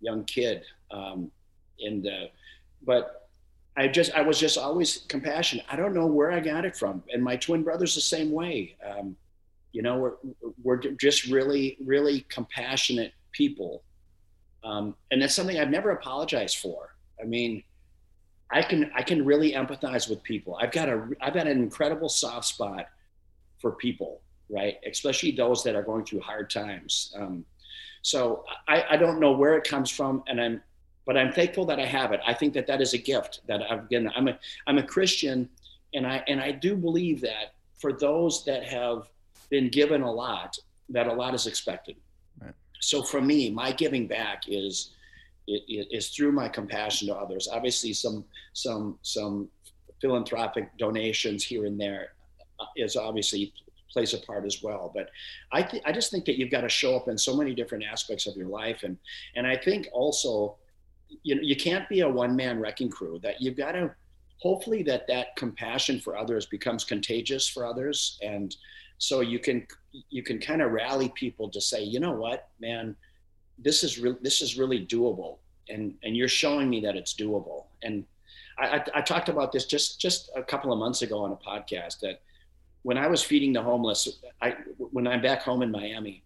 young 0.00 0.24
kid. 0.24 0.64
Um, 0.90 1.30
and, 1.80 2.06
uh, 2.06 2.26
but 2.84 3.28
I 3.76 3.88
just, 3.88 4.12
I 4.12 4.22
was 4.22 4.38
just 4.38 4.58
always 4.58 4.98
compassionate. 5.08 5.64
I 5.70 5.76
don't 5.76 5.94
know 5.94 6.06
where 6.06 6.30
I 6.30 6.40
got 6.40 6.64
it 6.64 6.76
from. 6.76 7.02
And 7.12 7.22
my 7.22 7.36
twin 7.36 7.62
brother's 7.62 7.94
the 7.94 8.00
same 8.00 8.30
way. 8.30 8.76
Um, 8.86 9.16
you 9.72 9.82
know, 9.82 9.96
we're, 9.96 10.12
we're 10.62 10.76
just 10.76 11.26
really, 11.26 11.78
really 11.84 12.26
compassionate 12.28 13.12
people. 13.32 13.82
Um, 14.62 14.94
and 15.10 15.22
that's 15.22 15.34
something 15.34 15.58
I've 15.58 15.70
never 15.70 15.90
apologized 15.90 16.58
for. 16.58 16.94
I 17.20 17.24
mean, 17.24 17.62
I 18.50 18.62
can, 18.62 18.90
I 18.94 19.02
can 19.02 19.24
really 19.24 19.52
empathize 19.52 20.10
with 20.10 20.22
people. 20.22 20.58
I've 20.60 20.72
got 20.72 20.90
a, 20.90 21.08
I've 21.22 21.32
got 21.32 21.46
an 21.46 21.58
incredible 21.58 22.10
soft 22.10 22.46
spot 22.46 22.86
for 23.58 23.72
people, 23.72 24.20
right? 24.50 24.76
Especially 24.86 25.30
those 25.30 25.64
that 25.64 25.74
are 25.74 25.82
going 25.82 26.04
through 26.04 26.20
hard 26.20 26.50
times. 26.50 27.14
Um, 27.18 27.46
so 28.02 28.44
I, 28.68 28.84
I 28.90 28.96
don't 28.98 29.20
know 29.20 29.32
where 29.32 29.56
it 29.56 29.64
comes 29.64 29.88
from, 29.88 30.22
and 30.26 30.38
I'm, 30.40 30.62
but 31.06 31.16
I'm 31.16 31.32
thankful 31.32 31.64
that 31.66 31.78
I 31.80 31.86
have 31.86 32.12
it. 32.12 32.20
I 32.26 32.34
think 32.34 32.54
that 32.54 32.66
that 32.66 32.80
is 32.80 32.94
a 32.94 32.98
gift 32.98 33.40
that 33.48 33.62
I've 33.70 33.84
again. 33.84 34.10
I'm 34.14 34.28
a, 34.28 34.38
I'm 34.66 34.78
a 34.78 34.82
Christian, 34.82 35.48
and 35.94 36.06
I, 36.06 36.22
and 36.28 36.40
I 36.40 36.52
do 36.52 36.76
believe 36.76 37.20
that 37.22 37.54
for 37.78 37.92
those 37.92 38.44
that 38.44 38.64
have 38.64 39.08
been 39.50 39.68
given 39.68 40.02
a 40.02 40.10
lot, 40.10 40.56
that 40.88 41.06
a 41.06 41.12
lot 41.12 41.34
is 41.34 41.46
expected. 41.46 41.96
Right. 42.40 42.54
So 42.80 43.02
for 43.02 43.20
me, 43.20 43.50
my 43.50 43.72
giving 43.72 44.06
back 44.06 44.44
is, 44.48 44.92
is 45.48 46.10
through 46.10 46.32
my 46.32 46.48
compassion 46.48 47.08
to 47.08 47.14
others. 47.14 47.48
Obviously, 47.50 47.92
some, 47.92 48.24
some, 48.52 48.98
some 49.02 49.48
philanthropic 50.00 50.76
donations 50.78 51.44
here 51.44 51.66
and 51.66 51.80
there 51.80 52.12
uh, 52.60 53.00
obviously 53.00 53.52
plays 53.92 54.14
a 54.14 54.18
part 54.18 54.44
as 54.44 54.62
well. 54.62 54.90
But 54.94 55.10
I 55.52 55.62
th- 55.62 55.82
I 55.84 55.92
just 55.92 56.10
think 56.10 56.24
that 56.24 56.38
you've 56.38 56.50
got 56.50 56.62
to 56.62 56.68
show 56.68 56.96
up 56.96 57.08
in 57.08 57.18
so 57.18 57.36
many 57.36 57.54
different 57.54 57.84
aspects 57.84 58.26
of 58.26 58.36
your 58.36 58.48
life, 58.48 58.82
and 58.82 58.96
and 59.36 59.46
I 59.46 59.56
think 59.56 59.88
also, 59.92 60.56
you 61.22 61.34
know, 61.34 61.42
you 61.42 61.56
can't 61.56 61.88
be 61.88 62.00
a 62.00 62.08
one 62.08 62.36
man 62.36 62.60
wrecking 62.60 62.90
crew. 62.90 63.18
That 63.22 63.40
you've 63.40 63.56
got 63.56 63.72
to 63.72 63.94
hopefully 64.38 64.82
that 64.84 65.06
that 65.08 65.36
compassion 65.36 66.00
for 66.00 66.16
others 66.16 66.46
becomes 66.46 66.84
contagious 66.84 67.48
for 67.48 67.64
others, 67.64 68.18
and 68.22 68.56
so 68.98 69.20
you 69.20 69.38
can 69.38 69.66
you 70.10 70.22
can 70.22 70.38
kind 70.38 70.62
of 70.62 70.72
rally 70.72 71.10
people 71.10 71.48
to 71.50 71.60
say, 71.60 71.82
you 71.82 72.00
know 72.00 72.12
what, 72.12 72.48
man, 72.60 72.96
this 73.58 73.84
is 73.84 73.98
real. 73.98 74.16
This 74.22 74.40
is 74.42 74.58
really 74.58 74.84
doable, 74.86 75.38
and 75.68 75.94
and 76.02 76.16
you're 76.16 76.28
showing 76.28 76.68
me 76.68 76.80
that 76.80 76.96
it's 76.96 77.14
doable, 77.14 77.64
and. 77.82 78.04
I, 78.58 78.66
I, 78.66 78.84
I 78.96 79.00
talked 79.00 79.30
about 79.30 79.50
this 79.50 79.64
just 79.64 79.98
just 79.98 80.30
a 80.36 80.42
couple 80.42 80.74
of 80.74 80.78
months 80.78 81.00
ago 81.00 81.24
on 81.24 81.32
a 81.32 81.36
podcast 81.36 82.00
that 82.00 82.20
when 82.82 82.98
I 82.98 83.06
was 83.06 83.22
feeding 83.22 83.52
the 83.52 83.62
homeless, 83.62 84.08
I 84.40 84.56
when 84.76 85.06
I'm 85.06 85.22
back 85.22 85.42
home 85.42 85.62
in 85.62 85.70
Miami, 85.70 86.22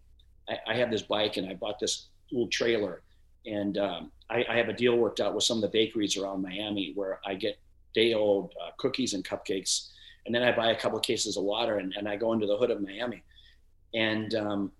I, 0.48 0.58
I 0.68 0.74
have 0.74 0.90
this 0.90 1.02
bike 1.02 1.36
and 1.36 1.48
I 1.48 1.54
bought 1.54 1.78
this 1.78 2.06
little 2.30 2.48
trailer, 2.48 3.02
and 3.46 3.78
um, 3.78 4.12
I, 4.28 4.44
I, 4.48 4.56
have 4.56 4.68
a 4.68 4.72
deal 4.72 4.96
worked 4.96 5.20
out 5.20 5.34
with 5.34 5.44
some 5.44 5.58
of 5.58 5.62
the 5.62 5.68
bakeries 5.68 6.16
around 6.16 6.42
Miami 6.42 6.92
where 6.94 7.20
I 7.24 7.34
get 7.34 7.58
day 7.94 8.14
old 8.14 8.52
uh, 8.62 8.70
cookies 8.78 9.14
and 9.14 9.24
cupcakes, 9.24 9.90
and 10.26 10.34
then 10.34 10.42
I 10.42 10.54
buy 10.54 10.72
a 10.72 10.78
couple 10.78 10.98
of 10.98 11.04
cases 11.04 11.36
of 11.36 11.44
water 11.44 11.78
and, 11.78 11.94
and 11.96 12.08
I 12.08 12.16
go 12.16 12.32
into 12.32 12.46
the 12.46 12.56
hood 12.56 12.70
of 12.70 12.82
Miami, 12.82 13.22
and 13.94 14.34
um, 14.34 14.72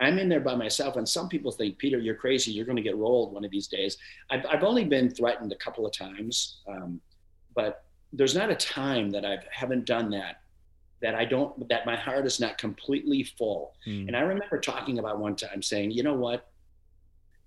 I'm 0.00 0.18
in 0.18 0.28
there 0.28 0.40
by 0.40 0.54
myself. 0.54 0.96
And 0.96 1.08
some 1.08 1.28
people 1.28 1.52
think, 1.52 1.78
Peter, 1.78 1.98
you're 1.98 2.14
crazy. 2.14 2.50
You're 2.50 2.66
going 2.66 2.76
to 2.76 2.82
get 2.82 2.96
rolled 2.96 3.32
one 3.32 3.44
of 3.44 3.50
these 3.50 3.68
days. 3.68 3.96
I've, 4.30 4.44
I've 4.50 4.64
only 4.64 4.84
been 4.84 5.10
threatened 5.10 5.52
a 5.52 5.56
couple 5.56 5.86
of 5.86 5.92
times, 5.92 6.60
um, 6.68 7.00
but 7.54 7.84
there's 8.12 8.34
not 8.34 8.50
a 8.50 8.56
time 8.56 9.10
that 9.10 9.24
I 9.24 9.38
haven't 9.50 9.86
done 9.86 10.10
that 10.10 10.42
that 11.00 11.16
I 11.16 11.24
don't, 11.24 11.68
that 11.68 11.84
my 11.84 11.96
heart 11.96 12.26
is 12.26 12.38
not 12.38 12.58
completely 12.58 13.24
full. 13.24 13.74
Mm. 13.86 14.06
And 14.06 14.16
I 14.16 14.20
remember 14.20 14.60
talking 14.60 15.00
about 15.00 15.18
one 15.18 15.34
time 15.34 15.60
saying, 15.60 15.90
you 15.90 16.04
know 16.04 16.14
what? 16.14 16.51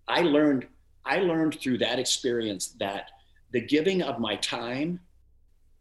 I 0.07 0.21
learned, 0.21 0.67
I 1.05 1.19
learned 1.19 1.59
through 1.59 1.79
that 1.79 1.99
experience 1.99 2.75
that 2.79 3.09
the 3.51 3.61
giving 3.61 4.01
of 4.01 4.19
my 4.19 4.35
time 4.37 4.99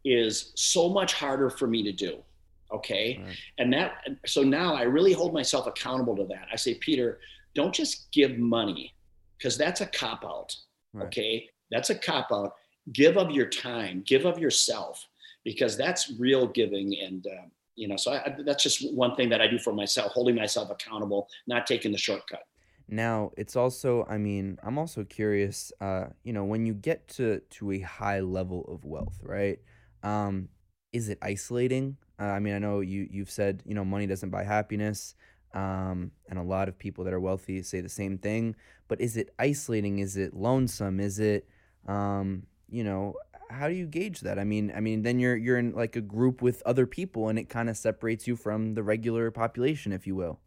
is 0.03 0.51
so 0.55 0.89
much 0.89 1.13
harder 1.13 1.49
for 1.49 1.67
me 1.67 1.83
to 1.83 1.91
do. 1.91 2.23
Okay. 2.71 3.21
Right. 3.23 3.37
And 3.57 3.73
that, 3.73 4.03
so 4.25 4.43
now 4.43 4.75
I 4.75 4.83
really 4.83 5.13
hold 5.13 5.33
myself 5.33 5.67
accountable 5.67 6.15
to 6.17 6.25
that. 6.25 6.47
I 6.51 6.55
say, 6.55 6.75
Peter, 6.75 7.19
don't 7.53 7.73
just 7.73 8.11
give 8.11 8.37
money 8.37 8.93
because 9.37 9.57
that's 9.57 9.81
a 9.81 9.85
cop 9.87 10.23
out. 10.25 10.55
Right. 10.93 11.05
Okay. 11.07 11.49
That's 11.71 11.89
a 11.89 11.95
cop 11.95 12.31
out. 12.31 12.53
Give 12.93 13.17
of 13.17 13.31
your 13.31 13.47
time, 13.47 14.03
give 14.05 14.25
of 14.25 14.37
yourself 14.37 15.07
because 15.43 15.77
that's 15.77 16.11
real 16.19 16.47
giving. 16.47 16.95
And, 16.99 17.25
uh, 17.27 17.45
you 17.75 17.87
know 17.87 17.97
so 17.97 18.13
I, 18.13 18.35
that's 18.45 18.63
just 18.63 18.93
one 18.93 19.15
thing 19.15 19.29
that 19.29 19.41
i 19.41 19.47
do 19.47 19.59
for 19.59 19.73
myself 19.73 20.11
holding 20.13 20.35
myself 20.35 20.69
accountable 20.69 21.27
not 21.45 21.67
taking 21.67 21.91
the 21.91 21.97
shortcut 21.97 22.43
now 22.87 23.31
it's 23.37 23.55
also 23.55 24.05
i 24.09 24.17
mean 24.17 24.57
i'm 24.63 24.77
also 24.77 25.03
curious 25.03 25.71
uh 25.81 26.05
you 26.23 26.31
know 26.31 26.43
when 26.43 26.65
you 26.65 26.73
get 26.73 27.07
to 27.07 27.39
to 27.49 27.71
a 27.71 27.79
high 27.79 28.19
level 28.19 28.65
of 28.67 28.85
wealth 28.85 29.19
right 29.23 29.59
um 30.03 30.47
is 30.93 31.09
it 31.09 31.17
isolating 31.21 31.97
uh, 32.19 32.25
i 32.25 32.39
mean 32.39 32.53
i 32.53 32.59
know 32.59 32.79
you 32.79 33.07
you've 33.09 33.31
said 33.31 33.63
you 33.65 33.73
know 33.73 33.85
money 33.85 34.05
doesn't 34.05 34.29
buy 34.29 34.43
happiness 34.43 35.15
um 35.53 36.11
and 36.29 36.37
a 36.37 36.43
lot 36.43 36.67
of 36.67 36.77
people 36.77 37.03
that 37.03 37.13
are 37.13 37.19
wealthy 37.19 37.61
say 37.63 37.81
the 37.81 37.89
same 37.89 38.17
thing 38.17 38.55
but 38.87 39.01
is 39.01 39.17
it 39.17 39.33
isolating 39.39 39.99
is 39.99 40.15
it 40.17 40.33
lonesome 40.33 40.99
is 40.99 41.19
it 41.19 41.47
um 41.87 42.43
you 42.69 42.83
know 42.83 43.15
how 43.49 43.67
do 43.67 43.73
you 43.73 43.85
gauge 43.85 44.21
that? 44.21 44.39
I 44.39 44.43
mean, 44.43 44.71
I 44.75 44.79
mean, 44.79 45.03
then 45.03 45.19
you're 45.19 45.35
you're 45.35 45.57
in 45.57 45.73
like 45.73 45.95
a 45.95 46.01
group 46.01 46.41
with 46.41 46.61
other 46.65 46.85
people, 46.85 47.29
and 47.29 47.37
it 47.37 47.49
kind 47.49 47.69
of 47.69 47.77
separates 47.77 48.27
you 48.27 48.35
from 48.35 48.73
the 48.73 48.83
regular 48.83 49.31
population, 49.31 49.91
if 49.91 50.07
you 50.07 50.15
will. 50.15 50.39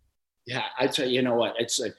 Yeah, 0.46 0.64
I'd 0.78 0.94
say 0.94 1.08
you 1.08 1.22
know 1.22 1.34
what 1.34 1.54
it's 1.58 1.80
a. 1.80 1.90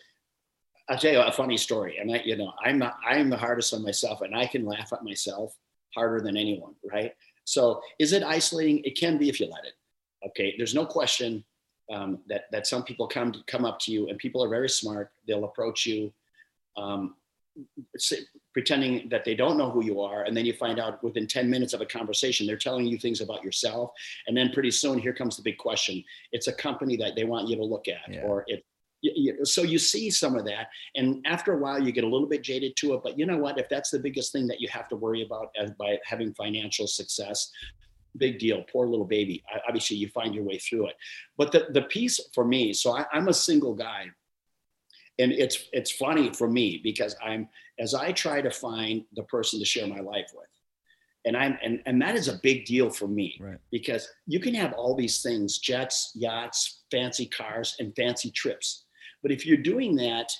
I'll 0.90 0.98
tell 0.98 1.12
you 1.12 1.22
a 1.22 1.32
funny 1.32 1.58
story, 1.58 1.98
and 1.98 2.12
I, 2.12 2.22
you 2.26 2.36
know, 2.36 2.52
I'm 2.64 2.80
not, 2.80 2.98
I'm 3.08 3.30
the 3.30 3.38
hardest 3.38 3.74
on 3.74 3.84
myself, 3.84 4.22
and 4.22 4.36
I 4.36 4.48
can 4.48 4.66
laugh 4.66 4.92
at 4.92 5.04
myself 5.04 5.56
harder 5.94 6.20
than 6.22 6.36
anyone, 6.36 6.74
right? 6.92 7.14
So, 7.46 7.82
is 8.00 8.14
it 8.14 8.24
isolating? 8.24 8.84
It 8.84 8.98
can 8.98 9.18
be 9.18 9.30
if 9.30 9.40
you 9.40 9.48
let 9.48 9.66
it. 9.66 9.74
Okay, 10.28 10.56
there's 10.58 10.76
no 10.76 10.86
question 10.86 11.44
um, 11.92 12.20
that 12.28 12.46
that 12.52 12.68
some 12.68 12.84
people 12.84 13.08
come 13.08 13.32
to, 13.32 13.40
come 13.48 13.66
up 13.66 13.80
to 13.82 13.92
you, 13.92 14.10
and 14.10 14.18
people 14.18 14.44
are 14.44 14.50
very 14.50 14.70
smart. 14.70 15.12
They'll 15.28 15.46
approach 15.46 15.86
you. 15.86 16.12
Um, 16.76 17.16
pretending 18.54 19.10
that 19.10 19.26
they 19.26 19.36
don't 19.36 19.58
know 19.58 19.70
who 19.70 19.84
you 19.84 20.00
are 20.00 20.24
and 20.24 20.38
then 20.38 20.46
you 20.46 20.54
find 20.54 20.80
out 20.80 21.04
within 21.04 21.28
10 21.28 21.50
minutes 21.50 21.74
of 21.74 21.82
a 21.82 21.86
conversation 21.86 22.48
they're 22.48 22.56
telling 22.56 22.86
you 22.86 22.98
things 22.98 23.20
about 23.20 23.44
yourself 23.44 23.92
and 24.28 24.38
then 24.38 24.50
pretty 24.52 24.72
soon 24.72 24.98
here 24.98 25.14
comes 25.14 25.36
the 25.36 25.44
big 25.44 25.58
question 25.58 26.02
it's 26.32 26.48
a 26.48 26.54
company 26.54 26.96
that 26.96 27.16
they 27.16 27.26
want 27.26 27.50
you 27.50 27.58
to 27.58 27.64
look 27.64 27.88
at 27.88 28.14
yeah. 28.14 28.22
or 28.22 28.46
it 28.48 28.64
so 29.44 29.64
you 29.64 29.80
see 29.80 30.10
some 30.10 30.36
of 30.36 30.46
that 30.46 30.68
and 30.96 31.26
after 31.26 31.54
a 31.54 31.58
while 31.58 31.82
you 31.82 31.92
get 31.92 32.04
a 32.04 32.08
little 32.08 32.28
bit 32.28 32.44
jaded 32.44 32.76
to 32.76 32.94
it 32.94 33.02
but 33.04 33.18
you 33.18 33.26
know 33.26 33.38
what 33.38 33.58
if 33.58 33.70
that's 33.70 33.90
the 33.90 34.00
biggest 34.00 34.32
thing 34.32 34.46
that 34.48 34.60
you 34.60 34.68
have 34.68 34.88
to 34.90 34.96
worry 34.96 35.22
about 35.24 35.50
as 35.58 35.72
by 35.72 35.98
having 36.04 36.34
financial 36.34 36.86
success 36.86 37.52
big 38.18 38.40
deal 38.40 38.64
poor 38.72 38.88
little 38.88 39.06
baby 39.06 39.42
obviously 39.68 39.96
you 39.96 40.10
find 40.10 40.36
your 40.36 40.44
way 40.44 40.58
through 40.58 40.88
it 40.88 40.96
but 41.38 41.52
the, 41.52 41.68
the 41.72 41.84
piece 41.84 42.20
for 42.34 42.44
me 42.44 42.74
so 42.74 42.98
I, 42.98 43.06
i'm 43.14 43.30
a 43.30 43.34
single 43.34 43.74
guy 43.74 44.08
and 45.20 45.32
it's 45.32 45.70
it's 45.72 45.92
funny 45.92 46.34
for 46.34 46.50
me 46.50 46.82
because 46.84 47.16
i'm 47.24 47.48
as 47.80 47.94
i 47.94 48.12
try 48.12 48.42
to 48.42 48.52
find 48.52 49.04
the 49.16 49.24
person 49.24 49.60
to 49.60 49.66
share 49.66 49.88
my 49.88 50.00
life 50.00 50.32
with 50.36 50.48
and 51.26 51.38
i'm 51.38 51.58
and, 51.64 51.82
and 51.86 52.02
that 52.02 52.16
is 52.16 52.28
a 52.28 52.40
big 52.42 52.66
deal 52.66 52.90
for 52.90 53.08
me 53.08 53.38
right. 53.40 53.60
because 53.72 54.10
you 54.26 54.40
can 54.40 54.54
have 54.54 54.74
all 54.74 54.96
these 54.96 55.22
things 55.22 55.60
jets 55.60 56.12
yachts 56.16 56.84
fancy 56.92 57.28
cars 57.28 57.76
and 57.80 57.96
fancy 57.96 58.32
trips 58.32 58.86
but 59.22 59.32
if 59.32 59.46
you're 59.46 59.58
doing 59.58 59.96
that 59.96 60.32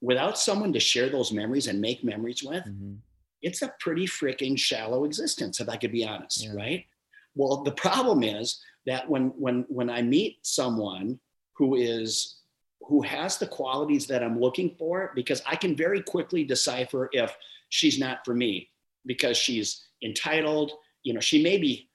without 0.00 0.38
someone 0.38 0.72
to 0.72 0.80
share 0.80 1.08
those 1.08 1.32
memories 1.32 1.66
and 1.66 1.80
make 1.80 2.02
memories 2.04 2.42
with 2.42 2.64
mm-hmm. 2.64 2.94
it's 3.42 3.62
a 3.62 3.72
pretty 3.80 4.06
freaking 4.06 4.58
shallow 4.58 5.04
existence 5.04 5.60
if 5.60 5.68
i 5.68 5.76
could 5.76 5.92
be 5.92 6.06
honest 6.06 6.44
yeah. 6.44 6.52
right 6.54 6.86
well 7.34 7.62
the 7.62 7.72
problem 7.72 8.22
is 8.22 8.60
that 8.86 9.08
when 9.08 9.28
when 9.36 9.64
when 9.68 9.90
i 9.90 10.00
meet 10.02 10.38
someone 10.42 11.18
who 11.54 11.74
is 11.74 12.40
who 12.82 13.02
has 13.02 13.38
the 13.38 13.46
qualities 13.46 14.06
that 14.06 14.22
I'm 14.22 14.40
looking 14.40 14.74
for 14.78 15.12
because 15.14 15.42
I 15.46 15.56
can 15.56 15.76
very 15.76 16.02
quickly 16.02 16.44
decipher 16.44 17.08
if 17.12 17.36
she's 17.68 17.98
not 17.98 18.24
for 18.24 18.34
me 18.34 18.68
because 19.06 19.36
she's 19.36 19.84
entitled. 20.02 20.72
You 21.02 21.14
know, 21.14 21.20
she 21.20 21.42
may 21.42 21.58
be 21.58 21.88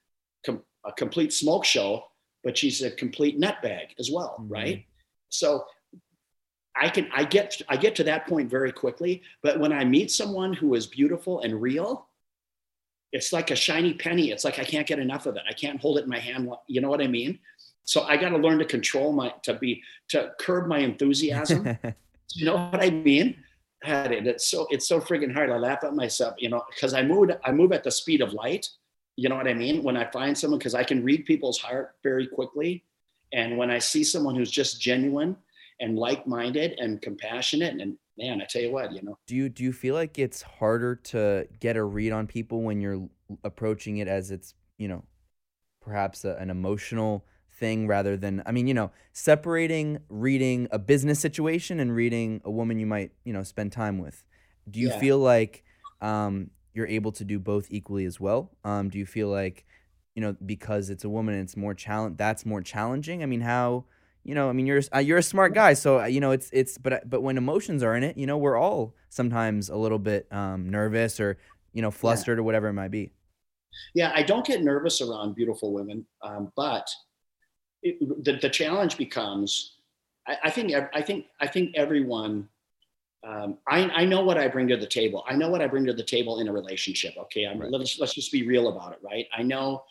com- 0.46 0.64
a 0.86 0.92
complete 0.94 1.34
smoke 1.34 1.66
show, 1.66 2.06
but 2.44 2.58
she's 2.58 2.82
a 2.82 2.92
complete 2.92 3.40
nutbag 3.40 3.88
as 4.00 4.10
well, 4.12 4.38
mm-hmm. 4.40 4.54
right? 4.54 4.86
So 5.30 5.66
I 6.78 6.90
can 6.90 7.10
I 7.14 7.24
get 7.24 7.62
I 7.70 7.78
get 7.78 7.96
to 7.96 8.04
that 8.06 8.28
point 8.28 8.50
very 8.50 8.72
quickly. 8.72 9.22
But 9.42 9.60
when 9.60 9.72
I 9.72 9.86
meet 9.86 10.12
someone 10.12 10.54
who 10.54 10.74
is 10.74 10.88
beautiful 10.88 11.42
and 11.42 11.62
real, 11.62 12.08
it's 13.12 13.32
like 13.32 13.50
a 13.50 13.56
shiny 13.56 13.94
penny. 13.94 14.32
It's 14.32 14.44
like 14.44 14.60
I 14.60 14.66
can't 14.66 14.86
get 14.86 15.00
enough 15.00 15.26
of 15.26 15.38
it. 15.38 15.44
I 15.50 15.54
can't 15.54 15.80
hold 15.80 15.98
it 15.98 16.04
in 16.04 16.10
my 16.10 16.20
hand. 16.20 16.50
You 16.68 16.82
know 16.82 16.90
what 16.90 17.02
I 17.02 17.08
mean? 17.08 17.40
So 17.86 18.02
I 18.02 18.18
got 18.18 18.30
to 18.30 18.38
learn 18.38 18.60
to 18.60 18.66
control 18.66 19.14
my, 19.14 19.34
to 19.44 19.54
be, 19.54 19.84
to 20.10 20.34
curb 20.40 20.68
my 20.68 20.80
enthusiasm. 20.80 21.78
you 22.34 22.46
know 22.46 22.70
what 22.72 22.84
I 22.84 22.90
mean? 22.90 23.38
Had 23.84 24.12
it. 24.12 24.28
It's 24.28 24.48
so, 24.48 24.68
it's 24.72 24.88
so 24.88 25.00
freaking 25.00 25.32
hard. 25.32 25.52
I 25.52 25.58
laugh 25.58 25.84
at 25.84 25.94
myself, 25.94 26.34
you 26.40 26.50
know, 26.50 26.64
because 26.70 26.94
I 26.94 27.04
move, 27.04 27.30
I 27.46 27.52
move 27.52 27.72
at 27.72 27.84
the 27.84 27.92
speed 27.92 28.22
of 28.22 28.34
light. 28.34 28.68
You 29.16 29.30
know 29.30 29.36
what 29.36 29.48
I 29.48 29.54
mean? 29.54 29.84
When 29.84 29.96
I 29.96 30.10
find 30.12 30.38
someone, 30.38 30.58
because 30.58 30.76
I 30.76 30.84
can 30.84 31.04
read 31.04 31.26
people's 31.26 31.60
heart 31.60 31.96
very 32.04 32.28
quickly. 32.28 32.84
And 33.32 33.58
when 33.58 33.70
I 33.70 33.80
see 33.80 34.04
someone 34.04 34.36
who's 34.36 34.52
just 34.52 34.82
genuine, 34.82 35.38
and 35.80 35.98
like-minded 35.98 36.80
and 36.80 37.02
compassionate 37.02 37.80
and 37.82 37.98
man 38.18 38.42
i 38.42 38.46
tell 38.46 38.62
you 38.62 38.72
what 38.72 38.92
you 38.94 39.02
know. 39.02 39.18
Do 39.28 39.36
you 39.36 39.50
do 39.50 39.64
you 39.64 39.74
feel 39.74 39.96
like 39.96 40.18
it's 40.18 40.42
harder 40.42 40.96
to 40.96 41.48
get 41.60 41.76
a 41.76 41.84
read 41.84 42.12
on 42.12 42.28
people 42.28 42.62
when 42.62 42.80
you're 42.80 43.10
approaching 43.44 43.98
it 43.98 44.08
as 44.08 44.32
it's 44.32 44.54
you 44.78 44.88
know 44.88 45.04
perhaps 45.82 46.26
a, 46.26 46.36
an 46.36 46.50
emotional 46.50 47.26
thing 47.52 47.88
rather 47.88 48.18
than 48.18 48.44
i 48.46 48.52
mean 48.52 48.68
you 48.68 48.74
know 48.74 48.92
separating 49.14 49.98
reading 50.10 50.68
a 50.72 50.80
business 50.80 51.20
situation 51.20 51.80
and 51.80 51.96
reading 51.96 52.42
a 52.44 52.52
woman 52.52 52.78
you 52.80 52.86
might 52.86 53.12
you 53.24 53.32
know 53.32 53.44
spend 53.44 53.72
time 53.72 53.98
with? 53.98 54.26
Do 54.70 54.80
you 54.80 54.90
yeah. 54.90 55.00
feel 55.00 55.20
like 55.20 55.64
um, 56.02 56.50
you're 56.74 56.88
able 56.88 57.12
to 57.14 57.24
do 57.24 57.40
both 57.40 57.68
equally 57.70 58.06
as 58.06 58.20
well? 58.20 58.52
Um, 58.64 58.90
do 58.90 58.98
you 58.98 59.06
feel 59.06 59.30
like 59.30 59.66
you 60.16 60.22
know 60.22 60.36
because 60.46 60.90
it's 60.90 61.04
a 61.04 61.10
woman 61.10 61.36
it's 61.36 61.56
more 61.56 61.74
challenge 61.74 62.18
that's 62.18 62.46
more 62.46 62.62
challenging? 62.62 63.24
I 63.24 63.26
mean 63.26 63.42
how 63.42 63.86
you 64.26 64.34
know, 64.34 64.50
I 64.50 64.54
mean, 64.54 64.66
you're 64.66 64.82
uh, 64.94 65.00
you're 65.00 65.20
a 65.20 65.24
smart 65.24 65.54
guy, 65.54 65.76
so 65.76 66.02
uh, 66.02 66.06
you 66.06 66.20
know 66.20 66.32
it's 66.32 66.50
it's. 66.52 66.80
But 66.80 66.94
uh, 66.94 67.00
but 67.06 67.22
when 67.22 67.38
emotions 67.38 67.84
are 67.84 67.96
in 67.96 68.04
it, 68.04 68.18
you 68.18 68.26
know, 68.26 68.38
we're 68.38 68.58
all 68.58 68.96
sometimes 69.10 69.70
a 69.70 69.76
little 69.76 70.00
bit 70.00 70.28
um, 70.32 70.68
nervous 70.68 71.20
or 71.20 71.38
you 71.74 71.84
know 71.84 71.92
flustered 71.92 72.38
yeah. 72.38 72.42
or 72.42 72.44
whatever 72.44 72.68
it 72.68 72.74
might 72.74 72.90
be. 72.90 73.12
Yeah, 73.94 74.12
I 74.16 74.24
don't 74.24 74.44
get 74.44 74.64
nervous 74.64 75.00
around 75.00 75.36
beautiful 75.36 75.74
women, 75.74 76.08
um, 76.24 76.52
but 76.56 76.90
it, 77.84 78.00
the 78.24 78.34
the 78.42 78.50
challenge 78.50 78.98
becomes. 78.98 79.76
I, 80.28 80.38
I, 80.46 80.50
think 80.50 80.74
I 80.74 81.02
think 81.04 81.28
I 81.40 81.48
think 81.48 81.76
everyone. 81.76 82.50
Um, 83.24 83.58
I, 83.68 83.90
I 83.90 84.06
know 84.06 84.24
what 84.24 84.38
I 84.38 84.48
bring 84.48 84.68
to 84.68 84.78
the 84.78 84.86
table. 84.86 85.24
I 85.28 85.36
know 85.36 85.50
what 85.50 85.60
I 85.60 85.68
bring 85.68 85.86
to 85.86 85.94
the 85.94 86.04
table 86.04 86.42
in 86.42 86.48
a 86.48 86.54
relationship. 86.54 87.14
Okay, 87.18 87.46
I'm, 87.46 87.60
right. 87.60 87.72
let's 87.72 88.00
let's 88.00 88.14
just 88.14 88.32
be 88.32 88.48
real 88.48 88.70
about 88.70 88.94
it, 88.94 89.00
right? 89.04 89.28
I 89.36 89.44
know 89.44 89.84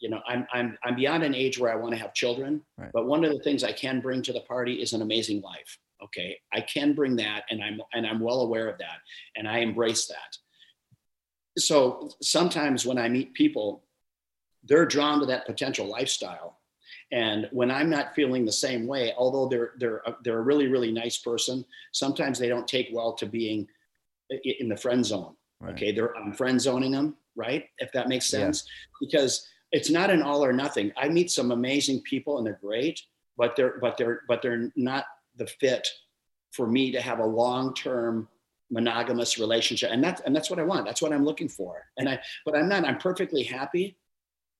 you 0.00 0.08
know, 0.08 0.20
I'm 0.26 0.46
I'm 0.52 0.78
I'm 0.84 0.96
beyond 0.96 1.22
an 1.24 1.34
age 1.34 1.58
where 1.58 1.72
I 1.72 1.76
want 1.76 1.94
to 1.94 2.00
have 2.00 2.14
children, 2.14 2.62
right. 2.76 2.90
but 2.92 3.06
one 3.06 3.24
of 3.24 3.32
the 3.32 3.40
things 3.40 3.64
I 3.64 3.72
can 3.72 4.00
bring 4.00 4.22
to 4.22 4.32
the 4.32 4.40
party 4.40 4.74
is 4.74 4.92
an 4.92 5.02
amazing 5.02 5.40
life. 5.40 5.78
Okay, 6.02 6.38
I 6.52 6.60
can 6.60 6.94
bring 6.94 7.16
that, 7.16 7.44
and 7.50 7.62
I'm 7.62 7.80
and 7.92 8.06
I'm 8.06 8.20
well 8.20 8.40
aware 8.40 8.68
of 8.68 8.78
that, 8.78 8.98
and 9.36 9.48
I 9.48 9.58
embrace 9.58 10.06
that. 10.06 10.36
So 11.58 12.10
sometimes 12.22 12.86
when 12.86 12.98
I 12.98 13.08
meet 13.08 13.34
people, 13.34 13.84
they're 14.64 14.86
drawn 14.86 15.18
to 15.20 15.26
that 15.26 15.46
potential 15.46 15.86
lifestyle, 15.86 16.60
and 17.10 17.48
when 17.52 17.70
I'm 17.70 17.90
not 17.90 18.14
feeling 18.14 18.44
the 18.44 18.52
same 18.52 18.86
way, 18.86 19.12
although 19.16 19.48
they're 19.48 19.72
they're 19.78 20.02
a, 20.06 20.16
they're 20.22 20.38
a 20.38 20.42
really 20.42 20.68
really 20.68 20.92
nice 20.92 21.18
person, 21.18 21.64
sometimes 21.92 22.38
they 22.38 22.48
don't 22.48 22.68
take 22.68 22.90
well 22.92 23.14
to 23.14 23.26
being 23.26 23.66
in 24.44 24.68
the 24.68 24.76
friend 24.76 25.04
zone. 25.04 25.34
Right. 25.60 25.74
Okay, 25.74 25.92
they're 25.92 26.16
I'm 26.16 26.32
friend 26.32 26.60
zoning 26.60 26.92
them, 26.92 27.16
right? 27.34 27.64
If 27.78 27.90
that 27.92 28.08
makes 28.08 28.26
sense, 28.26 28.64
yeah. 28.64 28.96
because 29.00 29.48
it's 29.72 29.90
not 29.90 30.10
an 30.10 30.22
all 30.22 30.44
or 30.44 30.52
nothing. 30.52 30.92
I 30.96 31.08
meet 31.08 31.30
some 31.30 31.50
amazing 31.50 32.02
people 32.02 32.38
and 32.38 32.46
they're 32.46 32.58
great, 32.62 33.00
but 33.36 33.56
they're 33.56 33.78
but 33.80 33.96
they're 33.96 34.22
but 34.28 34.42
they're 34.42 34.72
not 34.76 35.04
the 35.36 35.46
fit 35.46 35.86
for 36.52 36.66
me 36.66 36.90
to 36.92 37.00
have 37.00 37.18
a 37.18 37.26
long-term 37.26 38.28
monogamous 38.70 39.38
relationship. 39.38 39.90
And 39.92 40.02
that's 40.02 40.20
and 40.22 40.34
that's 40.34 40.50
what 40.50 40.58
I 40.58 40.64
want. 40.64 40.86
That's 40.86 41.02
what 41.02 41.12
I'm 41.12 41.24
looking 41.24 41.48
for. 41.48 41.84
And 41.98 42.08
I 42.08 42.18
but 42.44 42.56
I'm 42.56 42.68
not, 42.68 42.84
I'm 42.84 42.98
perfectly 42.98 43.42
happy 43.42 43.96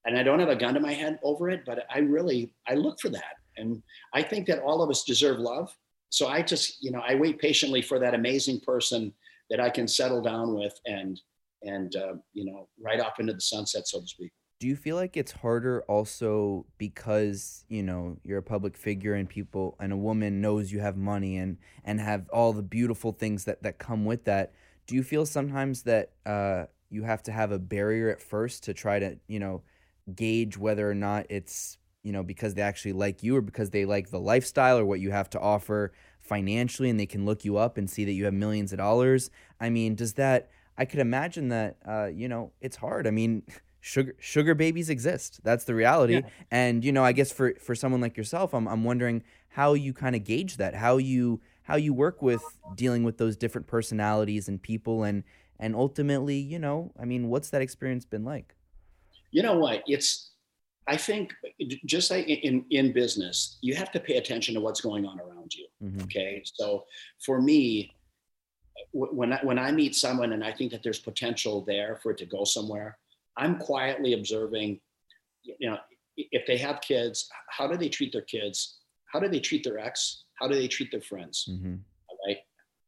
and 0.04 0.16
I 0.16 0.22
don't 0.22 0.40
have 0.40 0.48
a 0.48 0.56
gun 0.56 0.74
to 0.74 0.80
my 0.80 0.92
head 0.92 1.18
over 1.22 1.50
it, 1.50 1.64
but 1.64 1.86
I 1.90 1.98
really 2.00 2.54
I 2.66 2.74
look 2.74 3.00
for 3.00 3.08
that. 3.10 3.36
And 3.56 3.82
I 4.14 4.22
think 4.22 4.46
that 4.46 4.60
all 4.60 4.82
of 4.82 4.90
us 4.90 5.04
deserve 5.04 5.38
love. 5.38 5.74
So 6.10 6.28
I 6.28 6.42
just, 6.42 6.82
you 6.82 6.90
know, 6.90 7.02
I 7.06 7.16
wait 7.16 7.38
patiently 7.38 7.82
for 7.82 7.98
that 7.98 8.14
amazing 8.14 8.60
person 8.60 9.12
that 9.50 9.60
I 9.60 9.68
can 9.68 9.88
settle 9.88 10.22
down 10.22 10.54
with 10.54 10.78
and 10.86 11.20
and 11.62 11.96
uh, 11.96 12.14
you 12.34 12.44
know, 12.44 12.68
right 12.80 13.00
off 13.00 13.18
into 13.18 13.32
the 13.32 13.40
sunset, 13.40 13.88
so 13.88 14.00
to 14.00 14.06
speak 14.06 14.32
do 14.58 14.66
you 14.66 14.74
feel 14.74 14.96
like 14.96 15.16
it's 15.16 15.32
harder 15.32 15.82
also 15.82 16.66
because 16.78 17.64
you 17.68 17.82
know 17.82 18.16
you're 18.24 18.38
a 18.38 18.42
public 18.42 18.76
figure 18.76 19.14
and 19.14 19.28
people 19.28 19.76
and 19.78 19.92
a 19.92 19.96
woman 19.96 20.40
knows 20.40 20.72
you 20.72 20.80
have 20.80 20.96
money 20.96 21.36
and 21.36 21.58
and 21.84 22.00
have 22.00 22.28
all 22.30 22.52
the 22.52 22.62
beautiful 22.62 23.12
things 23.12 23.44
that 23.44 23.62
that 23.62 23.78
come 23.78 24.04
with 24.04 24.24
that? 24.24 24.52
Do 24.86 24.94
you 24.94 25.02
feel 25.02 25.26
sometimes 25.26 25.82
that 25.82 26.12
uh, 26.26 26.64
you 26.90 27.02
have 27.04 27.22
to 27.24 27.32
have 27.32 27.52
a 27.52 27.58
barrier 27.58 28.10
at 28.10 28.20
first 28.20 28.64
to 28.64 28.74
try 28.74 28.98
to 28.98 29.16
you 29.28 29.38
know 29.38 29.62
gauge 30.14 30.56
whether 30.56 30.90
or 30.90 30.94
not 30.94 31.26
it's 31.28 31.78
you 32.02 32.12
know 32.12 32.22
because 32.24 32.54
they 32.54 32.62
actually 32.62 32.94
like 32.94 33.22
you 33.22 33.36
or 33.36 33.40
because 33.40 33.70
they 33.70 33.84
like 33.84 34.10
the 34.10 34.20
lifestyle 34.20 34.78
or 34.78 34.84
what 34.84 35.00
you 35.00 35.12
have 35.12 35.30
to 35.30 35.40
offer 35.40 35.92
financially 36.20 36.90
and 36.90 36.98
they 36.98 37.06
can 37.06 37.24
look 37.24 37.44
you 37.44 37.56
up 37.56 37.78
and 37.78 37.88
see 37.88 38.04
that 38.04 38.12
you 38.12 38.24
have 38.24 38.34
millions 38.34 38.72
of 38.72 38.78
dollars? 38.78 39.30
I 39.60 39.70
mean 39.70 39.94
does 39.94 40.14
that 40.14 40.50
i 40.76 40.84
could 40.84 41.00
imagine 41.00 41.48
that 41.48 41.76
uh, 41.86 42.06
you 42.06 42.28
know 42.28 42.50
it's 42.60 42.76
hard. 42.76 43.06
I 43.06 43.12
mean 43.12 43.44
sugar 43.80 44.14
sugar 44.18 44.54
babies 44.54 44.90
exist. 44.90 45.40
That's 45.42 45.64
the 45.64 45.74
reality. 45.74 46.14
Yeah. 46.14 46.20
And 46.50 46.84
you 46.84 46.92
know, 46.92 47.04
I 47.04 47.12
guess 47.12 47.32
for 47.32 47.54
for 47.60 47.74
someone 47.74 48.00
like 48.00 48.16
yourself, 48.16 48.54
I'm 48.54 48.66
I'm 48.68 48.84
wondering 48.84 49.22
how 49.48 49.74
you 49.74 49.92
kind 49.92 50.14
of 50.16 50.24
gauge 50.24 50.56
that, 50.56 50.74
how 50.74 50.98
you 50.98 51.40
how 51.62 51.76
you 51.76 51.92
work 51.92 52.22
with 52.22 52.42
dealing 52.76 53.04
with 53.04 53.18
those 53.18 53.36
different 53.36 53.66
personalities 53.66 54.48
and 54.48 54.60
people 54.60 55.04
and 55.04 55.24
and 55.60 55.74
ultimately, 55.74 56.36
you 56.38 56.58
know, 56.58 56.92
I 57.00 57.04
mean, 57.04 57.28
what's 57.28 57.50
that 57.50 57.62
experience 57.62 58.04
been 58.04 58.24
like? 58.24 58.54
You 59.30 59.42
know 59.42 59.58
what? 59.58 59.82
It's 59.86 60.30
I 60.86 60.96
think 60.96 61.34
just 61.84 62.10
like 62.10 62.26
in 62.26 62.64
in 62.70 62.92
business, 62.92 63.58
you 63.60 63.74
have 63.74 63.92
to 63.92 64.00
pay 64.00 64.16
attention 64.16 64.54
to 64.54 64.60
what's 64.60 64.80
going 64.80 65.04
on 65.04 65.20
around 65.20 65.54
you. 65.54 65.66
Mm-hmm. 65.82 66.02
Okay? 66.02 66.42
So 66.44 66.84
for 67.24 67.40
me, 67.42 67.92
when 68.92 69.32
I, 69.32 69.40
when 69.42 69.58
I 69.58 69.70
meet 69.72 69.94
someone 69.94 70.32
and 70.32 70.42
I 70.42 70.52
think 70.52 70.72
that 70.72 70.82
there's 70.82 70.98
potential 70.98 71.62
there 71.66 71.98
for 72.02 72.12
it 72.12 72.18
to 72.18 72.26
go 72.26 72.44
somewhere, 72.44 72.98
I'm 73.38 73.58
quietly 73.58 74.12
observing, 74.12 74.80
you 75.44 75.70
know, 75.70 75.78
if 76.16 76.46
they 76.46 76.58
have 76.58 76.80
kids, 76.80 77.28
how 77.48 77.66
do 77.68 77.76
they 77.76 77.88
treat 77.88 78.12
their 78.12 78.22
kids? 78.22 78.80
How 79.06 79.20
do 79.20 79.28
they 79.28 79.40
treat 79.40 79.64
their 79.64 79.78
ex? 79.78 80.24
How 80.34 80.48
do 80.48 80.54
they 80.54 80.68
treat 80.68 80.90
their 80.90 81.00
friends? 81.00 81.48
Mm-hmm. 81.50 81.76
Right? 82.26 82.38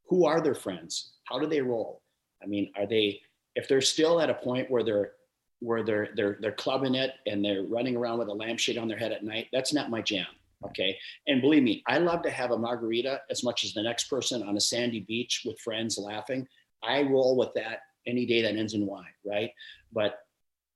Who 0.09 0.27
are 0.27 0.41
their 0.41 0.55
friends? 0.55 1.13
How 1.25 1.39
do 1.39 1.47
they 1.47 1.61
roll? 1.61 2.03
I 2.43 2.47
mean, 2.47 2.73
are 2.77 2.87
they 2.87 3.21
if 3.55 3.69
they're 3.69 3.81
still 3.81 4.21
at 4.21 4.31
a 4.31 4.35
point 4.35 4.71
where 4.71 4.83
they're 4.83 5.13
where 5.61 5.83
they're 5.83 6.09
they're 6.17 6.39
they're 6.41 6.53
clubbing 6.53 6.95
it 6.95 7.13
and 7.27 7.45
they're 7.45 7.63
running 7.63 7.97
around 7.97 8.19
with 8.19 8.29
a 8.29 8.33
lampshade 8.33 8.79
on 8.79 8.89
their 8.89 8.99
head 8.99 9.13
at 9.13 9.25
night, 9.25 9.47
that's 9.53 9.73
not 9.73 9.91
my 9.91 10.03
jam. 10.03 10.27
Okay. 10.67 10.99
And 11.27 11.41
believe 11.41 11.63
me, 11.63 11.83
I 11.87 11.99
love 11.99 12.23
to 12.23 12.31
have 12.31 12.51
a 12.51 12.59
margarita 12.59 13.23
as 13.31 13.43
much 13.43 13.65
as 13.65 13.73
the 13.73 13.83
next 13.83 14.05
person 14.05 14.43
on 14.43 14.57
a 14.57 14.61
sandy 14.61 15.01
beach 15.01 15.43
with 15.47 15.59
friends 15.61 15.97
laughing. 15.97 16.47
I 16.83 17.03
roll 17.03 17.37
with 17.37 17.55
that 17.55 17.81
any 18.07 18.27
day 18.27 18.43
that 18.43 18.57
ends 18.57 18.75
in 18.75 18.87
Y, 18.87 19.05
right? 19.25 19.51
But 19.93 20.19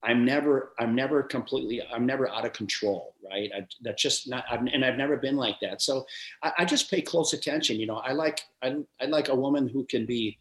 I'm 0.05 0.25
never, 0.25 0.73
I'm 0.79 0.95
never 0.95 1.23
completely, 1.23 1.83
I'm 1.93 2.05
never 2.05 2.29
out 2.29 2.45
of 2.45 2.53
control, 2.53 3.15
right? 3.25 3.51
I, 3.57 3.67
that's 3.81 4.03
just 4.03 4.29
not, 4.29 4.45
I've, 4.51 4.61
and 4.61 4.85
I've 4.85 4.99
never 4.99 5.17
been 5.17 5.37
like 5.37 5.59
that. 5.61 5.81
So 5.83 6.07
I, 6.43 6.53
I, 6.59 6.65
just 6.65 6.91
pay 6.91 7.01
close 7.01 7.33
attention. 7.33 7.81
You 7.81 7.87
know, 7.87 7.97
I 7.97 8.13
like, 8.13 8.43
I, 8.63 8.77
I 9.01 9.07
like 9.07 9.29
a 9.29 9.35
woman 9.35 9.67
who 9.67 9.85
can 9.85 10.05
be, 10.05 10.39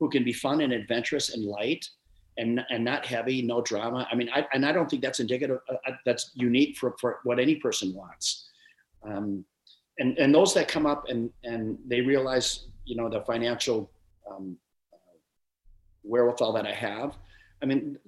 who 0.00 0.08
can 0.08 0.24
be 0.24 0.32
fun 0.32 0.62
and 0.62 0.72
adventurous 0.72 1.34
and 1.34 1.44
light, 1.44 1.88
and 2.36 2.60
and 2.70 2.84
not 2.84 3.06
heavy, 3.06 3.42
no 3.42 3.60
drama. 3.60 4.06
I 4.10 4.14
mean, 4.14 4.28
I, 4.34 4.46
and 4.52 4.66
I 4.66 4.72
don't 4.72 4.90
think 4.90 5.02
that's 5.02 5.20
indicative. 5.20 5.58
Uh, 5.68 5.76
uh, 5.86 5.92
that's 6.04 6.32
unique 6.34 6.76
for 6.76 6.96
for 7.00 7.20
what 7.24 7.38
any 7.38 7.56
person 7.56 7.94
wants. 7.94 8.48
Um, 9.04 9.44
and 9.98 10.18
and 10.18 10.34
those 10.34 10.54
that 10.54 10.68
come 10.68 10.86
up 10.86 11.08
and 11.08 11.30
and 11.44 11.78
they 11.86 12.00
realize, 12.00 12.66
you 12.84 12.96
know, 12.96 13.08
the 13.08 13.20
financial 13.22 13.90
um, 14.30 14.56
uh, 14.92 15.16
wherewithal 16.02 16.52
that 16.54 16.66
I 16.66 16.72
have. 16.72 17.16
I 17.62 17.66
mean, 17.66 17.98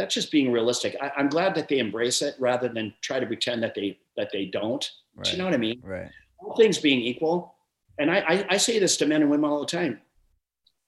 that's 0.00 0.14
just 0.14 0.32
being 0.32 0.50
realistic. 0.50 0.96
I, 1.00 1.20
am 1.20 1.28
glad 1.28 1.54
that 1.56 1.68
they 1.68 1.78
embrace 1.78 2.22
it 2.22 2.34
rather 2.38 2.68
than 2.68 2.94
try 3.02 3.20
to 3.20 3.26
pretend 3.26 3.62
that 3.62 3.74
they 3.74 3.98
that 4.16 4.30
they 4.32 4.46
don't. 4.46 4.90
Right. 5.14 5.26
Do 5.26 5.32
you 5.32 5.38
know 5.38 5.44
what 5.44 5.52
I 5.52 5.58
mean? 5.58 5.80
Right. 5.84 6.08
All 6.38 6.56
things 6.56 6.78
being 6.78 7.00
equal, 7.00 7.54
and 7.98 8.10
I, 8.10 8.18
I, 8.20 8.46
I 8.50 8.56
say 8.56 8.78
this 8.78 8.96
to 8.98 9.06
men 9.06 9.20
and 9.20 9.30
women 9.30 9.50
all 9.50 9.60
the 9.60 9.66
time. 9.66 10.00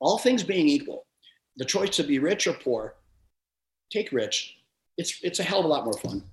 All 0.01 0.17
things 0.17 0.43
being 0.43 0.67
equal, 0.67 1.05
the 1.57 1.65
choice 1.65 1.95
to 1.97 2.05
be 2.05 2.19
rich 2.19 2.47
or 2.47 2.55
poor, 2.55 2.95
take 3.93 4.13
rich. 4.13 4.57
It's 4.97 5.21
it's 5.23 5.41
a 5.41 5.43
hell 5.43 5.59
of 5.59 5.67
a 5.67 5.69
lot 5.69 5.85
more 5.85 5.99
fun. 5.99 6.25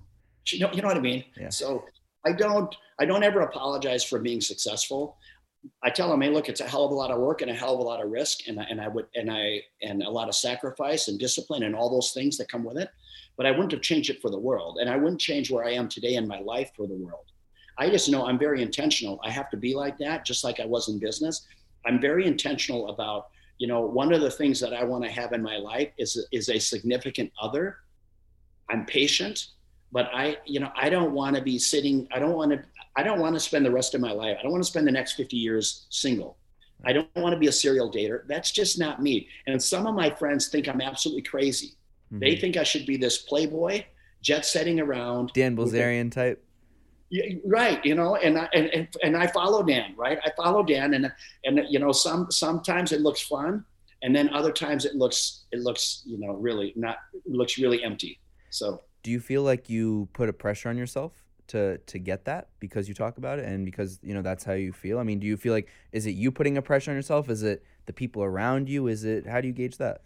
You 0.48 0.60
know, 0.60 0.72
you 0.72 0.80
know 0.80 0.88
what 0.88 0.96
I 0.96 1.00
mean? 1.00 1.24
Yeah. 1.38 1.50
So 1.50 1.84
I 2.26 2.32
don't 2.32 2.74
I 2.98 3.04
don't 3.04 3.22
ever 3.22 3.42
apologize 3.42 4.02
for 4.02 4.18
being 4.18 4.40
successful. 4.40 5.18
I 5.82 5.90
tell 5.90 6.08
them, 6.08 6.22
hey, 6.22 6.30
look, 6.30 6.48
it's 6.48 6.60
a 6.60 6.68
hell 6.68 6.84
of 6.84 6.90
a 6.90 6.94
lot 6.94 7.10
of 7.10 7.18
work 7.18 7.42
and 7.42 7.50
a 7.50 7.54
hell 7.54 7.74
of 7.74 7.80
a 7.80 7.82
lot 7.82 8.02
of 8.02 8.10
risk, 8.10 8.48
and 8.48 8.58
I, 8.58 8.64
and 8.64 8.80
I 8.80 8.88
would 8.88 9.06
and 9.14 9.30
I 9.30 9.62
and 9.82 10.02
a 10.02 10.10
lot 10.10 10.28
of 10.28 10.34
sacrifice 10.34 11.08
and 11.08 11.18
discipline 11.18 11.64
and 11.64 11.74
all 11.74 11.90
those 11.90 12.12
things 12.12 12.36
that 12.38 12.50
come 12.50 12.64
with 12.64 12.78
it. 12.78 12.90
But 13.36 13.46
I 13.46 13.50
wouldn't 13.50 13.72
have 13.72 13.82
changed 13.82 14.10
it 14.10 14.20
for 14.20 14.30
the 14.30 14.38
world, 14.38 14.78
and 14.80 14.88
I 14.88 14.96
wouldn't 14.96 15.20
change 15.20 15.50
where 15.50 15.64
I 15.64 15.72
am 15.72 15.88
today 15.88 16.14
in 16.14 16.26
my 16.26 16.40
life 16.40 16.70
for 16.76 16.86
the 16.86 16.94
world. 16.94 17.24
I 17.78 17.88
just 17.88 18.10
know 18.10 18.26
I'm 18.26 18.38
very 18.38 18.62
intentional. 18.62 19.20
I 19.24 19.30
have 19.30 19.50
to 19.50 19.56
be 19.56 19.74
like 19.74 19.98
that, 19.98 20.24
just 20.24 20.44
like 20.44 20.60
I 20.60 20.66
was 20.66 20.88
in 20.88 20.98
business. 20.98 21.46
I'm 21.86 22.00
very 22.00 22.26
intentional 22.26 22.90
about, 22.90 23.28
you 23.58 23.66
know, 23.66 23.80
one 23.80 24.12
of 24.12 24.20
the 24.20 24.30
things 24.30 24.60
that 24.60 24.74
I 24.74 24.84
want 24.84 25.04
to 25.04 25.10
have 25.10 25.32
in 25.32 25.42
my 25.42 25.56
life 25.56 25.88
is 25.98 26.26
is 26.32 26.48
a 26.48 26.58
significant 26.58 27.32
other. 27.40 27.78
I'm 28.68 28.86
patient, 28.86 29.48
but 29.92 30.10
I, 30.14 30.36
you 30.44 30.60
know, 30.60 30.70
I 30.76 30.90
don't 30.90 31.12
want 31.12 31.36
to 31.36 31.42
be 31.42 31.58
sitting. 31.58 32.06
I 32.12 32.18
don't 32.18 32.34
want 32.34 32.52
to. 32.52 32.62
I 32.96 33.02
don't 33.02 33.20
want 33.20 33.34
to 33.34 33.40
spend 33.40 33.64
the 33.64 33.70
rest 33.70 33.94
of 33.94 34.00
my 34.00 34.12
life. 34.12 34.36
I 34.38 34.42
don't 34.42 34.52
want 34.52 34.64
to 34.64 34.70
spend 34.70 34.86
the 34.86 34.92
next 34.92 35.12
50 35.12 35.36
years 35.36 35.86
single. 35.90 36.36
I 36.84 36.92
don't 36.92 37.08
want 37.16 37.34
to 37.34 37.38
be 37.38 37.46
a 37.46 37.52
serial 37.52 37.90
dater. 37.90 38.26
That's 38.26 38.50
just 38.50 38.78
not 38.78 39.02
me. 39.02 39.28
And 39.46 39.62
some 39.62 39.86
of 39.86 39.94
my 39.94 40.10
friends 40.10 40.48
think 40.48 40.68
I'm 40.68 40.80
absolutely 40.80 41.22
crazy. 41.22 41.76
Mm-hmm. 42.06 42.18
They 42.20 42.36
think 42.36 42.56
I 42.56 42.62
should 42.62 42.86
be 42.86 42.96
this 42.96 43.18
playboy, 43.18 43.84
jet 44.22 44.44
setting 44.44 44.80
around. 44.80 45.32
Dan 45.34 45.56
Bilzerian 45.56 46.10
type. 46.10 46.44
Yeah, 47.10 47.34
right. 47.44 47.84
You 47.84 47.96
know, 47.96 48.16
and 48.16 48.38
I 48.38 48.48
and, 48.54 48.66
and 48.68 48.88
and 49.02 49.16
I 49.16 49.26
follow 49.26 49.62
Dan. 49.62 49.94
Right. 49.96 50.18
I 50.24 50.30
follow 50.36 50.62
Dan, 50.62 50.94
and 50.94 51.12
and 51.44 51.60
you 51.68 51.78
know, 51.78 51.92
some 51.92 52.30
sometimes 52.30 52.92
it 52.92 53.00
looks 53.00 53.20
fun, 53.20 53.64
and 54.02 54.14
then 54.14 54.28
other 54.30 54.52
times 54.52 54.84
it 54.84 54.94
looks 54.94 55.44
it 55.50 55.60
looks 55.60 56.02
you 56.06 56.18
know 56.18 56.34
really 56.34 56.72
not 56.76 56.98
looks 57.26 57.58
really 57.58 57.82
empty. 57.82 58.18
So. 58.50 58.82
Do 59.02 59.10
you 59.10 59.18
feel 59.18 59.42
like 59.42 59.70
you 59.70 60.10
put 60.12 60.28
a 60.28 60.32
pressure 60.34 60.68
on 60.68 60.76
yourself 60.76 61.24
to 61.50 61.78
to 61.78 61.98
get 61.98 62.24
that 62.24 62.48
because 62.58 62.88
you 62.88 62.94
talk 62.94 63.18
about 63.18 63.38
it 63.38 63.44
and 63.44 63.64
because 63.64 63.98
you 64.02 64.14
know 64.14 64.22
that's 64.22 64.44
how 64.44 64.52
you 64.52 64.72
feel? 64.72 64.98
I 64.98 65.02
mean, 65.02 65.18
do 65.18 65.26
you 65.26 65.36
feel 65.36 65.52
like 65.52 65.68
is 65.92 66.06
it 66.06 66.12
you 66.12 66.30
putting 66.30 66.56
a 66.56 66.62
pressure 66.62 66.90
on 66.90 66.96
yourself? 66.96 67.28
Is 67.28 67.42
it 67.42 67.64
the 67.86 67.92
people 67.92 68.22
around 68.22 68.68
you? 68.68 68.86
Is 68.86 69.04
it 69.04 69.26
how 69.26 69.40
do 69.40 69.48
you 69.48 69.54
gauge 69.54 69.76
that? 69.78 70.02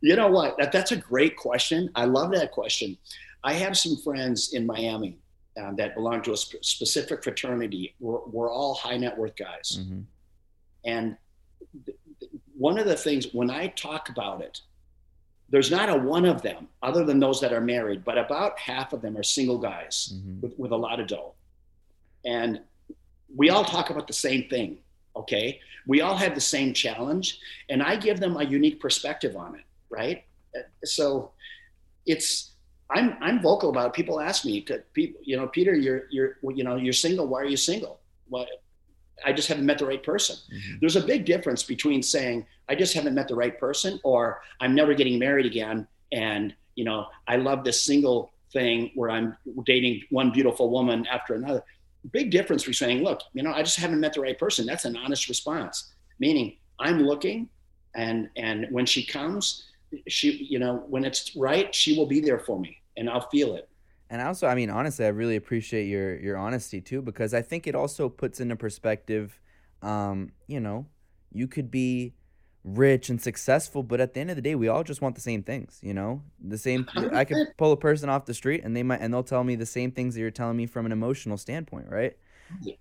You 0.00 0.16
know 0.16 0.28
what? 0.28 0.58
That, 0.58 0.70
that's 0.70 0.92
a 0.92 0.96
great 0.96 1.36
question. 1.36 1.90
I 1.94 2.04
love 2.04 2.30
that 2.32 2.52
question. 2.52 2.98
I 3.42 3.54
have 3.54 3.76
some 3.76 3.96
friends 3.96 4.52
in 4.52 4.66
Miami 4.66 5.18
uh, 5.60 5.72
that 5.76 5.94
belong 5.94 6.20
to 6.22 6.32
a 6.32 6.36
sp- 6.36 6.60
specific 6.62 7.24
fraternity. 7.24 7.94
We're, 8.00 8.20
we're, 8.26 8.50
all 8.50 8.74
high 8.74 8.98
net 8.98 9.16
worth 9.16 9.36
guys. 9.36 9.80
Mm-hmm. 9.80 10.00
And 10.84 11.16
th- 11.86 11.96
one 12.56 12.78
of 12.78 12.86
the 12.86 12.96
things, 12.96 13.32
when 13.32 13.50
I 13.50 13.68
talk 13.68 14.10
about 14.10 14.42
it, 14.42 14.60
there's 15.54 15.70
not 15.70 15.88
a 15.88 15.94
one 15.94 16.24
of 16.24 16.42
them, 16.42 16.66
other 16.82 17.04
than 17.04 17.20
those 17.20 17.40
that 17.40 17.52
are 17.52 17.60
married, 17.60 18.04
but 18.04 18.18
about 18.18 18.58
half 18.58 18.92
of 18.92 19.00
them 19.00 19.16
are 19.16 19.22
single 19.22 19.56
guys 19.56 20.12
mm-hmm. 20.12 20.40
with, 20.40 20.58
with 20.58 20.72
a 20.72 20.76
lot 20.76 20.98
of 20.98 21.06
dough. 21.06 21.32
And 22.24 22.60
we 23.36 23.50
all 23.50 23.64
talk 23.64 23.90
about 23.90 24.08
the 24.08 24.14
same 24.14 24.48
thing, 24.48 24.78
okay? 25.14 25.60
We 25.86 26.00
all 26.00 26.16
have 26.16 26.34
the 26.34 26.40
same 26.40 26.74
challenge, 26.74 27.38
and 27.68 27.84
I 27.84 27.94
give 27.94 28.18
them 28.18 28.36
a 28.36 28.42
unique 28.42 28.80
perspective 28.80 29.36
on 29.36 29.54
it, 29.54 29.64
right? 29.90 30.24
So 30.82 31.30
it's, 32.04 32.50
I'm, 32.90 33.16
I'm 33.20 33.40
vocal 33.40 33.70
about 33.70 33.86
it. 33.86 33.92
People 33.92 34.18
ask 34.18 34.44
me, 34.44 34.60
to 34.62 34.82
people, 34.92 35.20
you 35.22 35.36
know, 35.36 35.46
Peter, 35.46 35.76
you're, 35.76 36.08
you're, 36.10 36.36
you 36.52 36.64
know, 36.64 36.74
you're 36.74 36.92
single. 36.92 37.28
Why 37.28 37.42
are 37.42 37.46
you 37.46 37.56
single? 37.56 38.00
Well, 38.28 38.46
I 39.24 39.32
just 39.32 39.48
haven't 39.48 39.66
met 39.66 39.78
the 39.78 39.86
right 39.86 40.02
person. 40.02 40.36
Mm-hmm. 40.36 40.76
There's 40.80 40.96
a 40.96 41.00
big 41.00 41.24
difference 41.24 41.62
between 41.62 42.02
saying 42.02 42.46
I 42.68 42.74
just 42.74 42.94
haven't 42.94 43.14
met 43.14 43.28
the 43.28 43.34
right 43.34 43.58
person 43.58 44.00
or 44.04 44.40
I'm 44.60 44.74
never 44.74 44.94
getting 44.94 45.18
married 45.18 45.46
again 45.46 45.86
and 46.12 46.54
you 46.74 46.84
know 46.84 47.06
I 47.28 47.36
love 47.36 47.64
this 47.64 47.82
single 47.82 48.32
thing 48.52 48.90
where 48.94 49.10
I'm 49.10 49.36
dating 49.66 50.02
one 50.10 50.30
beautiful 50.30 50.70
woman 50.70 51.06
after 51.06 51.34
another. 51.34 51.62
Big 52.12 52.30
difference 52.30 52.62
between 52.62 52.74
saying, 52.74 53.02
look, 53.02 53.20
you 53.32 53.42
know, 53.42 53.52
I 53.52 53.62
just 53.62 53.78
haven't 53.78 54.00
met 54.00 54.12
the 54.12 54.20
right 54.20 54.38
person. 54.38 54.66
That's 54.66 54.84
an 54.84 54.96
honest 54.96 55.28
response. 55.28 55.92
Meaning 56.18 56.56
I'm 56.78 57.00
looking 57.00 57.48
and 57.94 58.28
and 58.36 58.66
when 58.70 58.86
she 58.86 59.04
comes, 59.04 59.64
she 60.08 60.46
you 60.48 60.58
know, 60.58 60.84
when 60.88 61.04
it's 61.04 61.36
right, 61.36 61.74
she 61.74 61.96
will 61.96 62.06
be 62.06 62.20
there 62.20 62.38
for 62.38 62.58
me 62.58 62.78
and 62.96 63.10
I'll 63.10 63.28
feel 63.28 63.54
it. 63.54 63.68
And 64.14 64.22
also, 64.22 64.46
I 64.46 64.54
mean, 64.54 64.70
honestly, 64.70 65.04
I 65.04 65.08
really 65.08 65.34
appreciate 65.34 65.86
your 65.88 66.16
your 66.20 66.36
honesty 66.36 66.80
too, 66.80 67.02
because 67.02 67.34
I 67.34 67.42
think 67.42 67.66
it 67.66 67.74
also 67.74 68.08
puts 68.08 68.38
into 68.38 68.54
perspective, 68.54 69.40
um, 69.82 70.30
you 70.46 70.60
know, 70.60 70.86
you 71.32 71.48
could 71.48 71.68
be 71.68 72.14
rich 72.62 73.10
and 73.10 73.20
successful, 73.20 73.82
but 73.82 74.00
at 74.00 74.14
the 74.14 74.20
end 74.20 74.30
of 74.30 74.36
the 74.36 74.42
day, 74.42 74.54
we 74.54 74.68
all 74.68 74.84
just 74.84 75.02
want 75.02 75.16
the 75.16 75.20
same 75.20 75.42
things, 75.42 75.80
you 75.82 75.92
know? 75.92 76.22
The 76.40 76.58
same 76.58 76.86
I 77.12 77.24
could 77.24 77.42
pull 77.56 77.72
a 77.72 77.76
person 77.76 78.08
off 78.08 78.24
the 78.24 78.34
street 78.34 78.62
and 78.62 78.76
they 78.76 78.84
might 78.84 79.00
and 79.00 79.12
they'll 79.12 79.24
tell 79.24 79.42
me 79.42 79.56
the 79.56 79.66
same 79.66 79.90
things 79.90 80.14
that 80.14 80.20
you're 80.20 80.30
telling 80.30 80.56
me 80.56 80.66
from 80.66 80.86
an 80.86 80.92
emotional 80.92 81.36
standpoint, 81.36 81.88
right? 81.90 82.16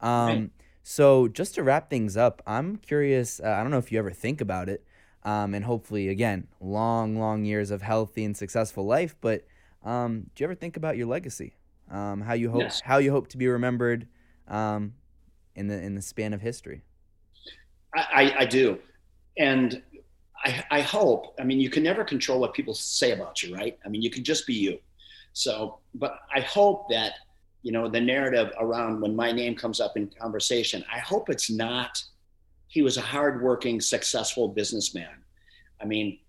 Um 0.01 0.51
so 0.83 1.27
just 1.27 1.55
to 1.55 1.63
wrap 1.63 1.89
things 1.89 2.17
up, 2.17 2.43
I'm 2.45 2.75
curious, 2.77 3.39
uh, 3.39 3.47
I 3.47 3.63
don't 3.63 3.71
know 3.71 3.79
if 3.79 3.91
you 3.91 3.99
ever 3.99 4.11
think 4.11 4.41
about 4.41 4.69
it, 4.69 4.85
um, 5.23 5.53
and 5.55 5.65
hopefully 5.65 6.09
again, 6.09 6.47
long 6.59 7.17
long 7.17 7.45
years 7.45 7.71
of 7.71 7.81
healthy 7.81 8.23
and 8.25 8.37
successful 8.37 8.85
life, 8.85 9.15
but 9.21 9.45
um, 9.83 10.29
do 10.35 10.43
you 10.43 10.45
ever 10.45 10.55
think 10.55 10.77
about 10.77 10.97
your 10.97 11.07
legacy? 11.07 11.55
Um, 11.91 12.21
how 12.21 12.33
you 12.33 12.49
hope 12.49 12.61
yes. 12.61 12.81
how 12.81 12.97
you 12.97 13.11
hope 13.11 13.27
to 13.29 13.37
be 13.37 13.47
remembered 13.47 14.07
um, 14.47 14.93
in 15.55 15.67
the 15.67 15.79
in 15.79 15.95
the 15.95 16.01
span 16.01 16.33
of 16.33 16.41
history? 16.41 16.81
I, 17.95 18.33
I 18.39 18.45
do, 18.45 18.79
and 19.37 19.81
I, 20.43 20.63
I 20.71 20.81
hope. 20.81 21.35
I 21.39 21.43
mean, 21.43 21.59
you 21.59 21.69
can 21.69 21.83
never 21.83 22.03
control 22.03 22.39
what 22.39 22.53
people 22.53 22.73
say 22.73 23.11
about 23.11 23.43
you, 23.43 23.55
right? 23.55 23.77
I 23.85 23.89
mean, 23.89 24.01
you 24.01 24.09
can 24.09 24.23
just 24.23 24.47
be 24.47 24.53
you. 24.53 24.79
So, 25.33 25.79
but 25.93 26.19
I 26.33 26.39
hope 26.41 26.89
that 26.89 27.13
you 27.61 27.71
know 27.71 27.87
the 27.87 28.01
narrative 28.01 28.51
around 28.59 29.01
when 29.01 29.15
my 29.15 29.31
name 29.31 29.55
comes 29.55 29.79
up 29.79 29.97
in 29.97 30.07
conversation. 30.19 30.83
I 30.91 30.99
hope 30.99 31.29
it's 31.29 31.51
not. 31.51 32.01
He 32.67 32.81
was 32.81 32.97
a 32.97 33.01
hardworking, 33.01 33.79
successful 33.79 34.47
businessman. 34.47 35.23
I 35.79 35.85
mean, 35.85 36.19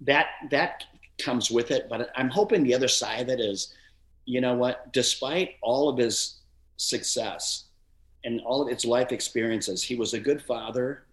that 0.00 0.26
that 0.50 0.84
comes 1.18 1.50
with 1.50 1.70
it. 1.70 1.88
But 1.88 2.10
I'm 2.16 2.30
hoping 2.30 2.62
the 2.62 2.74
other 2.74 2.88
side 2.88 3.22
of 3.22 3.28
it 3.28 3.40
is, 3.40 3.74
you 4.24 4.40
know 4.40 4.54
what, 4.54 4.92
despite 4.92 5.56
all 5.62 5.88
of 5.88 5.98
his 5.98 6.40
success 6.76 7.64
and 8.24 8.40
all 8.42 8.62
of 8.62 8.68
his 8.68 8.84
life 8.84 9.12
experiences, 9.12 9.82
he 9.82 9.96
was 9.96 10.14
a 10.14 10.20
good 10.20 10.42
father. 10.42 11.04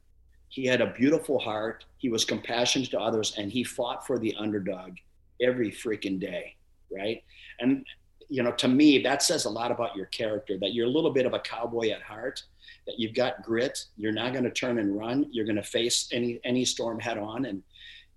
He 0.49 0.65
had 0.65 0.81
a 0.81 0.93
beautiful 0.93 1.39
heart. 1.39 1.85
He 1.97 2.09
was 2.09 2.25
compassionate 2.25 2.91
to 2.91 2.99
others 2.99 3.33
and 3.37 3.51
he 3.51 3.63
fought 3.63 4.05
for 4.05 4.19
the 4.19 4.35
underdog 4.37 4.97
every 5.41 5.71
freaking 5.71 6.19
day. 6.19 6.55
Right. 6.95 7.23
And, 7.59 7.85
you 8.29 8.43
know, 8.43 8.51
to 8.53 8.67
me, 8.67 9.01
that 9.03 9.23
says 9.23 9.45
a 9.45 9.49
lot 9.49 9.71
about 9.71 9.95
your 9.95 10.05
character 10.07 10.57
that 10.59 10.73
you're 10.73 10.87
a 10.87 10.89
little 10.89 11.11
bit 11.11 11.25
of 11.25 11.33
a 11.33 11.39
cowboy 11.39 11.89
at 11.89 12.01
heart, 12.01 12.43
that 12.85 12.99
you've 12.99 13.15
got 13.15 13.43
grit. 13.43 13.85
You're 13.97 14.11
not 14.11 14.33
going 14.33 14.43
to 14.45 14.51
turn 14.51 14.77
and 14.79 14.97
run. 14.97 15.27
You're 15.31 15.45
going 15.45 15.55
to 15.55 15.63
face 15.63 16.09
any, 16.11 16.39
any 16.43 16.63
storm 16.63 16.99
head 16.99 17.17
on. 17.17 17.45
And, 17.45 17.63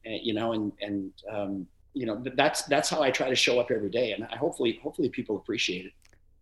and 0.05 0.21
you 0.23 0.35
know, 0.35 0.53
and, 0.53 0.73
and, 0.81 1.13
um, 1.31 1.67
you 1.99 2.07
know 2.07 2.23
that's 2.37 2.63
that's 2.63 2.89
how 2.89 3.03
I 3.03 3.11
try 3.11 3.29
to 3.29 3.35
show 3.35 3.59
up 3.59 3.73
every 3.73 3.91
day, 3.91 4.13
and 4.13 4.25
I 4.25 4.37
hopefully 4.37 4.79
hopefully 4.83 5.09
people 5.09 5.37
appreciate 5.37 5.87
it. 5.87 5.93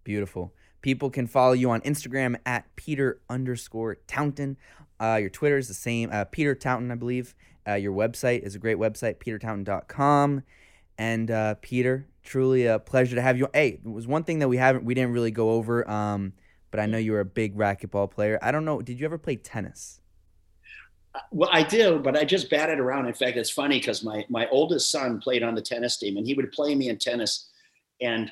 Beautiful. 0.05 0.53
People 0.83 1.09
can 1.09 1.27
follow 1.27 1.55
you 1.55 1.71
on 1.71 1.81
Instagram 1.81 2.37
at 2.45 2.65
Peter 2.77 3.21
underscore 3.31 3.97
Taunton. 4.07 4.59
Uh, 5.01 5.17
your 5.21 5.31
Twitter 5.31 5.57
is 5.57 5.67
the 5.67 5.75
same, 5.75 6.11
uh, 6.13 6.25
Peter 6.25 6.55
Taunton, 6.55 6.93
I 6.93 6.95
believe. 6.95 7.35
Uh, 7.67 7.75
your 7.75 7.93
website 7.93 8.43
is 8.43 8.55
a 8.55 8.59
great 8.59 8.77
website, 8.77 9.19
petertaunton.com. 9.19 10.43
And 10.99 11.31
uh, 11.31 11.55
Peter, 11.61 12.07
truly 12.23 12.67
a 12.67 12.79
pleasure 12.79 13.17
to 13.17 13.23
have 13.23 13.37
you. 13.37 13.49
Hey, 13.53 13.81
it 13.85 13.91
was 13.91 14.07
one 14.07 14.23
thing 14.23 14.39
that 14.39 14.49
we 14.49 14.59
haven't, 14.59 14.85
we 14.85 14.95
didn't 14.95 15.13
really 15.13 15.33
go 15.33 15.51
over, 15.51 15.89
um, 15.91 16.35
but 16.71 16.79
I 16.79 16.87
know 16.87 16.99
you 16.99 17.13
were 17.13 17.21
a 17.21 17.25
big 17.25 17.57
racquetball 17.57 18.11
player. 18.11 18.39
I 18.41 18.53
don't 18.53 18.65
know, 18.65 18.81
did 18.81 19.01
you 19.01 19.07
ever 19.07 19.19
play 19.19 19.37
tennis? 19.37 20.01
Well, 21.31 21.51
I 21.53 21.62
do, 21.62 21.99
but 21.99 22.17
I 22.17 22.25
just 22.25 22.51
batted 22.51 22.79
around. 22.79 23.07
In 23.07 23.14
fact, 23.14 23.37
it's 23.37 23.51
funny 23.51 23.79
because 23.79 24.03
my 24.03 24.25
my 24.29 24.49
oldest 24.49 24.91
son 24.91 25.21
played 25.21 25.43
on 25.43 25.55
the 25.55 25.62
tennis 25.62 25.97
team, 25.99 26.17
and 26.17 26.27
he 26.27 26.35
would 26.35 26.51
play 26.53 26.75
me 26.75 26.89
in 26.89 26.99
tennis, 26.99 27.51
and 28.01 28.31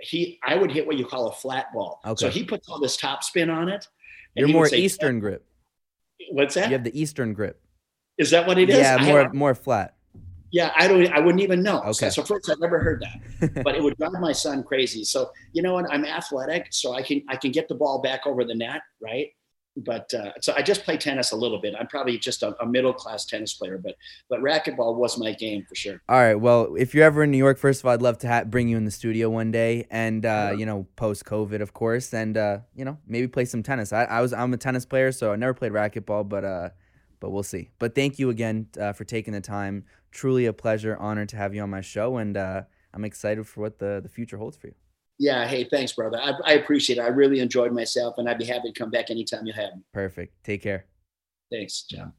he 0.00 0.38
I 0.44 0.54
would 0.54 0.70
hit 0.70 0.86
what 0.86 0.98
you 0.98 1.06
call 1.06 1.28
a 1.28 1.32
flat 1.32 1.72
ball. 1.72 2.00
Okay. 2.04 2.26
So 2.26 2.30
he 2.30 2.44
puts 2.44 2.68
all 2.68 2.80
this 2.80 2.96
top 2.96 3.22
spin 3.24 3.50
on 3.50 3.68
it. 3.68 3.86
You're 4.34 4.48
more 4.48 4.66
say, 4.66 4.78
Eastern 4.78 5.20
grip. 5.20 5.46
What's 6.30 6.54
that? 6.54 6.68
You 6.68 6.72
have 6.72 6.84
the 6.84 6.98
Eastern 6.98 7.34
grip. 7.34 7.60
Is 8.18 8.30
that 8.30 8.46
what 8.46 8.58
it 8.58 8.70
is? 8.70 8.78
Yeah, 8.78 8.98
more 9.02 9.32
more 9.32 9.54
flat. 9.54 9.96
Yeah, 10.52 10.70
I 10.76 10.86
don't. 10.86 11.06
I 11.08 11.18
wouldn't 11.18 11.42
even 11.42 11.62
know. 11.62 11.80
Okay. 11.80 12.10
So, 12.10 12.22
so 12.22 12.22
first, 12.24 12.50
I've 12.50 12.60
never 12.60 12.78
heard 12.78 13.02
that, 13.02 13.64
but 13.64 13.74
it 13.74 13.82
would 13.82 13.96
drive 13.96 14.12
my 14.20 14.32
son 14.32 14.62
crazy. 14.62 15.02
So 15.02 15.30
you 15.52 15.62
know 15.62 15.74
what? 15.74 15.90
I'm 15.90 16.04
athletic, 16.04 16.68
so 16.70 16.92
I 16.92 17.02
can 17.02 17.22
I 17.28 17.36
can 17.36 17.52
get 17.52 17.68
the 17.68 17.74
ball 17.74 18.02
back 18.02 18.26
over 18.26 18.44
the 18.44 18.54
net, 18.54 18.82
right? 19.00 19.28
But 19.76 20.12
uh, 20.12 20.32
so 20.40 20.52
I 20.56 20.62
just 20.62 20.84
play 20.84 20.96
tennis 20.96 21.32
a 21.32 21.36
little 21.36 21.60
bit. 21.60 21.74
I'm 21.78 21.86
probably 21.86 22.18
just 22.18 22.42
a, 22.42 22.54
a, 22.62 22.66
middle 22.66 22.92
class 22.92 23.24
tennis 23.24 23.54
player, 23.54 23.78
but 23.78 23.96
but 24.28 24.40
racquetball 24.40 24.96
was 24.96 25.18
my 25.18 25.32
game 25.32 25.64
for 25.68 25.74
sure. 25.74 26.02
All 26.08 26.18
right. 26.18 26.34
Well, 26.34 26.74
if 26.76 26.94
you're 26.94 27.04
ever 27.04 27.24
in 27.24 27.30
New 27.30 27.38
York, 27.38 27.58
first 27.58 27.80
of 27.80 27.86
all, 27.86 27.92
I'd 27.92 28.02
love 28.02 28.18
to 28.18 28.28
ha- 28.28 28.44
bring 28.44 28.68
you 28.68 28.76
in 28.76 28.84
the 28.84 28.90
studio 28.90 29.30
one 29.30 29.50
day, 29.50 29.86
and 29.90 30.26
uh, 30.26 30.54
you 30.56 30.66
know, 30.66 30.86
post 30.96 31.24
COVID, 31.24 31.60
of 31.60 31.72
course, 31.72 32.12
and 32.12 32.36
uh, 32.36 32.58
you 32.74 32.84
know, 32.84 32.98
maybe 33.06 33.28
play 33.28 33.44
some 33.44 33.62
tennis. 33.62 33.92
I, 33.92 34.04
I, 34.04 34.20
was 34.20 34.32
I'm 34.32 34.52
a 34.52 34.58
tennis 34.58 34.84
player, 34.84 35.10
so 35.12 35.32
I 35.32 35.36
never 35.36 35.54
played 35.54 35.72
racquetball, 35.72 36.28
but 36.28 36.44
uh, 36.44 36.68
but 37.20 37.30
we'll 37.30 37.42
see. 37.42 37.70
But 37.78 37.94
thank 37.94 38.18
you 38.18 38.30
again 38.30 38.68
uh, 38.78 38.92
for 38.92 39.04
taking 39.04 39.32
the 39.32 39.40
time. 39.40 39.84
Truly 40.10 40.46
a 40.46 40.52
pleasure, 40.52 40.96
honor 40.98 41.24
to 41.26 41.36
have 41.36 41.54
you 41.54 41.62
on 41.62 41.70
my 41.70 41.80
show, 41.80 42.18
and 42.18 42.36
uh, 42.36 42.62
I'm 42.92 43.04
excited 43.04 43.46
for 43.46 43.62
what 43.62 43.78
the 43.78 44.00
the 44.02 44.10
future 44.10 44.36
holds 44.36 44.56
for 44.56 44.66
you. 44.66 44.74
Yeah. 45.22 45.46
Hey, 45.46 45.62
thanks, 45.62 45.92
brother. 45.92 46.18
I, 46.20 46.32
I 46.44 46.52
appreciate 46.54 46.98
it. 46.98 47.02
I 47.02 47.06
really 47.06 47.38
enjoyed 47.38 47.72
myself, 47.72 48.18
and 48.18 48.28
I'd 48.28 48.38
be 48.38 48.44
happy 48.44 48.72
to 48.72 48.78
come 48.78 48.90
back 48.90 49.08
anytime 49.08 49.46
you 49.46 49.52
have 49.52 49.76
me. 49.76 49.82
Perfect. 49.92 50.42
Take 50.42 50.62
care. 50.62 50.86
Thanks, 51.48 51.82
John. 51.82 52.12